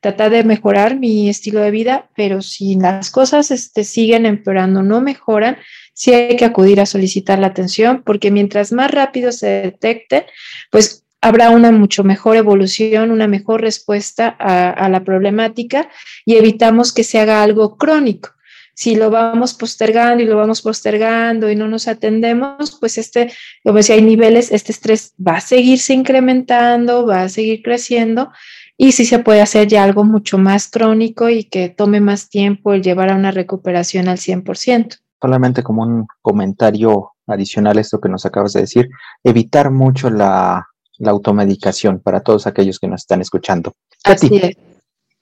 tratar 0.00 0.30
de 0.30 0.44
mejorar 0.44 0.96
mi 0.96 1.28
estilo 1.28 1.60
de 1.60 1.70
vida, 1.70 2.08
pero 2.14 2.40
si 2.40 2.76
las 2.76 3.10
cosas 3.10 3.50
este, 3.50 3.84
siguen 3.84 4.26
empeorando, 4.26 4.82
no 4.82 5.00
mejoran, 5.00 5.56
sí 5.92 6.14
hay 6.14 6.36
que 6.36 6.44
acudir 6.44 6.80
a 6.80 6.86
solicitar 6.86 7.38
la 7.38 7.48
atención, 7.48 8.02
porque 8.04 8.30
mientras 8.30 8.72
más 8.72 8.90
rápido 8.90 9.32
se 9.32 9.46
detecte, 9.46 10.26
pues 10.70 11.04
habrá 11.20 11.50
una 11.50 11.72
mucho 11.72 12.04
mejor 12.04 12.36
evolución, 12.36 13.10
una 13.10 13.26
mejor 13.26 13.60
respuesta 13.60 14.28
a, 14.28 14.88
la 14.88 15.02
problemática 15.02 15.88
y 16.24 16.36
evitamos 16.36 16.92
que 16.92 17.02
se 17.02 17.18
haga 17.18 17.42
algo 17.42 17.76
crónico. 17.76 18.30
Si 18.78 18.94
lo 18.94 19.10
vamos 19.10 19.54
postergando 19.54 20.22
y 20.22 20.26
lo 20.26 20.36
vamos 20.36 20.62
postergando 20.62 21.50
y 21.50 21.56
no 21.56 21.66
nos 21.66 21.88
atendemos, 21.88 22.78
pues 22.78 22.96
este, 22.96 23.32
como 23.64 23.78
decía, 23.78 23.96
hay 23.96 24.02
niveles, 24.02 24.52
este 24.52 24.70
estrés 24.70 25.14
va 25.18 25.38
a 25.38 25.40
seguirse 25.40 25.94
incrementando, 25.94 27.04
va 27.04 27.22
a 27.22 27.28
seguir 27.28 27.60
creciendo 27.60 28.30
y 28.76 28.92
sí 28.92 29.04
se 29.04 29.18
puede 29.18 29.40
hacer 29.40 29.66
ya 29.66 29.82
algo 29.82 30.04
mucho 30.04 30.38
más 30.38 30.68
crónico 30.68 31.28
y 31.28 31.42
que 31.42 31.70
tome 31.70 32.00
más 32.00 32.28
tiempo 32.28 32.72
el 32.72 32.84
llevar 32.84 33.10
a 33.10 33.16
una 33.16 33.32
recuperación 33.32 34.06
al 34.06 34.18
100%. 34.18 35.00
Solamente 35.20 35.64
como 35.64 35.82
un 35.82 36.06
comentario 36.22 37.14
adicional 37.26 37.78
a 37.78 37.80
esto 37.80 38.00
que 38.00 38.08
nos 38.08 38.26
acabas 38.26 38.52
de 38.52 38.60
decir, 38.60 38.88
evitar 39.24 39.72
mucho 39.72 40.08
la 40.08 40.68
la 40.98 41.12
automedicación 41.12 42.00
para 42.00 42.20
todos 42.20 42.46
aquellos 42.46 42.78
que 42.78 42.88
nos 42.88 43.02
están 43.02 43.20
escuchando. 43.20 43.72
Así 44.04 44.28
es. 44.36 44.56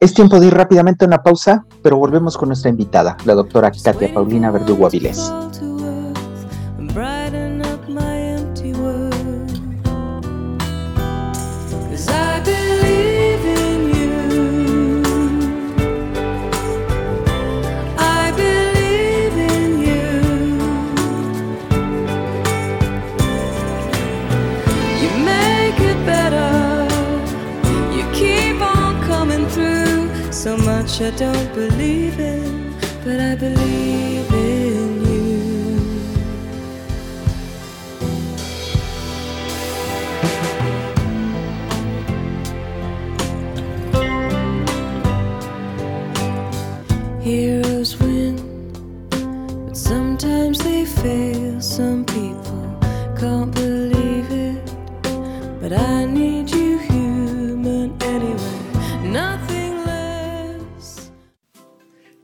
Es. 0.01 0.14
tiempo 0.14 0.40
de 0.40 0.47
ir 0.47 0.55
rápidamente 0.55 1.05
a 1.05 1.09
una 1.09 1.22
pausa, 1.22 1.64
pero 1.82 1.97
volvemos 1.97 2.36
con 2.36 2.49
nuestra 2.49 2.70
invitada, 2.70 3.16
la 3.24 3.34
doctora 3.34 3.70
Katia 3.70 4.12
Paulina 4.12 4.51
Verdugo 4.51 4.86
Avilés. 4.86 5.32
Much 30.87 31.03
I 31.03 31.11
don't 31.16 31.53
believe 31.53 32.20
in, 32.20 32.36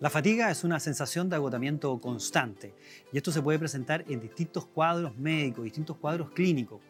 La 0.02 0.10
fatiga 0.10 0.50
es 0.50 0.64
una 0.64 0.80
sensación 0.80 1.30
de 1.30 1.36
agotamiento 1.36 1.96
constante 2.00 2.74
y 3.12 3.18
esto 3.18 3.30
se 3.30 3.40
puede 3.40 3.60
presentar 3.60 4.04
en 4.08 4.18
distintos 4.18 4.66
cuadros 4.66 5.16
médicos, 5.16 5.62
distintos 5.62 5.96
cuadros 5.96 6.32
clínicos. 6.32 6.80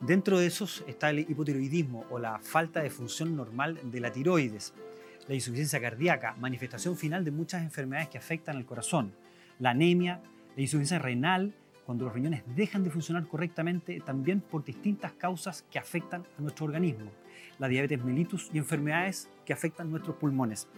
Dentro 0.00 0.38
de 0.38 0.46
esos 0.46 0.82
está 0.86 1.10
el 1.10 1.18
hipotiroidismo 1.18 2.06
o 2.08 2.18
la 2.18 2.38
falta 2.38 2.82
de 2.82 2.88
función 2.88 3.36
normal 3.36 3.78
de 3.82 4.00
la 4.00 4.10
tiroides, 4.10 4.72
la 5.28 5.34
insuficiencia 5.34 5.82
cardíaca, 5.82 6.34
manifestación 6.40 6.96
final 6.96 7.26
de 7.26 7.30
muchas 7.30 7.62
enfermedades 7.62 8.08
que 8.08 8.16
afectan 8.16 8.56
al 8.56 8.64
corazón, 8.64 9.12
la 9.58 9.68
anemia, 9.72 10.22
la 10.56 10.62
insuficiencia 10.62 10.98
renal, 10.98 11.52
cuando 11.84 12.06
los 12.06 12.14
riñones 12.14 12.42
dejan 12.56 12.84
de 12.84 12.90
funcionar 12.90 13.26
correctamente, 13.26 14.00
también 14.00 14.40
por 14.40 14.64
distintas 14.64 15.12
causas 15.12 15.62
que 15.70 15.78
afectan 15.78 16.24
a 16.38 16.40
nuestro 16.40 16.64
organismo, 16.64 17.10
la 17.58 17.68
diabetes 17.68 18.02
mellitus 18.02 18.48
y 18.50 18.56
enfermedades 18.56 19.28
que 19.44 19.52
afectan 19.52 19.90
nuestros 19.90 20.16
pulmones. 20.16 20.68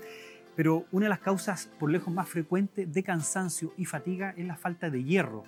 Pero 0.56 0.86
una 0.92 1.06
de 1.06 1.10
las 1.10 1.18
causas 1.18 1.68
por 1.78 1.90
lejos 1.90 2.12
más 2.14 2.28
frecuentes 2.28 2.92
de 2.92 3.02
cansancio 3.02 3.72
y 3.76 3.86
fatiga 3.86 4.34
es 4.36 4.46
la 4.46 4.56
falta 4.56 4.88
de 4.88 5.02
hierro. 5.02 5.44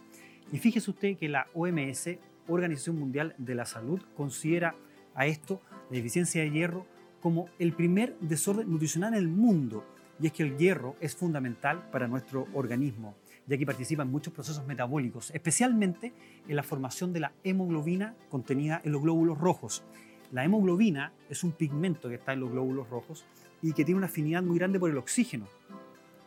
Y 0.53 0.59
fíjese 0.59 0.91
usted 0.91 1.17
que 1.17 1.29
la 1.29 1.47
OMS, 1.55 2.11
Organización 2.49 2.99
Mundial 2.99 3.35
de 3.39 3.55
la 3.55 3.67
Salud, 3.67 4.01
considera 4.17 4.75
a 5.15 5.27
esto, 5.27 5.61
la 5.91 5.97
deficiencia 5.97 6.43
de 6.43 6.51
hierro, 6.51 6.87
como 7.21 7.49
el 7.59 7.73
primer 7.73 8.17
desorden 8.21 8.71
nutricional 8.71 9.15
en 9.15 9.21
el 9.21 9.29
mundo. 9.29 9.85
Y 10.21 10.27
es 10.27 10.33
que 10.33 10.43
el 10.43 10.57
hierro 10.57 10.97
es 11.01 11.15
fundamental 11.15 11.89
para 11.91 12.09
nuestro 12.09 12.47
organismo, 12.55 13.17
ya 13.47 13.57
que 13.57 13.67
participa 13.67 14.03
en 14.03 14.11
muchos 14.11 14.33
procesos 14.33 14.67
metabólicos, 14.67 15.31
especialmente 15.33 16.13
en 16.49 16.57
la 16.57 16.63
formación 16.63 17.13
de 17.13 17.21
la 17.21 17.33
hemoglobina 17.45 18.15
contenida 18.29 18.81
en 18.85 18.93
los 18.93 19.03
glóbulos 19.03 19.39
rojos. 19.39 19.85
La 20.33 20.45
hemoglobina 20.45 21.13
es 21.31 21.45
un 21.45 21.53
pigmento 21.53 22.09
que 22.09 22.17
está 22.17 22.33
en 22.33 22.41
los 22.41 22.51
glóbulos 22.51 22.89
rojos 22.89 23.25
y 23.67 23.73
que 23.73 23.85
tiene 23.85 23.99
una 23.99 24.07
afinidad 24.07 24.45
muy 24.45 24.59
grande 24.59 24.79
por 24.79 24.91
el 24.91 24.97
oxígeno. 24.97 25.49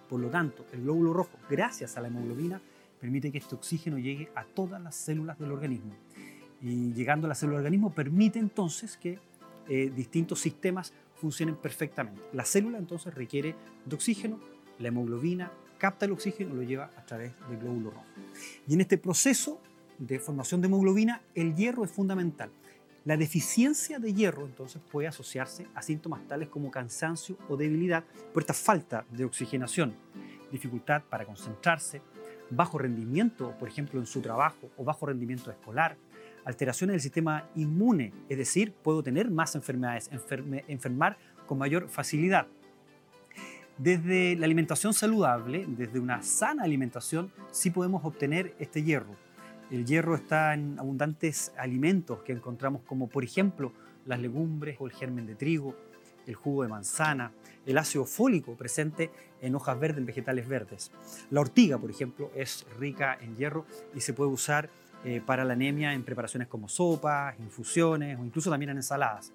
Por 0.10 0.20
lo 0.20 0.30
tanto, 0.30 0.66
el 0.74 0.82
glóbulo 0.82 1.14
rojo, 1.14 1.38
gracias 1.50 1.96
a 1.96 2.02
la 2.02 2.10
hemoglobina, 2.10 2.62
permite 3.00 3.32
que 3.32 3.38
este 3.38 3.56
oxígeno 3.56 3.98
llegue 3.98 4.30
a 4.36 4.44
todas 4.44 4.82
las 4.82 4.96
células 4.96 5.40
del 5.40 5.54
organismo. 5.54 5.94
Y 6.62 6.92
llegando 6.92 7.28
a 7.28 7.30
la 7.30 7.36
célula 7.36 7.60
del 7.60 7.68
organismo 7.68 7.94
permite 7.94 8.40
entonces 8.40 8.98
que 8.98 9.20
eh, 9.70 9.90
distintos 9.96 10.42
sistemas 10.42 10.92
funcionen 11.16 11.56
perfectamente. 11.56 12.22
La 12.34 12.44
célula 12.44 12.78
entonces 12.78 13.14
requiere 13.14 13.56
de 13.86 13.96
oxígeno, 13.96 14.38
la 14.78 14.90
hemoglobina 14.90 15.50
capta 15.78 16.06
el 16.06 16.12
oxígeno 16.12 16.54
y 16.54 16.58
lo 16.58 16.64
lleva 16.64 16.92
a 16.98 17.06
través 17.06 17.32
del 17.48 17.60
glóbulo 17.60 17.92
rojo. 17.92 18.06
Y 18.68 18.74
en 18.74 18.82
este 18.82 18.98
proceso 18.98 19.62
de 19.98 20.20
formación 20.20 20.60
de 20.60 20.68
hemoglobina, 20.68 21.22
el 21.36 21.56
hierro 21.56 21.86
es 21.86 21.92
fundamental. 21.92 22.52
La 23.06 23.16
deficiencia 23.16 23.98
de 23.98 24.14
hierro 24.14 24.46
entonces 24.46 24.82
puede 24.92 25.08
asociarse 25.08 25.66
a 25.74 25.82
síntomas 25.82 26.28
tales 26.28 26.50
como 26.50 26.70
cansancio 26.70 27.38
o 27.48 27.56
debilidad 27.56 28.04
por 28.34 28.44
esta 28.44 28.54
falta 28.54 29.06
de 29.10 29.24
oxigenación, 29.24 29.94
dificultad 30.52 31.02
para 31.10 31.26
concentrarse, 31.26 32.02
bajo 32.50 32.78
rendimiento, 32.78 33.56
por 33.58 33.70
ejemplo, 33.70 34.00
en 34.00 34.06
su 34.06 34.22
trabajo 34.22 34.70
o 34.76 34.84
bajo 34.84 35.06
rendimiento 35.06 35.50
escolar, 35.50 35.96
alteraciones 36.44 36.96
del 36.96 37.02
sistema 37.02 37.48
inmune, 37.56 38.12
es 38.28 38.38
decir, 38.38 38.74
puedo 38.74 39.02
tener 39.02 39.32
más 39.32 39.56
enfermedades, 39.56 40.10
enfermar 40.68 41.18
con 41.48 41.58
mayor 41.58 41.88
facilidad. 41.88 42.48
Desde 43.78 44.36
la 44.36 44.46
alimentación 44.46 44.94
saludable, 44.94 45.66
desde 45.70 46.02
una 46.02 46.22
sana 46.22 46.64
alimentación, 46.64 47.32
sí 47.52 47.70
podemos 47.70 48.04
obtener 48.04 48.54
este 48.60 48.84
hierro 48.84 49.16
el 49.72 49.86
hierro 49.86 50.16
está 50.16 50.54
en 50.54 50.78
abundantes 50.80 51.52
alimentos 51.58 52.22
que 52.24 52.32
encontramos 52.32 52.82
como 52.84 53.08
por 53.08 53.24
ejemplo 53.24 53.72
las 54.06 54.20
legumbres 54.20 54.78
o 54.80 54.88
el 54.88 54.94
germen 54.94 55.28
de 55.28 55.36
trigo, 55.36 55.76
el 56.26 56.36
jugo 56.36 56.64
de 56.64 56.70
manzana, 56.70 57.32
el 57.66 57.78
ácido 57.78 58.06
fólico 58.06 58.56
presente 58.56 59.12
en 59.42 59.56
hojas 59.56 59.80
verdes, 59.80 60.00
en 60.00 60.06
vegetales 60.06 60.48
verdes. 60.48 60.92
La 61.30 61.42
ortiga, 61.42 61.78
por 61.78 61.92
ejemplo, 61.92 62.32
es 62.36 62.66
rica 62.80 63.18
en 63.22 63.36
hierro 63.36 63.66
y 63.96 64.02
se 64.02 64.14
puede 64.14 64.32
usar 64.32 64.70
eh, 65.06 65.22
para 65.26 65.46
la 65.46 65.54
anemia 65.54 65.94
en 65.94 66.04
preparaciones 66.04 66.48
como 66.48 66.68
sopas, 66.68 67.40
infusiones 67.40 68.20
o 68.20 68.26
incluso 68.26 68.50
también 68.50 68.72
en 68.72 68.78
ensaladas. 68.78 69.32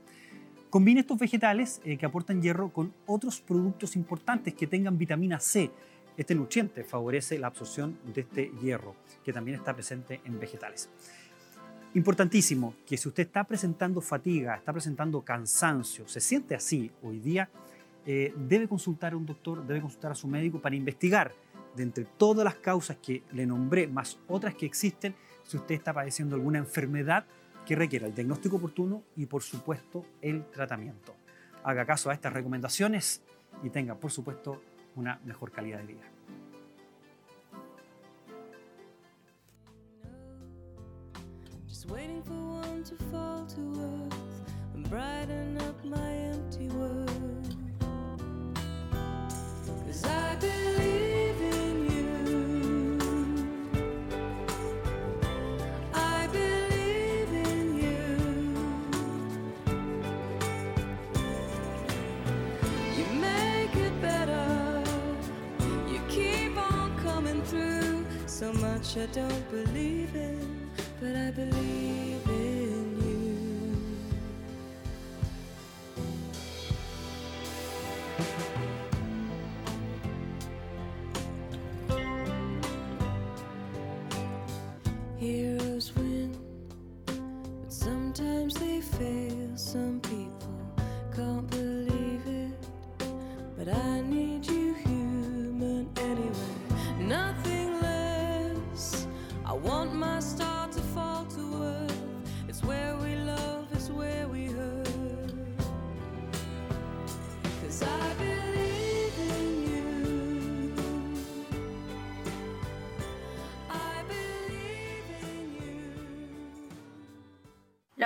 Combine 0.69 1.01
estos 1.01 1.19
vegetales 1.19 1.81
eh, 1.85 1.97
que 1.97 2.05
aportan 2.05 2.43
hierro 2.43 2.73
con 2.73 2.93
otros 3.07 3.41
productos 3.41 3.95
importantes 3.95 4.55
que 4.55 4.67
tengan 4.67 4.99
vitamina 4.99 5.39
C, 5.39 5.71
este 6.17 6.35
nutriente 6.35 6.85
favorece 6.85 7.39
la 7.39 7.49
absorción 7.49 7.99
de 8.15 8.21
este 8.21 8.53
hierro, 8.63 8.95
que 9.25 9.33
también 9.33 9.59
está 9.59 9.75
presente 9.75 10.21
en 10.25 10.39
vegetales. 10.39 10.89
Importantísimo 11.95 12.75
que 12.87 12.97
si 12.97 13.09
usted 13.09 13.25
está 13.25 13.45
presentando 13.45 14.01
fatiga, 14.01 14.57
está 14.57 14.73
presentando 14.73 15.23
cansancio, 15.23 16.09
se 16.09 16.21
siente 16.21 16.55
así 16.55 16.91
hoy 17.03 17.21
día, 17.21 17.49
eh, 18.07 18.35
debe 18.37 18.69
consultar 18.69 19.13
a 19.13 19.17
un 19.17 19.25
doctor, 19.25 19.65
debe 19.67 19.81
consultar 19.81 20.13
a 20.13 20.15
su 20.15 20.27
médico 20.27 20.61
para 20.61 20.75
investigar 20.75 21.33
de 21.75 21.83
entre 21.83 22.05
todas 22.05 22.45
las 22.45 22.57
causas 22.57 22.97
que 22.99 23.23
le 23.33 23.47
nombré, 23.47 23.87
más 23.87 24.19
otras 24.29 24.55
que 24.55 24.67
existen, 24.67 25.15
si 25.45 25.57
usted 25.57 25.75
está 25.75 25.93
padeciendo 25.93 26.37
alguna 26.37 26.59
enfermedad 26.59 27.27
que 27.65 27.75
requiera 27.77 28.07
el 28.07 28.15
diagnóstico 28.15 28.57
oportuno 28.57 29.03
y 29.17 29.27
por 29.27 29.43
supuesto 29.43 30.05
el 30.21 30.45
tratamiento. 30.51 31.15
Haga 31.63 31.87
caso 31.87 32.11
a 32.11 32.15
estas 32.15 32.33
recomendaciones 32.33 33.23
y 33.63 33.71
tenga 33.71 33.95
por 33.95 34.11
supuesto 34.11 34.61
una 34.97 35.21
mejor 35.25 35.51
calidad 35.53 35.79
de 35.79 35.87
vida. 35.87 36.11
Waiting 41.87 42.23
my 45.85 46.13
empty 46.33 46.54
I 68.97 69.07
don't 69.07 69.51
believe 69.51 70.15
in, 70.15 70.71
but 71.01 71.17
I 71.17 71.33
believe 71.33 72.14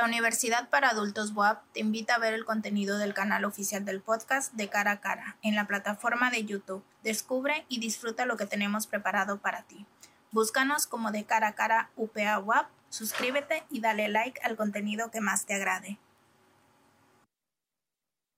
Universidad 0.09 0.71
para 0.71 0.89
Adultos 0.89 1.33
WAP 1.35 1.63
te 1.75 1.81
invita 1.81 2.15
a 2.15 2.19
ver 2.19 2.33
el 2.33 2.47
contenido 2.47 2.97
del 2.97 3.13
canal 3.13 3.45
oficial 3.45 3.85
del 3.85 4.01
podcast 4.01 4.55
de 4.55 4.71
cara 4.71 4.93
a 4.93 5.01
cara 5.03 5.37
en 5.43 5.55
la 5.55 5.67
plataforma 5.67 6.31
de 6.31 6.47
YouTube. 6.47 6.83
Descubre 7.03 7.67
y 7.69 7.79
disfruta 7.79 8.25
lo 8.25 8.39
que 8.39 8.47
tenemos 8.47 8.87
preparado 8.87 9.39
para 9.39 9.65
ti. 9.65 9.85
Búscanos 10.33 10.87
como 10.87 11.11
de 11.11 11.25
cara 11.25 11.49
a 11.49 11.55
cara 11.55 11.91
UPA 11.95 12.39
WAP, 12.39 12.69
suscríbete 12.89 13.65
y 13.71 13.81
dale 13.81 14.09
like 14.09 14.41
al 14.43 14.57
contenido 14.57 15.11
que 15.11 15.21
más 15.21 15.45
te 15.45 15.53
agrade. 15.53 15.99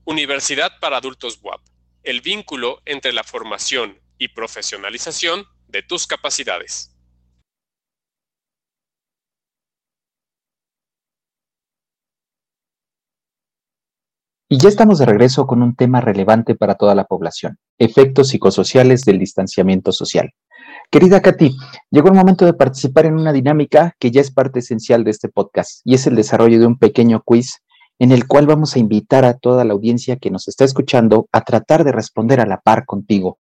Universidad 0.04 0.72
para 0.80 0.96
Adultos 0.96 1.38
WAP. 1.40 1.60
El 2.02 2.20
vínculo 2.20 2.82
entre 2.84 3.12
la 3.12 3.22
formación 3.22 3.96
y 4.18 4.26
profesionalización 4.26 5.46
de 5.68 5.84
tus 5.84 6.08
capacidades. 6.08 6.89
Y 14.53 14.59
ya 14.59 14.68
estamos 14.68 14.98
de 14.98 15.07
regreso 15.07 15.46
con 15.46 15.62
un 15.62 15.76
tema 15.76 16.01
relevante 16.01 16.57
para 16.57 16.74
toda 16.74 16.96
la 16.96 17.05
población, 17.05 17.57
efectos 17.78 18.30
psicosociales 18.30 19.03
del 19.03 19.20
distanciamiento 19.20 19.92
social. 19.92 20.32
Querida 20.90 21.22
Katy, 21.22 21.57
llegó 21.88 22.09
el 22.09 22.14
momento 22.14 22.44
de 22.44 22.55
participar 22.55 23.07
en 23.07 23.14
una 23.14 23.32
dinámica 23.32 23.94
que 24.01 24.11
ya 24.11 24.20
es 24.20 24.32
parte 24.32 24.59
esencial 24.59 25.05
de 25.05 25.12
este 25.12 25.28
podcast 25.28 25.82
y 25.84 25.94
es 25.94 26.09
el 26.09 26.16
desarrollo 26.16 26.59
de 26.59 26.66
un 26.66 26.78
pequeño 26.78 27.22
quiz 27.24 27.61
en 28.01 28.11
el 28.11 28.26
cual 28.26 28.48
vamos 28.48 28.74
a 28.74 28.80
invitar 28.80 29.24
a 29.24 29.34
toda 29.34 29.64
la 29.64 29.72
audiencia 29.72 30.16
que 30.16 30.32
nos 30.32 30.48
está 30.48 30.64
escuchando 30.64 31.28
a 31.30 31.42
tratar 31.42 31.84
de 31.84 31.92
responder 31.92 32.40
a 32.40 32.46
la 32.46 32.61
par 32.61 32.86
contigo 32.86 33.38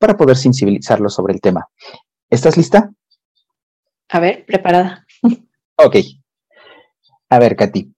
para 0.00 0.16
poder 0.16 0.36
sensibilizarlo 0.36 1.08
sobre 1.08 1.34
el 1.34 1.40
tema. 1.40 1.68
¿Estás 2.30 2.56
lista? 2.56 2.90
A 4.08 4.18
ver, 4.18 4.44
preparada. 4.44 5.06
Ok. 5.76 5.98
A 7.30 7.38
ver, 7.38 7.54
Katy, 7.54 7.94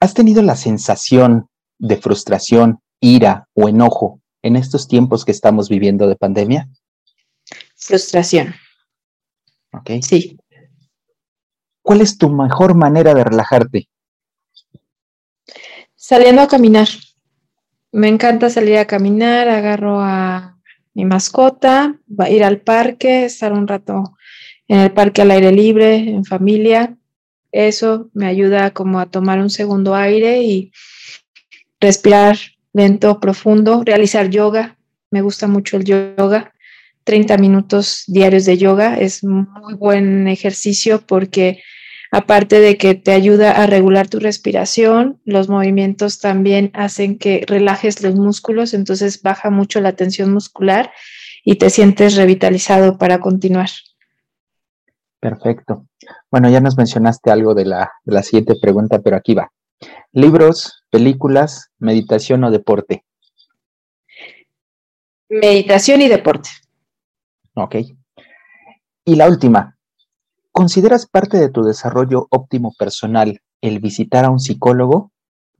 ¿has 0.00 0.12
tenido 0.12 0.42
la 0.42 0.56
sensación 0.56 1.48
de 1.84 1.98
frustración, 1.98 2.80
ira 2.98 3.46
o 3.52 3.68
enojo 3.68 4.20
en 4.42 4.56
estos 4.56 4.88
tiempos 4.88 5.24
que 5.24 5.32
estamos 5.32 5.68
viviendo 5.68 6.08
de 6.08 6.16
pandemia? 6.16 6.68
Frustración. 7.76 8.54
Ok. 9.72 9.90
Sí. 10.02 10.38
¿Cuál 11.82 12.00
es 12.00 12.16
tu 12.16 12.30
mejor 12.30 12.74
manera 12.74 13.12
de 13.12 13.22
relajarte? 13.22 13.88
Saliendo 15.94 16.40
a 16.40 16.48
caminar. 16.48 16.88
Me 17.92 18.08
encanta 18.08 18.48
salir 18.48 18.78
a 18.78 18.86
caminar, 18.86 19.48
agarro 19.48 20.00
a 20.00 20.58
mi 20.94 21.04
mascota, 21.04 22.00
va 22.08 22.24
a 22.24 22.30
ir 22.30 22.44
al 22.44 22.62
parque, 22.62 23.26
estar 23.26 23.52
un 23.52 23.68
rato 23.68 24.16
en 24.68 24.80
el 24.80 24.92
parque 24.92 25.20
al 25.20 25.30
aire 25.32 25.52
libre, 25.52 25.96
en 25.96 26.24
familia. 26.24 26.96
Eso 27.52 28.08
me 28.14 28.26
ayuda 28.26 28.70
como 28.72 28.98
a 29.00 29.06
tomar 29.06 29.38
un 29.38 29.50
segundo 29.50 29.94
aire 29.94 30.42
y 30.42 30.72
respirar 31.84 32.38
lento, 32.72 33.20
profundo, 33.20 33.82
realizar 33.84 34.30
yoga. 34.30 34.76
Me 35.10 35.20
gusta 35.20 35.46
mucho 35.46 35.76
el 35.76 35.84
yoga. 35.84 36.52
30 37.04 37.36
minutos 37.36 38.04
diarios 38.06 38.46
de 38.46 38.56
yoga 38.56 38.96
es 38.96 39.22
muy 39.22 39.74
buen 39.74 40.26
ejercicio 40.26 41.02
porque 41.06 41.62
aparte 42.10 42.60
de 42.60 42.78
que 42.78 42.94
te 42.94 43.12
ayuda 43.12 43.50
a 43.62 43.66
regular 43.66 44.08
tu 44.08 44.18
respiración, 44.18 45.20
los 45.26 45.50
movimientos 45.50 46.20
también 46.20 46.70
hacen 46.72 47.18
que 47.18 47.44
relajes 47.46 48.02
los 48.02 48.14
músculos, 48.14 48.72
entonces 48.72 49.20
baja 49.20 49.50
mucho 49.50 49.82
la 49.82 49.92
tensión 49.92 50.32
muscular 50.32 50.90
y 51.44 51.56
te 51.56 51.68
sientes 51.68 52.16
revitalizado 52.16 52.96
para 52.96 53.20
continuar. 53.20 53.68
Perfecto. 55.20 55.86
Bueno, 56.30 56.48
ya 56.48 56.60
nos 56.60 56.78
mencionaste 56.78 57.30
algo 57.30 57.54
de 57.54 57.66
la, 57.66 57.92
de 58.04 58.14
la 58.14 58.22
siguiente 58.22 58.54
pregunta, 58.60 59.00
pero 59.00 59.16
aquí 59.16 59.34
va. 59.34 59.50
Libros, 60.12 60.84
películas, 60.90 61.70
meditación 61.78 62.44
o 62.44 62.50
deporte. 62.50 63.04
Meditación 65.28 66.02
y 66.02 66.08
deporte. 66.08 66.50
Ok. 67.54 67.76
Y 69.04 69.16
la 69.16 69.28
última. 69.28 69.76
¿Consideras 70.52 71.06
parte 71.06 71.36
de 71.38 71.50
tu 71.50 71.64
desarrollo 71.64 72.28
óptimo 72.30 72.72
personal 72.78 73.40
el 73.60 73.80
visitar 73.80 74.24
a 74.24 74.30
un 74.30 74.38
psicólogo? 74.38 75.10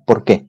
¿Por 0.06 0.24
qué? 0.24 0.46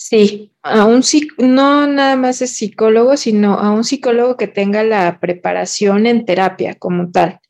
Sí, 0.00 0.52
a 0.62 0.84
un 0.84 1.02
no 1.38 1.86
nada 1.86 2.16
más 2.16 2.40
es 2.40 2.56
psicólogo, 2.56 3.16
sino 3.16 3.54
a 3.54 3.72
un 3.72 3.84
psicólogo 3.84 4.36
que 4.36 4.46
tenga 4.46 4.84
la 4.84 5.18
preparación 5.18 6.06
en 6.06 6.24
terapia 6.24 6.76
como 6.78 7.10
tal. 7.10 7.40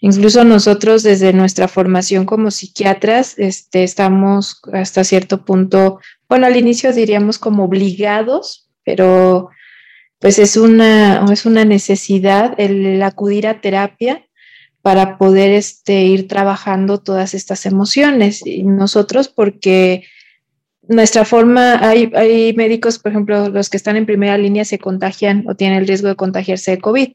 Incluso 0.00 0.44
nosotros 0.44 1.02
desde 1.02 1.32
nuestra 1.32 1.68
formación 1.68 2.26
como 2.26 2.50
psiquiatras 2.50 3.38
este, 3.38 3.82
estamos 3.82 4.60
hasta 4.72 5.04
cierto 5.04 5.44
punto, 5.44 6.00
bueno, 6.28 6.46
al 6.46 6.56
inicio 6.56 6.92
diríamos 6.92 7.38
como 7.38 7.64
obligados, 7.64 8.68
pero 8.84 9.48
pues 10.18 10.38
es 10.38 10.56
una, 10.56 11.24
es 11.32 11.46
una 11.46 11.64
necesidad 11.64 12.54
el 12.58 13.02
acudir 13.02 13.46
a 13.46 13.60
terapia 13.60 14.26
para 14.82 15.18
poder 15.18 15.50
este, 15.50 16.04
ir 16.04 16.28
trabajando 16.28 16.98
todas 16.98 17.34
estas 17.34 17.66
emociones. 17.66 18.46
Y 18.46 18.62
nosotros 18.62 19.28
porque 19.28 20.04
nuestra 20.88 21.24
forma, 21.24 21.80
hay, 21.86 22.12
hay 22.14 22.52
médicos, 22.54 22.98
por 22.98 23.10
ejemplo, 23.10 23.48
los 23.48 23.68
que 23.68 23.76
están 23.76 23.96
en 23.96 24.06
primera 24.06 24.38
línea 24.38 24.64
se 24.64 24.78
contagian 24.78 25.44
o 25.48 25.56
tienen 25.56 25.78
el 25.78 25.88
riesgo 25.88 26.08
de 26.08 26.16
contagiarse 26.16 26.70
de 26.72 26.78
COVID. 26.78 27.08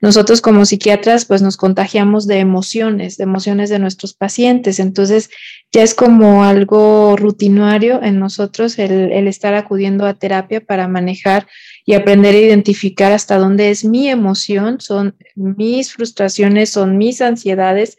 Nosotros 0.00 0.40
como 0.40 0.66
psiquiatras, 0.66 1.24
pues 1.24 1.40
nos 1.40 1.56
contagiamos 1.56 2.26
de 2.26 2.38
emociones, 2.38 3.16
de 3.16 3.24
emociones 3.24 3.70
de 3.70 3.78
nuestros 3.78 4.12
pacientes. 4.12 4.78
Entonces, 4.78 5.30
ya 5.72 5.82
es 5.82 5.94
como 5.94 6.44
algo 6.44 7.16
rutinario 7.16 8.02
en 8.02 8.18
nosotros 8.18 8.78
el, 8.78 9.12
el 9.12 9.26
estar 9.26 9.54
acudiendo 9.54 10.06
a 10.06 10.14
terapia 10.14 10.60
para 10.60 10.86
manejar 10.86 11.46
y 11.84 11.94
aprender 11.94 12.34
a 12.34 12.38
identificar 12.38 13.12
hasta 13.12 13.38
dónde 13.38 13.70
es 13.70 13.84
mi 13.84 14.08
emoción, 14.08 14.80
son 14.80 15.16
mis 15.34 15.92
frustraciones, 15.92 16.70
son 16.70 16.98
mis 16.98 17.22
ansiedades 17.22 17.96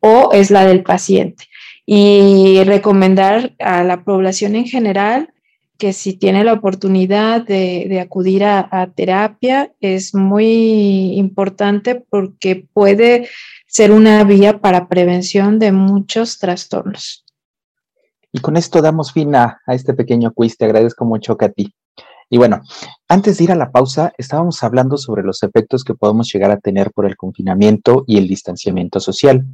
o 0.00 0.30
es 0.32 0.50
la 0.50 0.66
del 0.66 0.82
paciente. 0.82 1.44
Y 1.86 2.62
recomendar 2.64 3.54
a 3.58 3.84
la 3.84 4.04
población 4.04 4.56
en 4.56 4.66
general 4.66 5.32
que 5.80 5.94
si 5.94 6.12
tiene 6.12 6.44
la 6.44 6.52
oportunidad 6.52 7.44
de, 7.44 8.00
acudir 8.00 8.44
a, 8.44 8.68
a, 8.70 8.88
terapia 8.88 9.72
es 9.80 10.14
muy 10.14 11.14
importante 11.14 12.04
porque 12.08 12.68
puede 12.72 13.28
ser 13.66 13.90
una 13.90 14.22
vía 14.24 14.60
para 14.60 14.88
prevención 14.88 15.58
de 15.58 15.72
muchos 15.72 16.38
trastornos. 16.38 17.24
Y 18.30 18.40
con 18.40 18.58
esto 18.58 18.82
damos 18.82 19.12
fin 19.12 19.34
a, 19.34 19.60
a 19.66 19.74
este 19.74 19.94
pequeño 19.94 20.32
quiz. 20.32 20.56
Te 20.58 20.66
agradezco 20.66 21.04
mucho, 21.06 21.36
Katy. 21.36 21.74
Y 22.28 22.36
bueno, 22.36 22.60
antes 23.08 23.38
de 23.38 23.44
ir 23.44 23.52
a 23.52 23.56
la 23.56 23.72
pausa, 23.72 24.12
estábamos 24.18 24.62
hablando 24.62 24.98
sobre 24.98 25.22
los 25.22 25.42
efectos 25.42 25.82
que 25.82 25.94
podemos 25.94 26.30
llegar 26.32 26.50
a 26.50 26.60
tener 26.60 26.92
por 26.92 27.06
el 27.06 27.16
confinamiento 27.16 28.04
y 28.06 28.18
el 28.18 28.28
distanciamiento 28.28 29.00
social. 29.00 29.46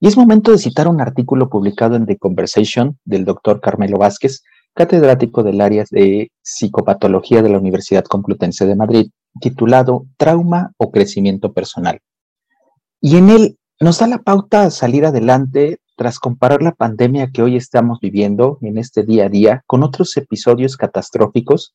Y 0.00 0.08
es 0.08 0.16
momento 0.16 0.50
de 0.50 0.58
citar 0.58 0.88
un 0.88 1.00
artículo 1.00 1.50
publicado 1.50 1.94
en 1.94 2.06
The 2.06 2.16
Conversation 2.16 2.98
del 3.04 3.24
doctor 3.24 3.60
Carmelo 3.60 3.98
Vázquez, 3.98 4.42
catedrático 4.74 5.42
del 5.42 5.60
área 5.60 5.84
de 5.90 6.30
psicopatología 6.42 7.42
de 7.42 7.48
la 7.48 7.58
Universidad 7.58 8.04
Complutense 8.04 8.66
de 8.66 8.76
Madrid, 8.76 9.10
titulado 9.40 10.06
Trauma 10.16 10.72
o 10.76 10.90
crecimiento 10.90 11.52
personal. 11.52 12.00
Y 13.00 13.16
en 13.16 13.30
él 13.30 13.58
nos 13.80 13.98
da 13.98 14.06
la 14.06 14.18
pauta 14.18 14.64
a 14.64 14.70
salir 14.70 15.06
adelante 15.06 15.78
tras 15.96 16.18
comparar 16.18 16.62
la 16.62 16.72
pandemia 16.72 17.30
que 17.32 17.42
hoy 17.42 17.56
estamos 17.56 18.00
viviendo 18.00 18.58
en 18.62 18.78
este 18.78 19.04
día 19.04 19.26
a 19.26 19.28
día 19.28 19.62
con 19.66 19.82
otros 19.82 20.16
episodios 20.16 20.76
catastróficos 20.76 21.74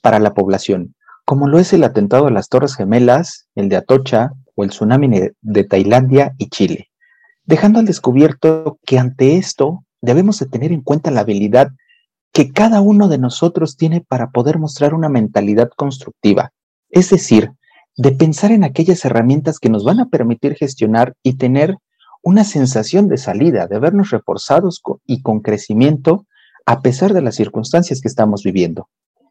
para 0.00 0.18
la 0.18 0.34
población, 0.34 0.94
como 1.24 1.48
lo 1.48 1.58
es 1.58 1.72
el 1.72 1.84
atentado 1.84 2.26
a 2.26 2.30
las 2.30 2.48
Torres 2.48 2.76
Gemelas, 2.76 3.48
el 3.54 3.68
de 3.68 3.76
Atocha, 3.76 4.32
o 4.54 4.64
el 4.64 4.70
tsunami 4.70 5.30
de 5.40 5.64
Tailandia 5.64 6.34
y 6.38 6.48
Chile, 6.48 6.90
dejando 7.44 7.80
al 7.80 7.86
descubierto 7.86 8.78
que 8.86 8.98
ante 8.98 9.36
esto 9.36 9.84
debemos 10.00 10.38
de 10.38 10.46
tener 10.46 10.70
en 10.70 10.82
cuenta 10.82 11.10
la 11.10 11.20
habilidad 11.20 11.70
que 12.34 12.52
cada 12.52 12.80
uno 12.80 13.08
de 13.08 13.16
nosotros 13.16 13.76
tiene 13.76 14.00
para 14.00 14.30
poder 14.30 14.58
mostrar 14.58 14.92
una 14.92 15.08
mentalidad 15.08 15.70
constructiva, 15.74 16.52
es 16.90 17.08
decir, 17.08 17.52
de 17.96 18.10
pensar 18.10 18.50
en 18.50 18.64
aquellas 18.64 19.04
herramientas 19.04 19.60
que 19.60 19.70
nos 19.70 19.84
van 19.84 20.00
a 20.00 20.08
permitir 20.08 20.56
gestionar 20.56 21.14
y 21.22 21.36
tener 21.36 21.76
una 22.24 22.42
sensación 22.42 23.08
de 23.08 23.18
salida, 23.18 23.68
de 23.68 23.78
vernos 23.78 24.10
reforzados 24.10 24.82
y 25.06 25.22
con 25.22 25.40
crecimiento 25.40 26.26
a 26.66 26.82
pesar 26.82 27.12
de 27.12 27.22
las 27.22 27.36
circunstancias 27.36 28.00
que 28.00 28.08
estamos 28.08 28.42
viviendo. 28.42 28.88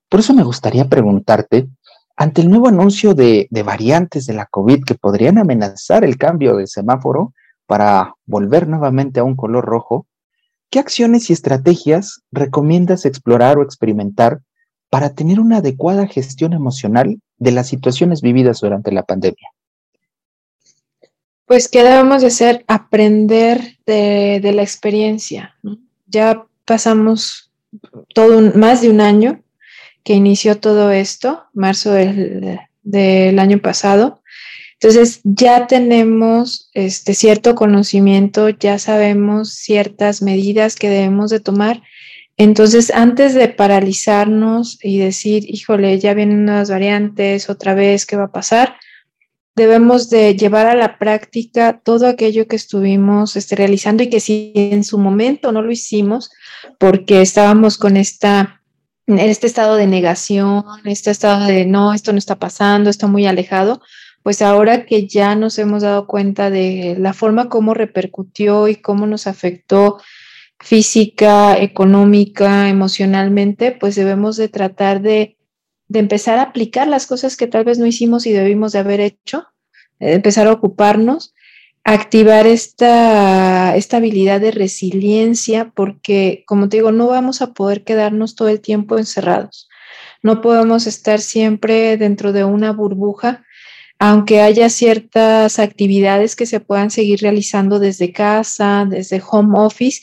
Por 0.07 0.21
eso 0.21 0.33
me 0.33 0.43
gustaría 0.43 0.87
preguntarte, 0.87 1.67
ante 2.15 2.41
el 2.41 2.49
nuevo 2.49 2.69
anuncio 2.69 3.15
de, 3.15 3.49
variantes 3.65 4.27
de 4.27 4.33
la 4.33 4.45
COVID 4.45 4.85
que 4.85 4.95
podrían 4.95 5.39
amenazar 5.39 6.05
el 6.05 6.17
cambio 6.17 6.55
de 6.55 6.67
semáforo 6.67 7.33
para 7.65 8.13
volver 8.25 8.67
nuevamente 8.67 9.19
a 9.19 9.23
un 9.23 9.35
color 9.35 9.65
rojo, 9.65 10.05
¿qué 10.73 10.79
acciones 10.79 11.29
y 11.29 11.33
estrategias 11.33 12.23
recomiendas 12.31 13.05
explorar 13.05 13.59
o 13.59 13.61
experimentar 13.61 14.39
para 14.89 15.13
tener 15.13 15.39
una 15.39 15.57
adecuada 15.57 16.07
gestión 16.07 16.51
emocional 16.51 17.19
de 17.37 17.51
las 17.51 17.67
situaciones 17.67 18.23
vividas 18.23 18.61
durante 18.61 18.91
la 18.91 19.03
pandemia? 19.03 19.49
Pues 21.45 21.67
¿qué 21.67 21.83
debemos 21.83 22.21
de 22.21 22.29
hacer? 22.29 22.65
Aprender 22.67 23.77
de, 23.85 24.51
la 24.51 24.63
experiencia. 24.63 25.55
Ya 26.07 26.43
pasamos 26.65 27.51
todo 28.15 28.41
más 28.57 28.81
de 28.81 28.89
un 28.89 29.01
año 29.01 29.43
que 30.03 30.15
inició 30.15 30.59
todo 30.59 30.89
esto, 30.89 31.43
marzo 31.53 31.91
del 31.91 33.39
año 33.39 33.59
pasado. 33.59 34.22
Entonces 34.83 35.21
ya 35.23 35.65
tenemos 35.65 36.69
este 36.73 37.13
cierto 37.13 37.55
conocimiento, 37.55 38.49
ya 38.49 38.77
sabemos 38.79 39.53
ciertas 39.53 40.21
medidas 40.21 40.75
que 40.75 40.89
debemos 40.89 41.29
de 41.29 41.39
tomar. 41.39 41.81
Entonces, 42.35 42.91
antes 42.93 43.33
de 43.33 43.47
paralizarnos 43.47 44.77
y 44.83 44.97
decir, 44.97 45.45
híjole, 45.47 45.97
ya 45.99 46.13
vienen 46.13 46.39
unas 46.39 46.69
variantes, 46.69 47.49
otra 47.49 47.75
vez, 47.75 48.05
¿qué 48.05 48.17
va 48.17 48.25
a 48.25 48.31
pasar? 48.33 48.75
debemos 49.55 50.09
de 50.09 50.35
llevar 50.35 50.65
a 50.65 50.75
la 50.75 50.97
práctica 50.97 51.79
todo 51.83 52.07
aquello 52.07 52.47
que 52.47 52.55
estuvimos 52.55 53.35
este, 53.35 53.55
realizando 53.55 54.01
y 54.01 54.09
que 54.09 54.19
si 54.19 54.51
en 54.55 54.83
su 54.83 54.97
momento 54.97 55.51
no 55.51 55.61
lo 55.61 55.71
hicimos 55.71 56.31
porque 56.79 57.21
estábamos 57.21 57.77
con 57.77 57.95
esta 57.95 58.63
en 59.05 59.19
este 59.19 59.47
estado 59.47 59.75
de 59.75 59.85
negación, 59.85 60.63
este 60.85 61.11
estado 61.11 61.45
de 61.45 61.65
no, 61.65 61.93
esto 61.93 62.13
no 62.13 62.17
está 62.17 62.39
pasando, 62.39 62.89
está 62.89 63.05
muy 63.05 63.25
alejado, 63.25 63.81
pues 64.23 64.41
ahora 64.41 64.85
que 64.85 65.07
ya 65.07 65.35
nos 65.35 65.59
hemos 65.59 65.83
dado 65.83 66.07
cuenta 66.07 66.49
de 66.49 66.95
la 66.97 67.13
forma 67.13 67.49
como 67.49 67.73
repercutió 67.73 68.67
y 68.67 68.77
cómo 68.77 69.05
nos 69.05 69.27
afectó 69.27 69.99
física, 70.59 71.57
económica, 71.57 72.69
emocionalmente, 72.69 73.71
pues 73.71 73.95
debemos 73.95 74.37
de 74.37 74.49
tratar 74.49 75.01
de 75.01 75.37
de 75.93 75.99
empezar 75.99 76.39
a 76.39 76.43
aplicar 76.43 76.87
las 76.87 77.05
cosas 77.05 77.37
que 77.37 77.45
tal 77.45 77.65
vez 77.65 77.77
no 77.77 77.85
hicimos 77.85 78.25
y 78.25 78.31
debimos 78.31 78.71
de 78.71 78.79
haber 78.79 78.99
hecho, 78.99 79.45
eh, 79.99 80.13
empezar 80.13 80.47
a 80.47 80.51
ocuparnos, 80.51 81.35
activar 81.83 82.47
esta, 82.47 83.75
esta 83.75 83.97
habilidad 83.97 84.41
de 84.41 84.49
resiliencia, 84.49 85.71
porque 85.75 86.43
como 86.47 86.67
te 86.67 86.77
digo, 86.77 86.91
no 86.91 87.07
vamos 87.07 87.43
a 87.43 87.53
poder 87.53 87.83
quedarnos 87.83 88.35
todo 88.35 88.47
el 88.47 88.59
tiempo 88.59 88.97
encerrados. 88.97 89.69
No 90.23 90.41
podemos 90.41 90.87
estar 90.87 91.19
siempre 91.19 91.95
dentro 91.97 92.33
de 92.33 92.43
una 92.43 92.71
burbuja, 92.71 93.45
aunque 93.99 94.41
haya 94.41 94.69
ciertas 94.69 95.59
actividades 95.59 96.35
que 96.35 96.45
se 96.45 96.59
puedan 96.59 96.91
seguir 96.91 97.21
realizando 97.21 97.79
desde 97.79 98.11
casa, 98.11 98.85
desde 98.89 99.21
home 99.25 99.53
office, 99.57 100.01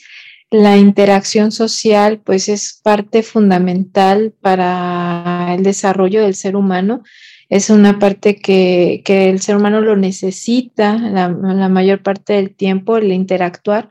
la 0.49 0.75
interacción 0.75 1.51
social 1.51 2.19
pues 2.19 2.49
es 2.49 2.79
parte 2.83 3.23
fundamental 3.23 4.33
para 4.41 5.53
el 5.55 5.63
desarrollo 5.63 6.21
del 6.21 6.35
ser 6.35 6.55
humano. 6.55 7.03
Es 7.47 7.69
una 7.69 7.99
parte 7.99 8.37
que, 8.37 9.01
el 9.05 9.41
ser 9.41 9.55
humano 9.57 9.81
lo 9.81 9.95
necesita 9.95 10.97
la, 10.97 11.29
mayor 11.69 12.01
parte 12.01 12.33
del 12.33 12.55
tiempo, 12.55 12.97
el 12.97 13.11
interactuar. 13.11 13.89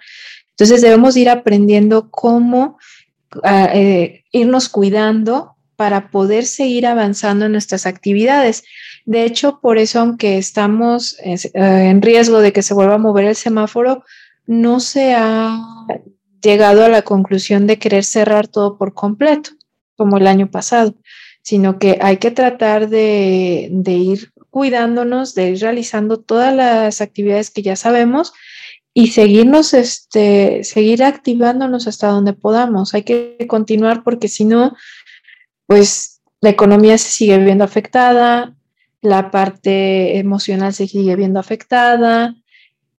Entonces 0.51 0.83
debemos 0.83 1.17
ir 1.17 1.31
aprendiendo 1.31 2.11
cómo 2.11 2.79
ah, 3.43 3.71
eh, 3.73 4.25
irnos 4.33 4.69
cuidando 4.69 5.57
para 5.81 6.11
poder 6.11 6.45
seguir 6.45 6.87
avanzando 6.87 7.47
en 7.47 7.53
nuestras 7.53 7.87
actividades. 7.87 8.65
De 9.07 9.25
hecho, 9.25 9.61
por 9.63 9.79
eso, 9.79 10.01
aunque 10.01 10.37
estamos 10.37 11.17
eh, 11.21 11.39
en 11.55 12.03
riesgo 12.03 12.41
de 12.41 12.53
que 12.53 12.61
se 12.61 12.75
vuelva 12.75 12.97
a 12.97 12.99
mover 12.99 13.25
el 13.25 13.35
semáforo, 13.35 14.05
no 14.47 14.81
se 14.81 15.15
ha 15.15 15.59
llegado 16.43 16.85
a 16.85 16.91
la 16.91 17.01
conclusión 17.01 17.67
de 17.67 17.79
querer 17.79 18.05
cerrar 18.05 18.47
todo 18.47 18.77
por 18.77 18.93
completo, 18.93 19.53
como 19.97 20.19
el 20.19 20.27
año 20.27 20.51
pasado, 20.51 20.97
sino 21.41 21.79
que 21.79 21.97
hay 22.03 22.19
que 22.19 22.31
tratar 22.31 22.91
de, 22.91 23.71
ir 23.87 24.33
cuidándonos, 24.51 25.35
de 25.35 25.53
ir 25.53 25.61
realizando 25.61 26.21
todas 26.21 26.55
las 26.55 27.01
actividades 27.01 27.51
que 27.51 27.63
ya 27.63 27.75
sabemos 27.75 28.35
y 28.93 29.13
seguirnos, 29.13 29.73
este, 29.73 30.63
seguir 30.63 31.05
activándonos 31.05 31.87
hasta 31.87 32.09
donde 32.09 32.35
podamos. 32.35 32.93
Hay 32.93 33.05
que 33.05 33.47
continuar 33.49 34.03
porque 34.03 34.29
si 34.29 34.45
no, 34.45 34.77
pues 35.71 36.21
la 36.41 36.51
economía 36.51 36.99
se 36.99 37.13
sigue 37.13 37.39
viendo 37.39 37.63
afectada, 37.63 38.57
la 39.03 39.31
parte 39.31 40.19
emocional 40.19 40.75
se 40.75 40.89
sigue 40.89 41.15
viendo 41.15 41.39
afectada, 41.39 42.35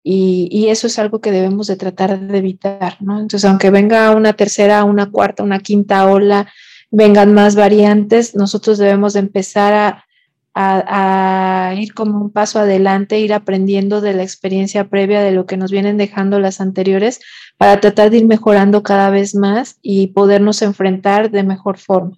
y, 0.06 0.68
eso 0.70 0.88
es 0.88 0.98
algo 0.98 1.20
que 1.20 1.34
debemos 1.34 1.68
de 1.68 1.76
tratar 1.76 2.18
de 2.18 2.38
evitar, 2.38 2.96
¿no? 3.02 3.20
Entonces, 3.20 3.44
aunque 3.44 3.72
venga 3.72 4.12
una 4.12 4.32
tercera, 4.32 4.86
una 4.86 5.12
cuarta, 5.12 5.44
una 5.44 5.60
quinta 5.60 6.10
ola, 6.10 6.48
vengan 6.92 7.34
más 7.34 7.56
variantes, 7.56 8.36
nosotros 8.36 8.78
debemos 8.78 9.12
de 9.14 9.20
empezar 9.20 10.06
a, 10.54 11.72
a, 11.74 11.76
ir 11.76 11.94
como 11.94 12.22
un 12.22 12.32
paso 12.32 12.58
adelante, 12.58 13.20
ir 13.20 13.34
aprendiendo 13.34 14.00
de 14.00 14.14
la 14.14 14.24
experiencia 14.24 14.88
previa 14.88 15.22
de 15.22 15.34
lo 15.34 15.46
que 15.46 15.58
nos 15.58 15.72
vienen 15.72 15.98
dejando 15.98 16.40
las 16.40 16.62
anteriores 16.62 17.20
para 17.58 17.82
tratar 17.82 18.12
de 18.12 18.20
ir 18.20 18.28
mejorando 18.28 18.82
cada 18.82 19.10
vez 19.10 19.36
más 19.36 19.78
y 19.82 20.08
podernos 20.08 20.62
enfrentar 20.62 21.32
de 21.32 21.44
mejor 21.44 21.78
forma. 21.78 22.16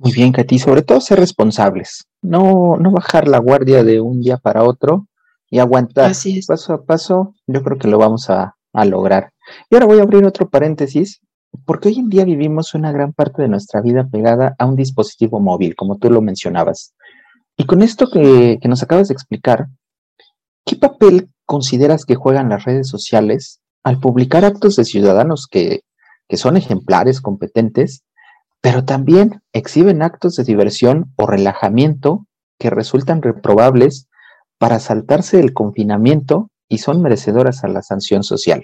Muy 0.00 0.12
bien, 0.12 0.32
Katy, 0.32 0.58
sobre 0.58 0.80
todo 0.80 0.98
ser 1.02 1.20
responsables, 1.20 2.06
no, 2.22 2.78
no 2.78 2.90
bajar 2.90 3.28
la 3.28 3.36
guardia 3.36 3.84
de 3.84 4.00
un 4.00 4.22
día 4.22 4.38
para 4.38 4.64
otro, 4.64 5.06
y 5.50 5.58
aguantar 5.58 6.12
paso 6.46 6.72
a 6.72 6.84
paso, 6.84 7.34
yo 7.46 7.62
creo 7.62 7.76
que 7.76 7.88
lo 7.88 7.98
vamos 7.98 8.30
a, 8.30 8.56
lograr. 8.72 9.32
Y 9.68 9.74
ahora 9.74 9.86
voy 9.86 9.98
a 9.98 10.02
abrir 10.02 10.24
otro 10.24 10.48
paréntesis, 10.48 11.20
porque 11.66 11.88
hoy 11.88 11.98
en 11.98 12.08
día 12.08 12.24
vivimos 12.24 12.72
una 12.74 12.92
gran 12.92 13.12
parte 13.12 13.42
de 13.42 13.48
nuestra 13.48 13.82
vida 13.82 14.08
pegada 14.10 14.54
a 14.58 14.64
un 14.64 14.76
dispositivo 14.76 15.38
móvil, 15.38 15.74
como 15.74 15.98
tú 15.98 16.08
lo 16.08 16.22
mencionabas. 16.22 16.94
Y 17.58 17.66
con 17.66 17.82
esto 17.82 18.08
que, 18.08 18.58
que 18.62 18.68
nos 18.68 18.82
acabas 18.82 19.08
de 19.08 19.14
explicar, 19.14 19.66
¿qué 20.64 20.76
papel 20.76 21.28
consideras 21.44 22.06
que 22.06 22.14
juegan 22.14 22.48
las 22.48 22.64
redes 22.64 22.88
sociales 22.88 23.60
al 23.82 23.98
publicar 23.98 24.46
actos 24.46 24.76
de 24.76 24.86
ciudadanos 24.86 25.46
que, 25.46 25.80
que 26.26 26.36
son 26.38 26.56
ejemplares, 26.56 27.20
competentes, 27.20 28.04
pero 28.60 28.84
también 28.84 29.40
exhiben 29.52 30.02
actos 30.02 30.36
de 30.36 30.44
diversión 30.44 31.12
o 31.16 31.26
relajamiento 31.26 32.26
que 32.58 32.70
resultan 32.70 33.22
reprobables 33.22 34.08
para 34.58 34.78
saltarse 34.78 35.40
el 35.40 35.54
confinamiento 35.54 36.50
y 36.68 36.78
son 36.78 37.02
merecedoras 37.02 37.64
a 37.64 37.68
la 37.68 37.82
sanción 37.82 38.22
social. 38.22 38.62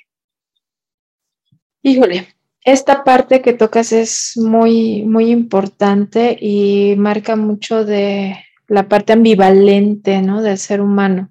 Híjole, 1.83 2.29
esta 2.63 3.05
parte 3.05 3.41
que 3.41 3.53
tocas 3.53 3.93
es 3.93 4.33
muy, 4.37 5.05
muy 5.05 5.31
importante 5.31 6.37
y 6.39 6.95
marca 6.97 7.37
mucho 7.37 7.85
de 7.85 8.37
la 8.69 8.89
parte 8.89 9.13
ambivalente 9.13 10.21
¿no? 10.21 10.43
del 10.43 10.59
ser 10.59 10.81
humano, 10.81 11.31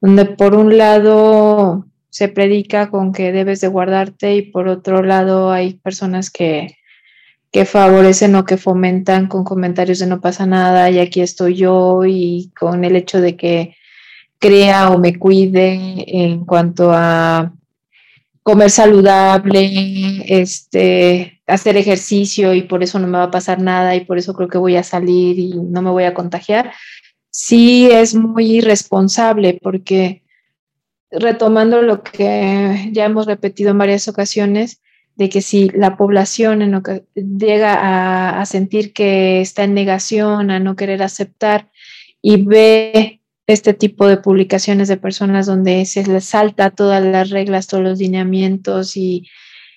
donde 0.00 0.26
por 0.26 0.54
un 0.54 0.76
lado 0.76 1.86
se 2.10 2.28
predica 2.28 2.90
con 2.90 3.12
que 3.12 3.32
debes 3.32 3.60
de 3.60 3.68
guardarte 3.68 4.34
y 4.34 4.42
por 4.42 4.68
otro 4.68 5.02
lado 5.02 5.50
hay 5.50 5.74
personas 5.74 6.30
que, 6.30 6.76
que 7.54 7.64
favorecen 7.66 8.34
o 8.34 8.44
que 8.44 8.56
fomentan 8.56 9.28
con 9.28 9.44
comentarios 9.44 10.00
de 10.00 10.08
no 10.08 10.20
pasa 10.20 10.44
nada 10.44 10.90
y 10.90 10.98
aquí 10.98 11.20
estoy 11.20 11.54
yo 11.54 12.04
y 12.04 12.50
con 12.58 12.82
el 12.82 12.96
hecho 12.96 13.20
de 13.20 13.36
que 13.36 13.76
crea 14.40 14.90
o 14.90 14.98
me 14.98 15.16
cuide 15.16 16.04
en 16.04 16.44
cuanto 16.44 16.90
a 16.92 17.54
comer 18.42 18.70
saludable, 18.70 20.24
este, 20.26 21.40
hacer 21.46 21.76
ejercicio 21.76 22.54
y 22.54 22.62
por 22.62 22.82
eso 22.82 22.98
no 22.98 23.06
me 23.06 23.18
va 23.18 23.24
a 23.24 23.30
pasar 23.30 23.60
nada 23.60 23.94
y 23.94 24.04
por 24.04 24.18
eso 24.18 24.34
creo 24.34 24.48
que 24.48 24.58
voy 24.58 24.74
a 24.74 24.82
salir 24.82 25.38
y 25.38 25.52
no 25.54 25.80
me 25.80 25.90
voy 25.90 26.04
a 26.04 26.14
contagiar, 26.14 26.72
sí 27.30 27.88
es 27.88 28.16
muy 28.16 28.56
irresponsable 28.56 29.60
porque 29.62 30.24
retomando 31.08 31.82
lo 31.82 32.02
que 32.02 32.90
ya 32.90 33.04
hemos 33.04 33.26
repetido 33.26 33.70
en 33.70 33.78
varias 33.78 34.08
ocasiones, 34.08 34.80
de 35.16 35.28
que 35.28 35.40
si 35.42 35.68
la 35.70 35.96
población 35.96 36.82
llega 37.14 38.40
a, 38.40 38.46
sentir 38.46 38.92
que 38.92 39.40
está 39.40 39.64
en 39.64 39.74
negación, 39.74 40.50
a 40.50 40.58
no 40.58 40.76
querer 40.76 41.02
aceptar 41.02 41.70
y 42.20 42.42
ve 42.42 43.20
este 43.46 43.74
tipo 43.74 44.06
de 44.06 44.16
publicaciones 44.16 44.88
de 44.88 44.96
personas 44.96 45.46
donde 45.46 45.84
se 45.84 46.04
les 46.06 46.24
salta 46.24 46.70
todas 46.70 47.04
las 47.04 47.30
reglas, 47.30 47.66
todos 47.66 47.84
los 47.84 47.98
lineamientos 47.98 48.96
y, 48.96 49.28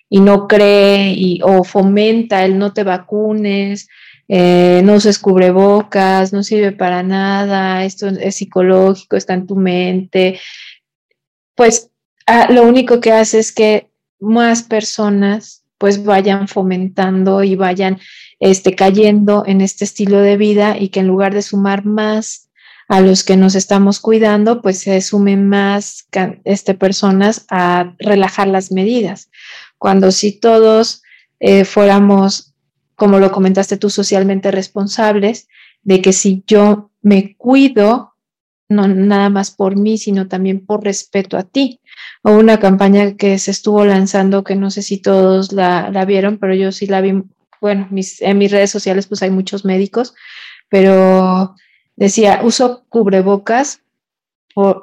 y 0.10 0.22
no 0.22 0.48
cree 0.48 1.14
y, 1.14 1.42
o 1.44 1.64
fomenta 1.64 2.46
el 2.46 2.58
no 2.58 2.74
te 2.74 2.84
vacunes, 2.84 3.90
eh, 4.30 4.82
no 4.84 4.96
uses 4.96 5.20
cubrebocas, 5.20 6.34
no 6.34 6.44
sirve 6.44 6.72
para 6.72 7.04
nada, 7.04 7.84
esto 7.86 8.08
es 8.08 8.36
psicológico, 8.36 9.18
está 9.18 9.34
en 9.34 9.48
tu 9.48 9.56
mente, 9.56 10.40
pues 11.56 11.92
ah, 12.26 12.48
lo 12.52 12.64
único 12.64 13.02
que 13.02 13.12
hace 13.12 13.40
es 13.40 13.52
que 13.52 13.87
más 14.20 14.64
personas 14.64 15.64
pues 15.78 16.04
vayan 16.04 16.48
fomentando 16.48 17.44
y 17.44 17.56
vayan 17.56 18.00
este, 18.40 18.76
cayendo 18.76 19.44
en 19.46 19.62
este 19.62 19.86
estilo 19.86 20.20
de 20.20 20.38
vida 20.38 20.78
y 20.78 20.90
que 20.90 21.02
en 21.02 21.08
lugar 21.08 21.34
de 21.34 21.42
sumar 21.42 21.86
más 21.86 22.50
a 22.88 23.02
los 23.02 23.24
que 23.24 23.36
nos 23.36 23.56
estamos 23.56 24.00
cuidando, 24.00 24.62
pues 24.62 24.80
se 24.80 25.02
sumen 25.02 25.50
más 25.50 26.08
este, 26.46 26.74
personas 26.74 27.46
a 27.50 27.94
relajar 28.00 28.48
las 28.48 28.72
medidas. 28.72 29.30
Cuando 29.78 30.12
si 30.12 30.32
todos 30.32 31.04
eh, 31.40 31.66
fuéramos, 31.66 32.54
como 32.96 33.20
lo 33.20 33.32
comentaste 33.32 33.78
tú, 33.78 33.90
socialmente 33.90 34.52
responsables, 34.52 35.50
de 35.84 36.02
que 36.02 36.14
si 36.14 36.44
yo 36.48 36.92
me 37.02 37.36
cuido, 37.36 38.14
no 38.70 38.88
nada 38.88 39.30
más 39.30 39.52
por 39.52 39.76
mí, 39.76 39.98
sino 39.98 40.28
también 40.28 40.66
por 40.66 40.84
respeto 40.84 41.38
a 41.38 41.44
ti. 41.44 41.82
O 42.24 42.32
una 42.32 42.60
campaña 42.60 43.16
que 43.16 43.38
se 43.40 43.52
estuvo 43.52 43.86
lanzando, 43.86 44.44
que 44.44 44.56
no 44.56 44.72
sé 44.72 44.82
si 44.82 44.98
todos 44.98 45.54
la, 45.54 46.06
vieron, 46.06 46.38
pero 46.38 46.54
yo 46.54 46.72
sí 46.72 46.88
la 46.88 47.02
vi, 47.02 47.24
bueno, 47.62 47.88
mis, 47.92 48.22
en 48.22 48.38
mis 48.38 48.52
redes 48.52 48.72
sociales 48.72 49.08
pues 49.08 49.22
hay 49.22 49.30
muchos 49.30 49.66
médicos, 49.66 50.14
pero 50.70 51.56
decía, 51.96 52.42
uso 52.44 52.86
cubrebocas 52.90 53.82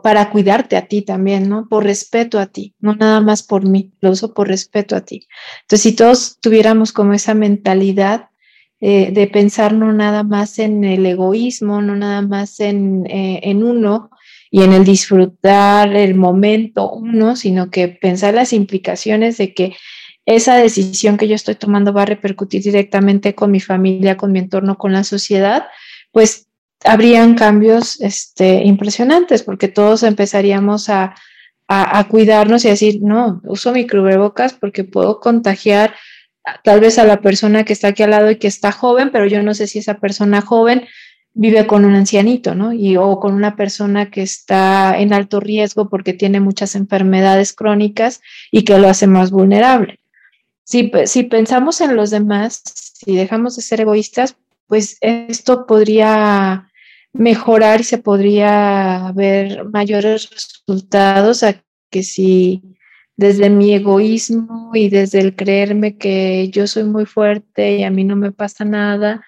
para 0.03 0.30
cuidarte 0.30 0.76
a 0.76 0.87
ti 0.87 1.03
también, 1.03 1.49
¿no? 1.49 1.68
Por 1.68 1.82
respeto 1.82 2.39
a 2.39 2.47
ti, 2.47 2.74
no 2.78 2.95
nada 2.95 3.20
más 3.20 3.43
por 3.43 3.66
mí, 3.66 3.93
lo 4.01 4.11
uso 4.11 4.32
por 4.32 4.47
respeto 4.47 4.95
a 4.95 5.01
ti. 5.01 5.26
Entonces, 5.62 5.82
si 5.82 5.97
todos 5.97 6.39
tuviéramos 6.41 6.93
como 6.93 7.12
esa 7.12 7.35
mentalidad 7.35 8.28
eh, 8.80 9.11
de 9.11 9.26
pensar 9.26 9.72
no 9.72 9.93
nada 9.93 10.22
más 10.22 10.61
en 10.61 10.85
el 10.85 11.05
egoísmo, 11.07 11.82
no 11.82 11.97
nada 11.97 12.22
más 12.22 12.61
en, 12.61 13.05
eh, 13.07 13.41
en 13.43 13.64
uno 13.64 14.11
y 14.55 14.63
en 14.63 14.73
el 14.73 14.85
disfrutar 14.85 15.97
el 15.97 16.15
momento 16.15 16.89
uno, 16.89 17.35
sino 17.35 17.73
que 17.73 17.89
pensar 17.89 18.35
las 18.35 18.53
implicaciones 18.53 19.37
de 19.37 19.53
que 19.53 19.75
esa 20.27 20.55
decisión 20.55 21.17
que 21.17 21.27
yo 21.27 21.35
estoy 21.35 21.57
tomando 21.57 21.93
va 21.93 22.03
a 22.03 22.07
repercutir 22.07 22.63
directamente 22.63 23.35
con 23.35 23.51
mi 23.51 23.59
familia, 23.59 24.17
con 24.17 24.31
mi 24.31 24.39
entorno, 24.39 24.79
con 24.79 24.93
la 24.93 25.03
sociedad, 25.03 25.67
pues 26.13 26.47
habrían 26.85 27.35
cambios 27.35 28.01
este, 28.01 28.63
impresionantes 28.63 29.43
porque 29.43 29.67
todos 29.67 30.05
empezaríamos 30.05 30.89
a, 30.89 31.17
a, 31.67 32.07
cuidarnos 32.07 32.65
y 32.65 32.69
a 32.69 32.73
decir, 32.79 33.01
no, 33.03 33.43
uso 33.47 33.73
mi 33.73 33.89
cubrebocas 33.89 34.53
porque 34.53 34.85
puedo 34.85 35.19
contagiar 35.19 35.97
tal 36.63 36.79
vez 36.79 37.01
a 37.01 37.05
la 37.05 37.21
persona 37.21 37.65
que 37.65 37.73
está 37.73 37.89
aquí 37.89 38.05
al 38.05 38.11
lado 38.11 38.31
y 38.31 38.37
que 38.37 38.47
está 38.47 38.71
joven, 38.71 39.11
pero 39.11 39.27
yo 39.27 39.43
no 39.43 39.53
sé 39.53 39.67
si 39.67 39.81
esa 39.81 39.99
persona 39.99 40.43
joven 40.43 40.87
vive 41.35 41.66
con 41.66 41.85
un 41.85 41.95
ancianito, 41.95 42.55
¿no? 42.55 42.72
Y, 42.72 42.97
o 42.97 43.18
con 43.18 43.35
una 43.35 43.57
persona 43.57 44.11
que 44.11 44.22
está 44.22 44.99
en 44.99 45.12
alto 45.12 45.41
riesgo 45.41 45.89
porque 45.89 46.12
tiene 46.12 46.41
muchas 46.41 46.76
enfermedades 46.76 47.53
crónicas 47.53 48.22
y 48.51 48.64
que 48.64 48.78
lo 48.78 48.89
hace 48.89 49.07
más 49.09 49.30
vulnerable. 49.30 49.99
Si, 50.64 50.85
pensamos 51.24 51.80
en 51.82 51.95
los 51.95 52.11
demás, 52.11 52.62
si 52.64 53.14
dejamos 53.14 53.57
de 53.57 53.62
ser 53.62 53.82
egoístas, 53.82 54.37
pues 54.66 54.97
esto 55.03 55.66
podría 55.66 56.70
mejorar 57.12 57.80
y 57.80 57.85
se 57.85 57.99
podría 57.99 59.12
ver 59.14 59.66
mayores 59.66 60.30
resultados 60.30 61.43
a 61.43 61.62
que 61.91 62.03
si 62.03 62.62
desde 63.16 63.51
mi 63.51 63.74
egoísmo 63.74 64.70
y 64.74 64.89
desde 64.89 65.20
el 65.20 65.37
creerme 65.37 65.97
que 65.99 66.49
yo 66.51 66.66
soy 66.66 66.85
muy 66.85 67.07
fuerte 67.07 67.76
y 67.76 67.85
a 67.85 67.91
mí 67.91 68.03
no 68.05 68.16
me 68.16 68.32
pasa 68.32 68.64
nada, 68.64 69.22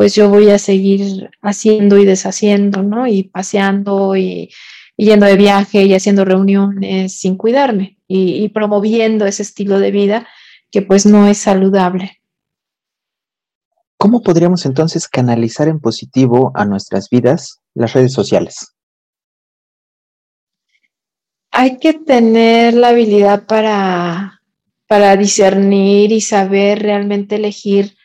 pues 0.00 0.14
yo 0.14 0.30
voy 0.30 0.48
a 0.48 0.58
seguir 0.58 1.28
haciendo 1.42 1.98
y 1.98 2.06
deshaciendo, 2.06 2.82
¿no? 2.82 3.06
Y 3.06 3.24
paseando 3.24 4.16
y, 4.16 4.48
yendo 4.96 5.26
de 5.26 5.36
viaje 5.36 5.84
y 5.84 5.92
haciendo 5.92 6.24
reuniones 6.24 7.20
sin 7.20 7.36
cuidarme 7.36 7.98
y, 8.08 8.42
y 8.42 8.48
promoviendo 8.48 9.26
ese 9.26 9.42
estilo 9.42 9.78
de 9.78 9.90
vida 9.90 10.26
que 10.70 10.80
pues 10.80 11.04
no 11.04 11.26
es 11.26 11.36
saludable. 11.36 12.22
¿Cómo 13.98 14.22
podríamos 14.22 14.64
entonces 14.64 15.06
canalizar 15.06 15.68
en 15.68 15.80
positivo 15.80 16.50
a 16.54 16.64
nuestras 16.64 17.10
vidas 17.10 17.60
las 17.74 17.92
redes 17.92 18.14
sociales? 18.14 18.72
Hay 21.50 21.76
que 21.76 21.92
tener 21.92 22.72
la 22.72 22.88
habilidad 22.88 23.44
para, 23.44 24.40
para 24.86 25.14
discernir 25.18 26.10
y 26.10 26.22
saber 26.22 26.78
realmente 26.78 27.36
elegir 27.36 27.99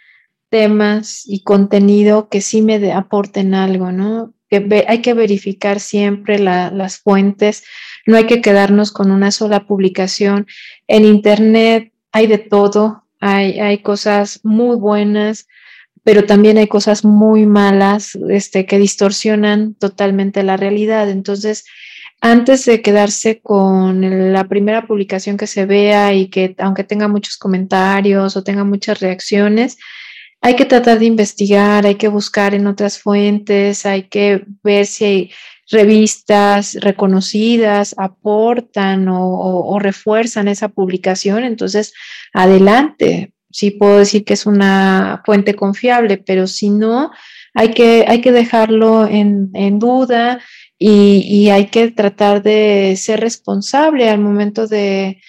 temas 0.49 1.23
y 1.25 1.43
contenido 1.43 2.29
que 2.29 2.41
sí 2.41 2.61
me 2.61 2.91
aporten 2.93 3.53
algo, 3.53 3.91
¿no? 3.91 4.33
Que 4.49 4.85
hay 4.87 5.01
que 5.01 5.13
verificar 5.13 5.79
siempre 5.79 6.39
las 6.39 6.97
fuentes, 6.97 7.63
no 8.05 8.17
hay 8.17 8.25
que 8.25 8.41
quedarnos 8.41 8.91
con 8.91 9.11
una 9.11 9.31
sola 9.31 9.65
publicación. 9.65 10.47
En 10.87 11.05
Internet 11.05 11.91
hay 12.11 12.27
de 12.27 12.37
todo, 12.37 13.05
hay, 13.19 13.59
hay 13.59 13.79
cosas 13.79 14.39
muy 14.43 14.75
buenas, 14.77 15.47
pero 16.03 16.25
también 16.25 16.57
hay 16.59 16.67
cosas 16.67 17.03
muy 17.03 17.47
malas 17.47 18.15
este, 18.29 18.67
que 18.67 18.77
distorsionan 18.77 19.73
totalmente 19.73 20.43
la 20.43 20.55
realidad. 20.55 21.09
Entonces, 21.09 21.65
antes 22.21 22.65
de 22.65 22.81
quedarse 22.81 23.39
con 23.41 24.31
la 24.31 24.47
primera 24.47 24.85
publicación 24.87 25.35
que 25.37 25.47
se 25.47 25.65
vea 25.65 26.13
y 26.13 26.29
que 26.29 26.55
aunque 26.59 26.83
tenga 26.83 27.07
muchos 27.07 27.37
comentarios 27.37 28.37
o 28.37 28.43
tenga 28.43 28.63
muchas 28.63 28.99
reacciones, 28.99 29.77
hay 30.45 30.55
que 30.55 30.65
tratar 30.65 30.99
de 30.99 31.05
investigar, 31.05 31.87
hay 31.87 31.95
que 31.95 32.07
buscar 32.07 32.53
en 32.53 32.67
otras 32.67 32.99
fuentes, 32.99 33.83
hay 33.83 34.03
que 34.03 34.45
ver 34.61 34.85
si 34.85 35.03
hay 35.03 35.31
revistas 35.71 36.77
reconocidas 36.79 37.95
aportan 37.97 39.07
o, 39.09 39.79
refuerzan 39.79 40.47
esa 40.47 40.67
publicación. 40.69 41.45
Entonces, 41.45 41.93
adelante, 42.31 43.33
sí 43.49 43.71
puedo 43.71 43.97
decir 43.97 44.23
que 44.23 44.35
es 44.35 44.45
una 44.45 45.23
fuente 45.25 45.55
confiable, 45.55 46.17
pero 46.17 46.45
si 46.45 46.69
no, 46.69 47.09
hay 47.55 47.71
que, 47.71 48.05
hay 48.07 48.21
que 48.21 48.31
dejarlo 48.31 49.07
en, 49.07 49.79
duda 49.79 50.41
y, 50.77 51.49
hay 51.49 51.69
que 51.69 51.89
tratar 51.89 52.43
de 52.43 52.93
ser 52.97 53.19
responsable 53.19 54.11
al 54.11 54.19
momento 54.19 54.67
de, 54.67 55.19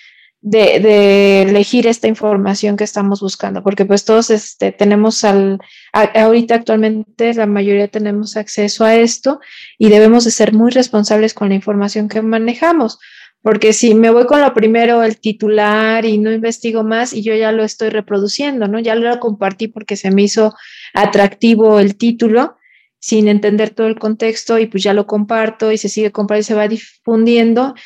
elegir 0.42 1.86
esta 1.86 2.08
información 2.08 2.76
que 2.76 2.84
estamos 2.84 3.20
buscando, 3.20 3.62
porque 3.62 3.84
pues 3.84 4.04
todos 4.04 4.30
este, 4.30 4.72
tenemos 4.72 5.24
al, 5.24 5.58
ahorita 5.92 6.54
actualmente 6.54 7.34
la 7.34 7.46
mayoría 7.46 7.88
tenemos 7.88 8.36
acceso 8.36 8.84
a 8.84 8.94
esto 8.94 9.40
y 9.78 9.88
debemos 9.88 10.24
de 10.24 10.30
ser 10.30 10.52
muy 10.52 10.70
responsables 10.70 11.34
con 11.34 11.48
la 11.48 11.56
información 11.56 12.08
que 12.08 12.22
manejamos 12.22 12.98
porque 13.46 13.72
si 13.72 13.94
me 13.94 14.10
voy 14.10 14.26
con 14.26 14.40
lo 14.40 14.52
primero, 14.54 15.04
el 15.04 15.20
titular 15.20 16.04
y 16.04 16.18
no 16.18 16.32
investigo 16.32 16.82
más 16.82 17.12
y 17.12 17.22
yo 17.22 17.32
ya 17.36 17.52
lo 17.52 17.62
estoy 17.62 17.90
reproduciendo, 17.90 18.66
¿no? 18.66 18.80
Ya 18.80 18.96
lo 18.96 19.20
compartí 19.20 19.68
porque 19.68 19.94
se 19.94 20.10
me 20.10 20.22
hizo 20.22 20.52
atractivo 20.94 21.78
el 21.78 21.96
título 21.96 22.56
sin 22.98 23.28
entender 23.28 23.70
todo 23.70 23.86
el 23.86 24.00
contexto 24.00 24.58
y 24.58 24.66
pues 24.66 24.82
ya 24.82 24.94
lo 24.94 25.06
comparto 25.06 25.70
y 25.70 25.78
se 25.78 25.88
sigue 25.88 26.10
compartiendo 26.10 26.40
y 26.40 26.44
se 26.44 26.54
va 26.54 26.66
difundiendo 26.66 27.76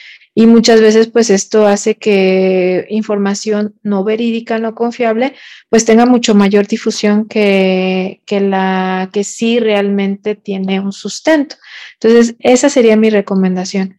y 0.41 0.47
muchas 0.47 0.81
veces 0.81 1.09
pues 1.09 1.29
esto 1.29 1.67
hace 1.67 1.97
que 1.97 2.87
información 2.89 3.75
no 3.83 4.05
verídica, 4.05 4.59
no 4.59 4.75
confiable, 4.75 5.35
pues 5.69 5.85
tenga 5.85 6.07
mucho 6.07 6.35
mayor 6.35 6.67
difusión 6.67 7.27
que, 7.27 8.23
que 8.25 8.41
la 8.41 9.11
que 9.13 9.25
sí 9.25 9.61
realmente 9.61 10.37
tiene 10.37 10.81
un 10.81 10.93
sustento. 10.93 11.57
Entonces, 12.01 12.37
esa 12.39 12.71
sería 12.71 12.97
mi 12.97 13.11
recomendación 13.11 13.99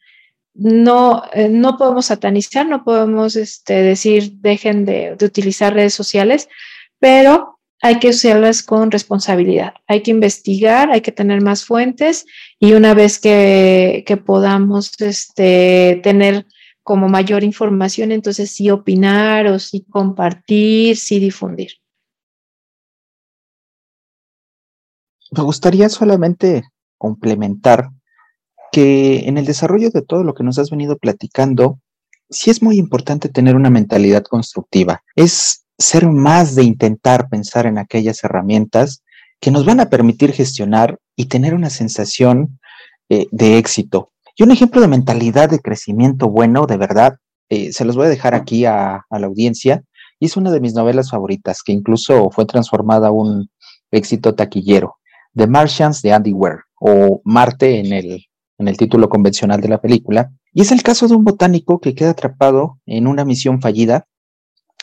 no, 0.53 1.23
eh, 1.33 1.49
no 1.49 1.77
podemos 1.77 2.07
satanizar, 2.07 2.65
no 2.67 2.83
podemos 2.83 3.35
este, 3.35 3.81
decir 3.81 4.33
dejen 4.37 4.85
de, 4.85 5.15
utilizar 5.21 5.73
redes 5.73 5.93
sociales, 5.93 6.49
pero 6.99 7.59
hay 7.81 7.99
que 7.99 8.09
usarlas 8.09 8.61
con 8.61 8.91
responsabilidad. 8.91 9.73
Hay 9.87 10.03
que 10.03 10.11
investigar, 10.11 10.91
hay 10.91 11.01
que 11.01 11.11
tener 11.11 11.41
más 11.41 11.65
fuentes 11.65 12.25
y 12.59 12.73
una 12.73 12.93
vez 12.93 13.19
que, 13.19 14.05
podamos 14.25 14.99
este, 15.01 15.99
tener 16.03 16.45
como 16.83 17.09
mayor 17.09 17.43
información, 17.43 18.11
entonces 18.11 18.51
sí 18.51 18.69
opinar 18.69 19.47
o 19.47 19.57
sí 19.57 19.85
compartir, 19.89 20.95
sí 20.95 21.19
difundir. 21.19 21.71
Me 25.31 25.43
gustaría 25.43 25.89
solamente 25.89 26.63
complementar 26.97 27.89
que 28.71 29.27
en 29.27 29.37
el 29.37 29.45
desarrollo 29.45 29.89
de 29.89 30.01
todo 30.01 30.23
lo 30.23 30.33
que 30.33 30.43
nos 30.43 30.59
has 30.59 30.69
venido 30.69 30.97
platicando, 30.97 31.79
sí 32.29 32.51
es 32.51 32.61
muy 32.61 32.77
importante 32.77 33.27
tener 33.27 33.55
una 33.55 33.69
mentalidad 33.69 34.23
constructiva. 34.23 35.03
Es 35.15 35.60
ser 35.81 36.07
más 36.07 36.55
de 36.55 36.63
intentar 36.63 37.27
pensar 37.29 37.65
en 37.65 37.77
aquellas 37.77 38.23
herramientas 38.23 39.03
que 39.39 39.51
nos 39.51 39.65
van 39.65 39.79
a 39.79 39.89
permitir 39.89 40.31
gestionar 40.31 40.99
y 41.15 41.25
tener 41.25 41.55
una 41.55 41.69
sensación 41.69 42.59
eh, 43.09 43.27
de 43.31 43.57
éxito. 43.57 44.11
Y 44.37 44.43
un 44.43 44.51
ejemplo 44.51 44.79
de 44.79 44.87
mentalidad 44.87 45.49
de 45.49 45.59
crecimiento 45.59 46.29
bueno, 46.29 46.65
de 46.67 46.77
verdad, 46.77 47.17
eh, 47.49 47.73
se 47.73 47.83
los 47.83 47.95
voy 47.95 48.05
a 48.05 48.09
dejar 48.09 48.33
aquí 48.35 48.65
a, 48.65 49.05
la 49.09 49.27
audiencia. 49.27 49.83
Y 50.19 50.27
es 50.27 50.37
una 50.37 50.51
de 50.51 50.61
mis 50.61 50.75
novelas 50.75 51.09
favoritas, 51.09 51.63
que 51.63 51.73
incluso 51.73 52.29
fue 52.29 52.45
transformada 52.45 53.07
a 53.07 53.11
un 53.11 53.49
éxito 53.89 54.35
taquillero. 54.35 54.97
The 55.35 55.47
Martians 55.47 56.01
de 56.01 56.13
Andy 56.13 56.31
Weir, 56.31 56.59
o 56.79 57.21
Marte 57.25 57.79
en 57.79 57.91
el, 57.91 58.25
en 58.59 58.67
el 58.67 58.77
título 58.77 59.09
convencional 59.09 59.59
de 59.59 59.69
la 59.69 59.81
película. 59.81 60.31
Y 60.53 60.61
es 60.61 60.71
el 60.71 60.83
caso 60.83 61.07
de 61.07 61.15
un 61.15 61.23
botánico 61.23 61.79
que 61.79 61.95
queda 61.95 62.11
atrapado 62.11 62.77
en 62.85 63.07
una 63.07 63.25
misión 63.25 63.61
fallida, 63.61 64.05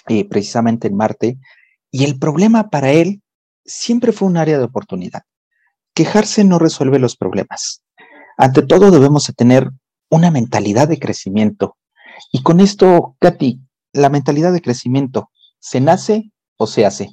eh, 0.08 0.26
precisamente 0.28 0.88
en 0.88 0.96
Marte, 0.96 1.38
y 1.90 2.04
el 2.04 2.18
problema 2.18 2.70
para 2.70 2.90
él 2.92 3.22
siempre 3.64 4.12
fue 4.12 4.28
un 4.28 4.36
área 4.36 4.58
de 4.58 4.64
oportunidad. 4.64 5.22
Quejarse 5.94 6.44
no 6.44 6.58
resuelve 6.58 6.98
los 6.98 7.16
problemas. 7.16 7.82
Ante 8.36 8.62
todo 8.62 8.90
debemos 8.90 9.26
de 9.26 9.32
tener 9.32 9.70
una 10.10 10.30
mentalidad 10.30 10.88
de 10.88 10.98
crecimiento. 10.98 11.76
Y 12.32 12.42
con 12.42 12.60
esto, 12.60 13.16
Katy, 13.20 13.60
la 13.92 14.08
mentalidad 14.08 14.52
de 14.52 14.60
crecimiento, 14.60 15.30
¿se 15.58 15.80
nace 15.80 16.30
o 16.56 16.66
se 16.66 16.86
hace? 16.86 17.10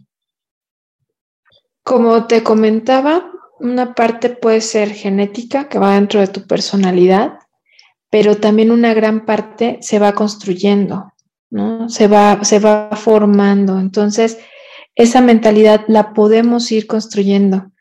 Como 1.83 2.25
te 2.27 2.43
comentaba, 2.43 3.31
una 3.59 3.93
parte 3.93 4.29
puede 4.29 4.61
ser 4.61 4.91
genética, 4.91 5.69
que 5.69 5.79
va 5.79 5.95
dentro 5.95 6.19
de 6.19 6.27
tu 6.27 6.45
personalidad, 6.47 7.39
pero 8.09 8.37
también 8.37 8.71
una 8.71 8.93
gran 8.93 9.25
parte 9.25 9.77
se 9.81 9.99
va 9.99 10.13
construyendo, 10.13 11.11
¿no? 11.55 11.87
Se 11.87 12.07
va, 12.09 12.43
se 12.43 12.59
va 12.59 12.89
formando. 12.95 13.79
Entonces, 13.79 14.39
esa 14.93 15.21
mentalidad 15.21 15.85
la 15.87 16.13
podemos 16.13 16.69
ir 16.73 16.85
construyendo. 16.85 17.71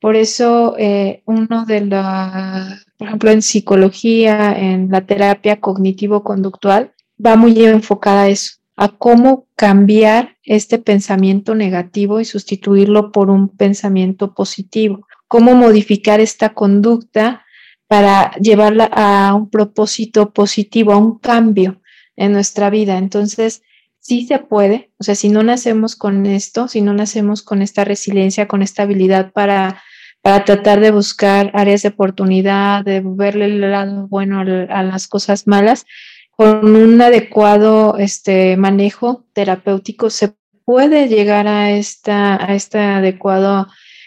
Por 0.00 0.16
eso, 0.16 0.74
eh, 0.78 1.22
uno 1.26 1.64
de 1.64 1.86
la, 1.86 2.80
por 2.96 3.06
ejemplo, 3.06 3.30
en 3.30 3.42
psicología, 3.42 4.58
en 4.58 4.90
la 4.90 5.02
terapia 5.02 5.60
cognitivo-conductual, 5.60 6.92
va 7.24 7.36
muy 7.36 7.64
enfocada 7.64 8.22
a 8.22 8.28
eso, 8.28 8.54
a 8.76 8.88
cómo 8.88 9.46
cambiar 9.54 10.36
este 10.42 10.78
pensamiento 10.78 11.54
negativo 11.54 12.18
y 12.20 12.24
sustituirlo 12.24 13.12
por 13.12 13.30
un 13.30 13.48
pensamiento 13.48 14.34
positivo, 14.34 15.06
cómo 15.28 15.54
modificar 15.54 16.18
esta 16.18 16.52
conducta 16.54 17.44
para 17.86 18.32
llevarla 18.40 18.90
a 18.92 19.34
un 19.34 19.50
propósito 19.50 20.32
positivo, 20.32 20.92
a 20.92 20.96
un 20.96 21.18
cambio 21.18 21.79
en 22.20 22.32
nuestra 22.32 22.68
vida. 22.70 22.98
Entonces, 22.98 23.62
sí 23.98 24.26
se 24.26 24.38
puede, 24.38 24.92
o 24.98 25.04
sea, 25.04 25.14
si 25.14 25.30
no 25.30 25.42
nacemos 25.42 25.96
con 25.96 26.26
esto, 26.26 26.68
si 26.68 26.82
no 26.82 26.92
nacemos 26.92 27.42
con 27.42 27.62
esta 27.62 27.84
resiliencia, 27.84 28.46
con 28.46 28.62
esta 28.62 28.82
habilidad 28.82 29.32
para, 29.32 29.82
para 30.20 30.44
tratar 30.44 30.80
de 30.80 30.90
buscar 30.90 31.50
áreas 31.54 31.82
de 31.82 31.88
oportunidad, 31.88 32.84
de 32.84 33.00
verle 33.02 33.46
el 33.46 33.60
lado 33.62 34.06
bueno 34.06 34.40
a 34.40 34.82
las 34.82 35.08
cosas 35.08 35.46
malas, 35.46 35.86
con 36.30 36.76
un 36.76 37.00
adecuado 37.00 37.96
este, 37.98 38.56
manejo 38.56 39.24
terapéutico 39.32 40.10
se 40.10 40.34
puede 40.64 41.08
llegar 41.08 41.48
a, 41.48 41.70
esta, 41.70 42.36
a 42.36 42.54
este 42.54 42.78
adecuado 42.78 43.66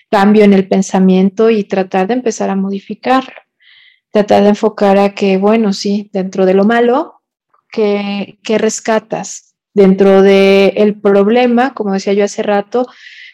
cambio 0.10 0.44
en 0.44 0.54
el 0.54 0.68
pensamiento 0.68 1.50
y 1.50 1.64
tratar 1.64 2.06
de 2.08 2.14
empezar 2.14 2.52
a 2.52 2.56
modificarlo. 2.56 3.34
Tratar 4.12 4.44
de 4.44 4.50
enfocar 4.50 5.00
a 5.00 5.16
que, 5.16 5.38
bueno, 5.38 5.74
sí, 5.74 6.12
dentro 6.14 6.46
de 6.46 6.54
lo 6.54 6.66
malo, 6.66 7.23
que, 7.74 8.38
que 8.44 8.58
rescatas? 8.58 9.56
Dentro 9.74 10.22
del 10.22 10.72
el 10.76 11.02
problema, 11.02 11.74
como 11.74 11.94
decía 11.94 12.14
yo 12.14 12.24
hace 12.24 12.44
rato, 12.44 12.88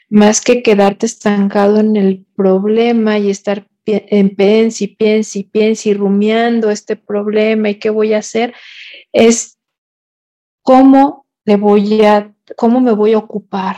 más 0.09 0.39
que 0.39 0.63
quedarte 0.63 1.05
estancado 1.05 1.79
en 1.79 1.97
el 1.97 2.25
problema 2.35 3.19
y 3.19 3.29
estar 3.29 3.67
en 3.85 4.35
piensa 4.35 4.83
y 4.83 4.87
piensa 4.87 5.39
y 5.39 5.43
piensa 5.43 5.89
y 5.89 5.93
rumiando 5.93 6.69
este 6.69 6.95
problema 6.95 7.69
y 7.69 7.75
qué 7.75 7.89
voy 7.89 8.13
a 8.13 8.19
hacer, 8.19 8.53
es 9.11 9.57
cómo 10.61 11.25
le 11.43 11.57
voy 11.57 12.03
a, 12.03 12.33
cómo 12.55 12.79
me 12.79 12.93
voy 12.93 13.13
a 13.13 13.17
ocupar. 13.17 13.77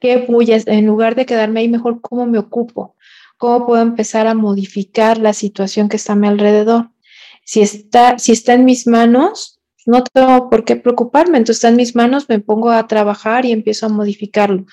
¿Qué 0.00 0.24
voy 0.28 0.52
a, 0.52 0.60
en 0.64 0.86
lugar 0.86 1.14
de 1.14 1.26
quedarme 1.26 1.60
ahí, 1.60 1.68
mejor 1.68 2.00
cómo 2.00 2.26
me 2.26 2.38
ocupo? 2.38 2.96
¿Cómo 3.36 3.66
puedo 3.66 3.82
empezar 3.82 4.26
a 4.26 4.34
modificar 4.34 5.18
la 5.18 5.32
situación 5.32 5.88
que 5.88 5.96
está 5.96 6.14
a 6.14 6.16
mi 6.16 6.28
alrededor? 6.28 6.91
Si 7.44 7.60
está, 7.60 8.18
si 8.18 8.32
está 8.32 8.54
en 8.54 8.64
mis 8.64 8.86
manos, 8.86 9.60
no 9.86 10.04
tengo 10.04 10.48
por 10.48 10.64
qué 10.64 10.76
preocuparme, 10.76 11.38
entonces 11.38 11.56
está 11.58 11.68
en 11.68 11.76
mis 11.76 11.96
manos, 11.96 12.28
me 12.28 12.38
pongo 12.38 12.70
a 12.70 12.86
trabajar 12.86 13.44
y 13.44 13.52
empiezo 13.52 13.86
a 13.86 13.90
modificarlo. 13.90 14.66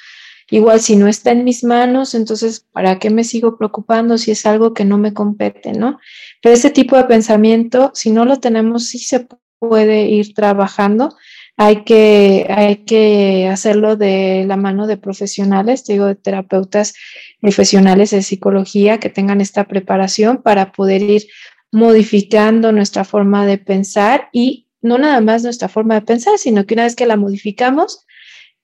Igual 0.52 0.80
si 0.80 0.96
no 0.96 1.08
está 1.08 1.32
en 1.32 1.44
mis 1.44 1.64
manos, 1.64 2.16
entonces, 2.16 2.66
¿para 2.72 2.98
qué 2.98 3.10
me 3.12 3.24
sigo 3.24 3.58
preocupando 3.58 4.18
si 4.18 4.32
es 4.32 4.46
algo 4.46 4.74
que 4.74 4.86
no 4.86 4.98
me 4.98 5.14
compete, 5.14 5.74
no? 5.74 6.00
Pero 6.42 6.56
ese 6.56 6.72
tipo 6.72 6.98
de 6.98 7.04
pensamiento, 7.04 7.92
si 7.94 8.10
no 8.10 8.26
lo 8.26 8.40
tenemos, 8.40 8.88
sí 8.88 8.98
se 8.98 9.28
puede 9.60 10.06
ir 10.06 10.34
trabajando. 10.34 11.16
Hay 11.56 11.84
que, 11.84 12.48
hay 12.50 12.78
que 12.78 13.48
hacerlo 13.52 13.96
de 13.96 14.46
la 14.48 14.56
mano 14.56 14.88
de 14.88 14.98
profesionales, 14.98 15.86
digo, 15.86 16.06
de 16.06 16.16
terapeutas 16.16 16.96
profesionales 17.42 18.12
de 18.12 18.24
psicología 18.24 19.00
que 19.00 19.10
tengan 19.10 19.42
esta 19.42 19.66
preparación 19.66 20.42
para 20.42 20.72
poder 20.72 21.04
ir 21.04 21.28
modificando 21.72 22.72
nuestra 22.72 23.04
forma 23.04 23.46
de 23.46 23.58
pensar 23.58 24.30
y 24.32 24.68
no 24.82 24.98
nada 24.98 25.22
más 25.22 25.44
nuestra 25.44 25.70
forma 25.70 25.96
de 25.96 26.02
pensar, 26.02 26.38
sino 26.38 26.66
que 26.66 26.74
una 26.74 26.84
vez 26.84 26.96
que 26.96 27.06
la 27.06 27.18
modificamos, 27.18 28.06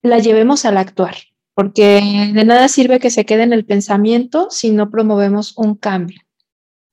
la 0.01 0.19
llevemos 0.19 0.65
al 0.65 0.77
actuar 0.77 1.15
porque 1.55 2.31
de 2.33 2.45
nada 2.45 2.67
sirve 2.67 2.99
que 2.99 3.09
se 3.09 3.25
quede 3.25 3.43
en 3.43 3.53
el 3.53 3.65
pensamiento 3.65 4.47
si 4.51 4.71
no 4.71 4.91
promovemos 4.91 5.57
un 5.57 5.75
cambio. 5.75 6.19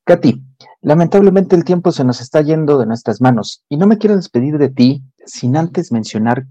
Katy, 0.04 0.40
lamentablemente 0.80 1.56
el 1.56 1.64
tiempo 1.64 1.92
se 1.92 2.04
nos 2.04 2.20
está 2.20 2.40
yendo 2.40 2.78
de 2.78 2.86
nuestras 2.86 3.20
manos 3.20 3.64
y 3.68 3.76
no 3.76 3.86
me 3.86 3.98
quiero 3.98 4.16
despedir 4.16 4.56
de 4.58 4.70
ti 4.70 5.02
sin 5.26 5.56
antes 5.56 5.92
mencionar 5.92 6.46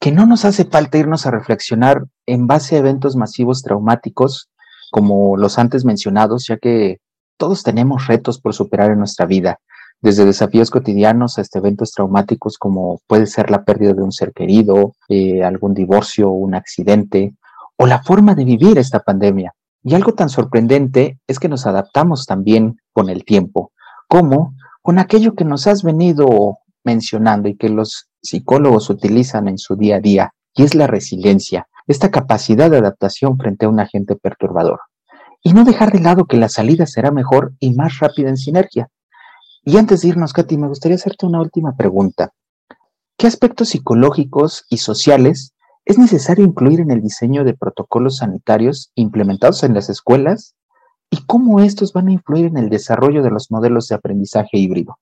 que 0.00 0.12
no 0.12 0.26
nos 0.26 0.44
hace 0.44 0.64
falta 0.64 0.98
irnos 0.98 1.24
a 1.24 1.30
reflexionar 1.30 2.04
en 2.26 2.46
base 2.46 2.74
a 2.74 2.80
eventos 2.80 3.16
masivos 3.16 3.62
traumáticos 3.62 4.50
como 4.90 5.36
los 5.36 5.58
antes 5.58 5.84
mencionados, 5.84 6.46
ya 6.46 6.56
que 6.56 6.98
todos 7.36 7.62
tenemos 7.62 8.06
retos 8.06 8.40
por 8.40 8.54
superar 8.54 8.90
en 8.90 8.98
nuestra 8.98 9.26
vida 9.26 9.58
desde 10.04 10.26
desafíos 10.26 10.70
cotidianos 10.70 11.38
hasta 11.38 11.60
eventos 11.60 11.92
traumáticos 11.92 12.58
como 12.58 13.00
puede 13.06 13.26
ser 13.26 13.50
la 13.50 13.64
pérdida 13.64 13.94
de 13.94 14.02
un 14.02 14.12
ser 14.12 14.32
querido, 14.32 14.92
eh, 15.08 15.42
algún 15.42 15.72
divorcio, 15.72 16.30
un 16.30 16.54
accidente 16.54 17.34
o 17.78 17.86
la 17.86 18.02
forma 18.02 18.34
de 18.34 18.44
vivir 18.44 18.76
esta 18.76 19.00
pandemia. 19.00 19.54
Y 19.82 19.94
algo 19.94 20.12
tan 20.12 20.28
sorprendente 20.28 21.18
es 21.26 21.38
que 21.38 21.48
nos 21.48 21.66
adaptamos 21.66 22.26
también 22.26 22.76
con 22.92 23.08
el 23.08 23.24
tiempo, 23.24 23.72
como 24.06 24.54
con 24.82 24.98
aquello 24.98 25.34
que 25.34 25.46
nos 25.46 25.66
has 25.66 25.82
venido 25.82 26.58
mencionando 26.84 27.48
y 27.48 27.56
que 27.56 27.70
los 27.70 28.10
psicólogos 28.22 28.90
utilizan 28.90 29.48
en 29.48 29.56
su 29.56 29.74
día 29.74 29.96
a 29.96 30.00
día, 30.00 30.34
y 30.54 30.64
es 30.64 30.74
la 30.74 30.86
resiliencia, 30.86 31.66
esta 31.86 32.10
capacidad 32.10 32.70
de 32.70 32.76
adaptación 32.76 33.38
frente 33.38 33.64
a 33.64 33.70
un 33.70 33.80
agente 33.80 34.16
perturbador. 34.16 34.80
Y 35.44 35.52
no 35.52 35.62
dejar 35.64 35.92
de 35.92 36.00
lado 36.00 36.24
que 36.24 36.36
la 36.36 36.48
salida 36.48 36.86
será 36.86 37.12
mejor 37.12 37.52
y 37.60 37.72
más 37.74 38.00
rápida 38.00 38.30
en 38.30 38.36
sinergia, 38.36 38.88
y 39.64 39.78
antes 39.78 40.02
de 40.02 40.08
irnos, 40.08 40.32
Katy, 40.32 40.58
me 40.58 40.68
gustaría 40.68 40.96
hacerte 40.96 41.24
una 41.24 41.40
última 41.40 41.74
pregunta. 41.74 42.32
¿Qué 43.16 43.26
aspectos 43.26 43.70
psicológicos 43.70 44.66
y 44.68 44.78
sociales 44.78 45.54
es 45.86 45.98
necesario 45.98 46.44
incluir 46.44 46.80
en 46.80 46.90
el 46.90 47.00
diseño 47.00 47.44
de 47.44 47.54
protocolos 47.54 48.18
sanitarios 48.18 48.90
implementados 48.94 49.62
en 49.62 49.72
las 49.72 49.88
escuelas 49.88 50.54
y 51.10 51.24
cómo 51.24 51.60
estos 51.60 51.92
van 51.92 52.08
a 52.08 52.12
influir 52.12 52.46
en 52.46 52.58
el 52.58 52.68
desarrollo 52.68 53.22
de 53.22 53.30
los 53.30 53.50
modelos 53.50 53.88
de 53.88 53.94
aprendizaje 53.94 54.58
híbrido? 54.58 54.98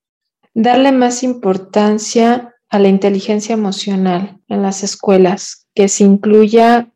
Darle 0.55 0.93
más 0.93 1.23
importancia 1.23 2.55
a 2.69 2.79
la 2.79 2.89
inteligencia 2.89 3.55
emocional 3.55 4.41
en 4.49 4.63
las 4.63 4.85
escuelas, 4.85 5.67
que 5.75 5.89
se 5.89 6.05
incluya 6.05 6.93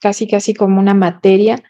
casi 0.00 0.26
casi 0.26 0.54
como 0.54 0.80
una 0.80 0.94
materia 0.94 1.62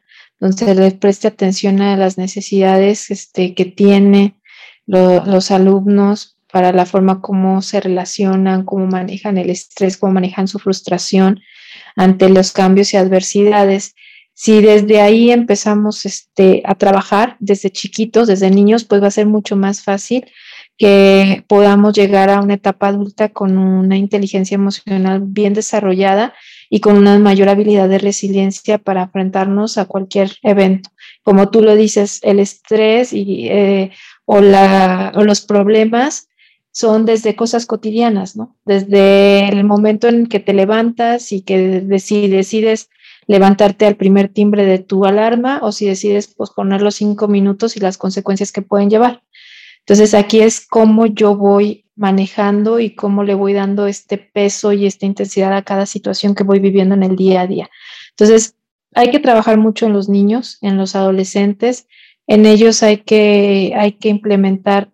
donde 0.44 0.58
se 0.58 0.74
le 0.74 0.90
preste 0.90 1.26
atención 1.26 1.80
a 1.80 1.96
las 1.96 2.18
necesidades 2.18 3.10
este, 3.10 3.54
que 3.54 3.64
tiene 3.64 4.34
lo, 4.86 5.24
los 5.24 5.50
alumnos 5.50 6.36
para 6.52 6.70
la 6.70 6.84
forma 6.84 7.22
como 7.22 7.62
se 7.62 7.80
relacionan, 7.80 8.66
cómo 8.66 8.86
manejan 8.86 9.38
el 9.38 9.48
estrés, 9.48 9.96
cómo 9.96 10.12
manejan 10.12 10.46
su 10.46 10.58
frustración 10.58 11.40
ante 11.96 12.28
los 12.28 12.52
cambios 12.52 12.92
y 12.92 12.98
adversidades. 12.98 13.94
Si 14.34 14.60
desde 14.60 15.00
ahí 15.00 15.30
empezamos 15.30 16.04
este, 16.04 16.60
a 16.66 16.74
trabajar 16.74 17.36
desde 17.40 17.70
chiquitos, 17.70 18.28
desde 18.28 18.50
niños, 18.50 18.84
pues 18.84 19.02
va 19.02 19.06
a 19.06 19.12
ser 19.12 19.26
mucho 19.26 19.56
más 19.56 19.82
fácil 19.82 20.26
que 20.76 21.42
podamos 21.48 21.94
llegar 21.94 22.28
a 22.28 22.40
una 22.40 22.54
etapa 22.54 22.88
adulta 22.88 23.30
con 23.30 23.56
una 23.56 23.96
inteligencia 23.96 24.56
emocional 24.56 25.22
bien 25.22 25.54
desarrollada 25.54 26.34
y 26.74 26.80
con 26.80 26.96
una 26.96 27.16
mayor 27.20 27.48
habilidad 27.48 27.88
de 27.88 27.98
resiliencia 27.98 28.78
para 28.78 29.04
enfrentarnos 29.04 29.78
a 29.78 29.84
cualquier 29.84 30.32
evento. 30.42 30.90
Como 31.22 31.48
tú 31.48 31.62
lo 31.62 31.76
dices, 31.76 32.18
el 32.24 32.40
estrés 32.40 33.12
y 33.12 33.46
eh, 33.48 33.92
o, 34.24 34.40
la, 34.40 35.12
o 35.14 35.22
los 35.22 35.42
problemas 35.42 36.26
son 36.72 37.06
desde 37.06 37.36
cosas 37.36 37.66
cotidianas, 37.66 38.34
¿no? 38.34 38.56
Desde 38.64 39.50
el 39.50 39.62
momento 39.62 40.08
en 40.08 40.26
que 40.26 40.40
te 40.40 40.52
levantas 40.52 41.30
y 41.30 41.42
que 41.42 41.80
decides 41.80 42.90
levantarte 43.28 43.86
al 43.86 43.94
primer 43.94 44.28
timbre 44.28 44.64
de 44.64 44.80
tu 44.80 45.04
alarma 45.04 45.60
o 45.62 45.70
si 45.70 45.86
decides 45.86 46.26
posponer 46.26 46.82
los 46.82 46.96
cinco 46.96 47.28
minutos 47.28 47.76
y 47.76 47.80
las 47.80 47.98
consecuencias 47.98 48.50
que 48.50 48.62
pueden 48.62 48.90
llevar. 48.90 49.22
Entonces 49.86 50.14
aquí 50.14 50.40
es 50.40 50.66
cómo 50.66 51.06
yo 51.06 51.36
voy 51.36 51.84
manejando 51.96 52.80
y 52.80 52.94
cómo 52.94 53.22
le 53.22 53.34
voy 53.34 53.52
dando 53.52 53.86
este 53.86 54.18
peso 54.18 54.72
y 54.72 54.86
esta 54.86 55.06
intensidad 55.06 55.52
a 55.52 55.62
cada 55.62 55.86
situación 55.86 56.34
que 56.34 56.42
voy 56.42 56.58
viviendo 56.58 56.94
en 56.94 57.02
el 57.02 57.16
día 57.16 57.42
a 57.42 57.46
día. 57.46 57.70
Entonces 58.10 58.56
hay 58.94 59.10
que 59.10 59.20
trabajar 59.20 59.58
mucho 59.58 59.86
en 59.86 59.92
los 59.92 60.08
niños, 60.08 60.58
en 60.62 60.76
los 60.76 60.96
adolescentes. 60.96 61.86
En 62.26 62.46
ellos 62.46 62.82
hay 62.82 62.98
que, 62.98 63.74
hay 63.76 63.92
que 63.92 64.08
implementar 64.08 64.90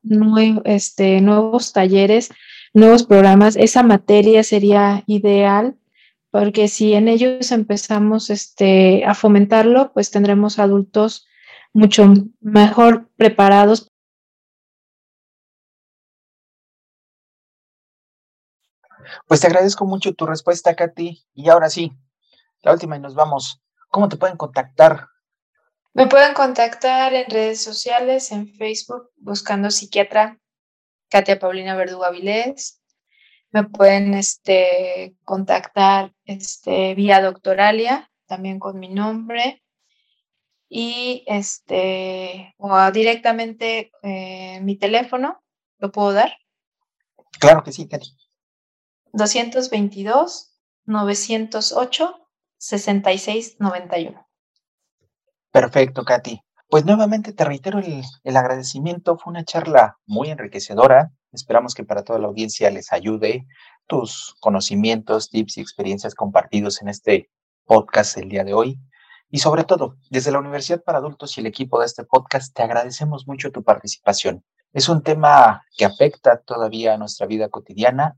este, 0.64 1.20
nuevos 1.20 1.72
talleres, 1.72 2.30
nuevos 2.74 3.04
programas. 3.04 3.56
Esa 3.56 3.82
materia 3.82 4.42
sería 4.42 5.04
ideal 5.06 5.76
porque 6.30 6.68
si 6.68 6.94
en 6.94 7.08
ellos 7.08 7.52
empezamos 7.52 8.30
este, 8.30 9.04
a 9.04 9.14
fomentarlo, 9.14 9.92
pues 9.92 10.10
tendremos 10.10 10.58
adultos 10.58 11.26
mucho 11.72 12.12
mejor 12.40 13.08
preparados. 13.16 13.90
Pues 19.26 19.40
te 19.40 19.46
agradezco 19.46 19.86
mucho 19.86 20.14
tu 20.14 20.26
respuesta, 20.26 20.74
Katy. 20.74 21.24
Y 21.34 21.48
ahora 21.48 21.70
sí, 21.70 21.92
la 22.62 22.72
última 22.72 22.96
y 22.96 23.00
nos 23.00 23.14
vamos. 23.14 23.60
¿Cómo 23.88 24.08
te 24.08 24.16
pueden 24.16 24.36
contactar? 24.36 25.06
Me 25.92 26.06
pueden 26.06 26.34
contactar 26.34 27.12
en 27.14 27.28
redes 27.28 27.62
sociales, 27.62 28.30
en 28.30 28.54
Facebook, 28.54 29.10
buscando 29.16 29.70
psiquiatra 29.70 30.38
Katia 31.10 31.40
Paulina 31.40 31.74
Verdugo 31.74 32.10
Vilés, 32.12 32.80
me 33.50 33.64
pueden 33.64 34.14
este, 34.14 35.16
contactar 35.24 36.14
este, 36.24 36.94
vía 36.94 37.20
doctoralia, 37.20 38.10
también 38.26 38.60
con 38.60 38.78
mi 38.78 38.88
nombre, 38.88 39.62
y 40.68 41.24
este, 41.26 42.54
o 42.58 42.90
directamente 42.92 43.90
eh, 44.04 44.60
mi 44.62 44.76
teléfono, 44.76 45.42
¿lo 45.78 45.90
puedo 45.90 46.12
dar? 46.12 46.32
Claro 47.40 47.64
que 47.64 47.72
sí, 47.72 47.88
Katy. 47.88 48.08
222 49.12 50.50
908 50.84 52.14
6691. 52.58 54.26
Perfecto, 55.50 56.04
Katy. 56.04 56.40
Pues 56.68 56.84
nuevamente 56.84 57.32
te 57.32 57.44
reitero 57.44 57.78
el, 57.78 58.02
el 58.22 58.36
agradecimiento. 58.36 59.18
Fue 59.18 59.32
una 59.32 59.44
charla 59.44 59.98
muy 60.06 60.30
enriquecedora. 60.30 61.10
Esperamos 61.32 61.74
que 61.74 61.84
para 61.84 62.04
toda 62.04 62.18
la 62.18 62.28
audiencia 62.28 62.70
les 62.70 62.92
ayude 62.92 63.46
tus 63.86 64.36
conocimientos, 64.40 65.30
tips 65.30 65.58
y 65.58 65.60
experiencias 65.60 66.14
compartidos 66.14 66.80
en 66.80 66.88
este 66.88 67.30
podcast 67.64 68.16
el 68.18 68.28
día 68.28 68.44
de 68.44 68.54
hoy. 68.54 68.78
Y 69.30 69.38
sobre 69.38 69.64
todo, 69.64 69.96
desde 70.10 70.32
la 70.32 70.40
Universidad 70.40 70.82
para 70.82 70.98
Adultos 70.98 71.36
y 71.36 71.40
el 71.40 71.46
equipo 71.46 71.78
de 71.78 71.86
este 71.86 72.04
podcast, 72.04 72.54
te 72.54 72.62
agradecemos 72.62 73.26
mucho 73.28 73.52
tu 73.52 73.62
participación. 73.62 74.44
Es 74.72 74.88
un 74.88 75.02
tema 75.02 75.62
que 75.76 75.84
afecta 75.84 76.40
todavía 76.40 76.94
a 76.94 76.98
nuestra 76.98 77.26
vida 77.26 77.48
cotidiana. 77.48 78.16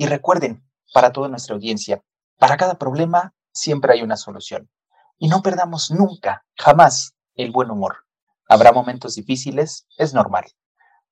Y 0.00 0.06
recuerden, 0.06 0.64
para 0.94 1.12
toda 1.12 1.28
nuestra 1.28 1.54
audiencia, 1.54 2.02
para 2.38 2.56
cada 2.56 2.78
problema 2.78 3.34
siempre 3.52 3.92
hay 3.92 4.00
una 4.00 4.16
solución. 4.16 4.70
Y 5.18 5.28
no 5.28 5.42
perdamos 5.42 5.90
nunca, 5.90 6.42
jamás, 6.56 7.12
el 7.34 7.50
buen 7.50 7.70
humor. 7.70 8.06
Habrá 8.48 8.72
momentos 8.72 9.14
difíciles, 9.14 9.86
es 9.98 10.14
normal. 10.14 10.46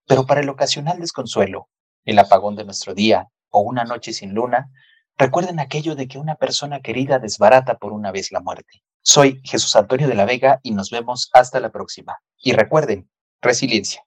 Pero 0.07 0.25
para 0.25 0.41
el 0.41 0.49
ocasional 0.49 1.01
desconsuelo, 1.01 1.69
el 2.07 2.19
apagón 2.19 2.57
de 2.57 2.65
nuestro 2.65 2.95
día 2.95 3.29
o 3.51 3.61
una 3.61 3.85
noche 3.85 4.15
sin 4.15 4.33
luna, 4.33 4.71
recuerden 5.19 5.61
aquello 5.61 5.95
de 5.95 6.09
que 6.09 6.19
una 6.19 6.37
persona 6.37 6.81
querida 6.81 7.19
desbarata 7.19 7.77
por 7.77 7.93
una 7.93 8.11
vez 8.11 8.33
la 8.33 8.41
muerte. 8.41 8.83
Soy 9.03 9.43
Jesús 9.45 9.77
Antonio 9.77 10.09
de 10.09 10.15
la 10.15 10.25
Vega 10.25 10.61
y 10.63 10.71
nos 10.71 10.89
vemos 10.89 11.29
hasta 11.35 11.61
la 11.61 11.71
próxima. 11.71 12.17
Y 12.39 12.53
recuerden, 12.53 13.11
resiliencia. 13.43 14.03